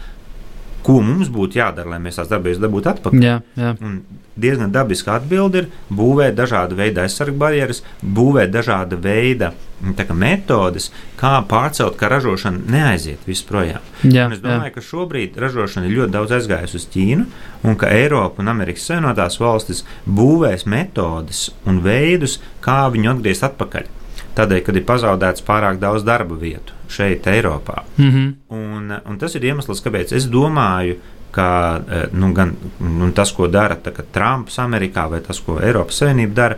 ko 0.86 1.00
mums 1.06 1.30
būtu 1.34 1.60
jādara, 1.60 1.94
lai 1.94 2.02
mēs 2.04 2.20
tās 2.20 2.30
darbības 2.32 2.62
dabūtu 2.62 2.92
atpakaļ. 2.96 3.26
Jā, 3.26 3.38
jā. 3.60 3.74
Un 3.86 4.00
diezgan 4.42 4.72
dabiska 4.74 5.18
atbilde 5.20 5.64
ir 5.64 5.68
būvēt 5.94 6.38
dažāda 6.38 6.78
veida 6.78 7.06
aizsargu 7.06 7.38
barjeras, 7.42 7.84
būvēt 8.02 8.54
dažāda 8.54 8.98
veida 9.02 9.52
kā, 9.98 10.16
metodes, 10.18 10.90
kā 11.20 11.34
pārcelt, 11.50 11.98
ka 12.00 12.10
ražošana 12.12 12.66
neaiziet 12.72 13.24
visprojām. 13.28 13.84
Jā, 14.04 14.28
un 14.28 14.38
es 14.38 14.44
domāju, 14.44 14.72
jā. 14.72 14.76
ka 14.76 14.86
šobrīd 14.88 15.40
ražošana 15.42 15.90
ir 15.90 15.98
ļoti 16.00 16.16
daudz 16.18 16.36
aizgājusi 16.40 16.80
uz 16.80 16.90
Ķīnu, 16.94 17.30
un 17.68 17.80
ka 17.80 17.92
Eiropa 17.94 18.44
un 18.44 18.52
Amerikas 18.54 18.88
Savienotās 18.90 19.40
valstis 19.42 19.86
būvēs 20.06 20.68
metodes 20.70 21.50
un 21.68 21.82
veidus, 21.86 22.40
kā 22.64 22.86
viņu 22.94 23.16
atgriezt 23.16 23.50
atpakaļ. 23.52 23.90
Tādēļ, 24.36 24.62
kad 24.66 24.78
ir 24.80 24.86
pazaudēts 24.88 25.44
pārāk 25.48 25.80
daudz 25.82 26.06
darba 26.08 26.38
vietu 26.40 26.76
šeit, 26.92 27.28
Eiropā. 27.28 27.84
Mm 27.98 28.12
-hmm. 28.12 28.30
un, 28.50 28.94
un 29.06 29.18
tas 29.18 29.36
ir 29.36 29.44
iemesls, 29.44 29.84
kāpēc 29.84 30.16
es 30.16 30.28
domāju, 30.32 30.96
ka 31.32 31.82
e, 31.90 32.08
nu, 32.14 32.34
gan 32.34 32.56
nu, 32.80 33.12
tas, 33.12 33.32
ko 33.32 33.48
dara 33.48 33.76
Trumps 34.12 34.60
Amerikā, 34.60 35.10
vai 35.10 35.22
tas, 35.22 35.40
ko 35.40 35.60
Eiropas 35.60 36.02
Savienība 36.02 36.34
dara, 36.34 36.58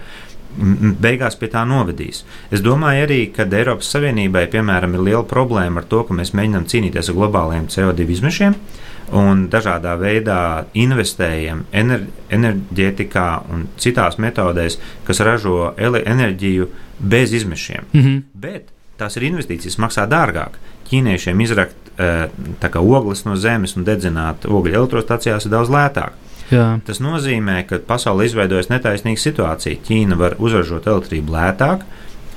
beigās 1.02 1.36
pie 1.36 1.48
tā 1.48 1.66
novedīs. 1.66 2.26
Es 2.52 2.62
domāju 2.62 3.04
arī, 3.04 3.32
ka 3.34 3.44
Eiropas 3.44 3.90
Savienībai, 3.96 4.48
piemēram, 4.48 4.94
ir 4.94 5.00
liela 5.00 5.24
problēma 5.24 5.82
ar 5.82 5.84
to, 5.84 6.04
ka 6.04 6.14
mēs 6.14 6.34
mēģinām 6.34 6.66
cīnīties 6.66 7.10
ar 7.10 7.16
globāliem 7.16 7.68
CO2 7.68 8.10
izmešiem. 8.10 8.54
Uh, 8.54 8.93
un 9.14 9.48
dažādā 9.54 9.94
veidā 10.00 10.66
investējam 10.74 11.66
ener 11.72 12.08
enerģētikā 12.34 13.28
un 13.54 13.68
citās 13.78 14.18
metodēs, 14.22 14.80
kas 15.08 15.22
ražo 15.26 15.74
enerģiju 15.78 16.70
bez 17.00 17.34
izmešiem. 17.34 17.86
Mm 17.94 18.02
-hmm. 18.02 18.22
Bet 18.34 18.74
tās 18.98 19.18
ir 19.18 19.28
investīcijas, 19.30 19.78
maksā 19.78 20.08
dārgāk. 20.10 20.58
Ķīniešiem 20.90 21.42
izrakt 21.42 21.76
e, 21.98 22.30
ogles 22.80 23.26
no 23.26 23.36
zemes 23.36 23.76
un 23.78 23.84
dedzināt 23.84 24.46
ogļu 24.46 24.74
elektrostacijās 24.74 25.46
ir 25.46 25.52
daudz 25.52 25.70
lētāk. 25.70 26.12
Jā. 26.52 26.80
Tas 26.86 27.00
nozīmē, 27.00 27.64
ka 27.68 27.80
pasaulē 27.88 28.26
izveidojas 28.26 28.70
netaisnīga 28.70 29.20
situācija. 29.20 29.82
Ķīna 29.88 30.18
var 30.20 30.36
uzražot 30.40 30.88
elektrību 30.88 31.34
lētāk, 31.34 31.86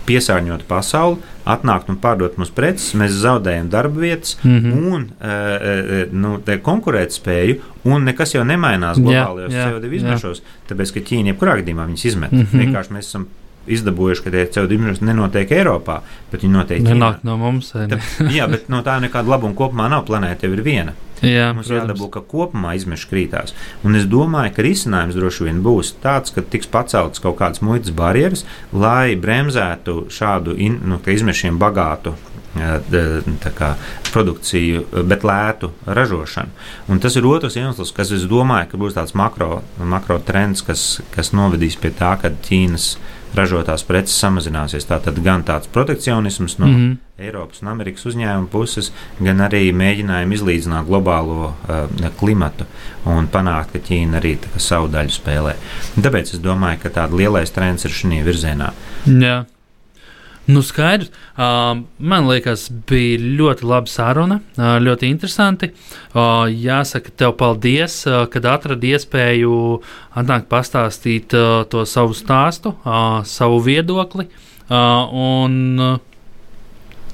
piesārņot 0.06 0.66
pasauli, 0.68 1.18
atnākt 1.46 1.90
un 1.92 1.98
pārdot 2.02 2.36
mums 2.40 2.52
preces, 2.54 2.92
mēs 2.98 3.16
zaudējam 3.22 3.70
darba 3.70 4.00
vietas 4.00 4.36
mm 4.42 4.58
-hmm. 4.58 4.92
un 4.92 5.08
uh, 5.20 6.12
nu, 6.12 6.36
konkurētspēju, 6.70 7.60
un 7.84 8.06
nekas 8.10 8.34
jau 8.34 8.44
nemainās 8.44 8.98
globālajos 8.98 9.52
CO2 9.54 9.92
izmešos, 10.00 10.42
tāpēc 10.70 10.94
ka 10.94 11.04
Ķīna 11.10 11.34
jebkurā 11.34 11.58
gadījumā 11.60 11.86
viņas 11.90 12.04
izmet. 12.04 12.32
Mm 12.32 12.46
-hmm. 12.46 12.64
Vienkārši 12.64 12.96
mēs 12.96 13.12
esam 13.12 13.28
izdabūjuši, 13.66 14.24
ka 14.24 14.30
tie 14.34 14.44
CO2 14.54 14.78
izmešas 14.78 15.02
nenotiek 15.06 15.50
Eiropā, 15.56 16.00
bet 16.32 16.44
viņi 16.44 16.52
notiek 16.54 16.84
Ķīnā. 16.84 17.10
no 17.26 17.36
mums. 17.40 17.72
Tā, 17.74 17.98
jā, 18.32 18.46
bet 18.50 18.68
no 18.72 18.82
tā 18.86 18.98
nekāda 19.02 19.28
labuma 19.36 19.56
kopumā 19.58 19.88
nav. 19.92 20.04
Planēta 20.06 20.46
jau 20.46 20.54
ir 20.56 20.62
viena. 20.66 20.94
Jā, 21.24 21.48
Mums 21.56 21.70
protams. 21.70 21.80
jādabū, 21.88 22.10
ka 22.12 22.20
kopumā 22.20 22.74
izmeši 22.76 23.08
krītās. 23.08 23.54
Un 23.88 23.96
es 23.96 24.04
domāju, 24.04 24.52
ka 24.56 24.64
risinājums 24.66 25.16
droši 25.16 25.46
vien 25.48 25.62
būs 25.64 25.94
tāds, 26.02 26.34
ka 26.34 26.44
tiks 26.44 26.68
paceltas 26.68 27.22
kaut 27.24 27.38
kādas 27.40 27.62
muitas 27.64 27.90
barjeras, 27.96 28.44
lai 28.72 29.16
bremzētu 29.16 30.06
šādu 30.12 30.58
in, 30.60 30.76
nu, 30.84 31.00
izmešiem 31.00 31.56
bagātu 31.58 32.12
kā, 33.56 33.74
produkciju, 34.12 34.84
bet 35.08 35.26
lētu 35.26 35.72
ražošanu. 35.86 36.50
Un 36.88 37.02
tas 37.02 37.16
ir 37.16 37.26
otrs 37.28 37.58
iemesls, 37.58 37.92
kas, 37.96 38.12
es 38.16 38.26
domāju, 38.30 38.70
ka 38.72 38.80
būs 38.80 38.96
tāds 38.96 39.16
makro, 39.18 39.62
makro 39.78 40.18
trends, 40.18 40.64
kas, 40.66 40.86
kas 41.14 41.32
novedīs 41.36 41.78
pie 41.80 41.92
tā, 41.96 42.16
ka 42.20 42.32
Ķīnas 42.46 42.96
ražotās 43.36 43.84
preces 43.86 44.16
samazināsies. 44.20 44.86
Tātad 44.88 45.18
gan 45.24 45.44
tāds 45.46 45.68
protekcionisms 45.72 46.58
no 46.58 46.66
mm 46.66 46.76
-hmm. 46.76 46.96
Eiropas 47.18 47.62
un 47.62 47.68
Amerikas 47.68 48.06
uzņēmuma 48.06 48.46
puses, 48.52 48.92
gan 49.20 49.38
arī 49.38 49.72
mēģinājumi 49.72 50.34
izlīdzināt 50.34 50.86
globālo 50.86 51.52
uh, 51.68 52.10
klimatu 52.18 52.64
un 53.04 53.28
panākt, 53.28 53.72
ka 53.72 53.78
Ķīna 53.78 54.20
arī 54.20 54.36
savu 54.56 54.88
daļu 54.88 55.10
spēlē. 55.10 55.54
Tāpēc 55.96 56.34
es 56.34 56.40
domāju, 56.40 56.78
ka 56.82 56.88
tāds 56.88 57.12
lielais 57.12 57.50
trends 57.50 57.84
ir 57.84 57.90
šajā 57.90 58.24
virzienā. 58.24 58.72
Jā. 59.06 59.44
Nu, 60.46 60.62
skaidrs. 60.62 61.10
Uh, 61.34 61.82
man 61.98 62.28
liekas, 62.30 62.68
bija 62.86 63.18
ļoti 63.18 63.66
laba 63.66 63.90
saruna, 63.90 64.38
uh, 64.54 64.78
ļoti 64.82 65.08
interesanti. 65.10 65.72
Uh, 66.14 66.46
jāsaka, 66.46 67.10
tev 67.18 67.34
paldies, 67.40 68.06
uh, 68.06 68.28
kad 68.30 68.46
atradi 68.46 68.94
iespēju 68.94 69.82
atnākt 70.14 70.46
pastāstīt 70.52 71.34
uh, 71.34 71.64
to 71.70 71.82
savu 71.82 72.14
stāstu, 72.14 72.76
uh, 72.86 73.26
savu 73.26 73.58
viedokli. 73.66 74.28
Uh, 74.66 75.10
un 75.10 75.78
uh, 75.82 75.98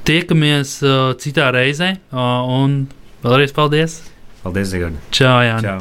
tiekamies 0.08 0.82
uh, 0.84 1.16
citā 1.20 1.48
reizē, 1.56 1.96
uh, 2.12 2.44
un 2.60 2.86
vēlreiz 3.24 3.52
paldies! 3.56 3.92
Paldies, 4.44 4.68
Zigorda! 4.74 4.98
Čau, 5.14 5.40
Jāni! 5.46 5.72
Čau. 5.72 5.80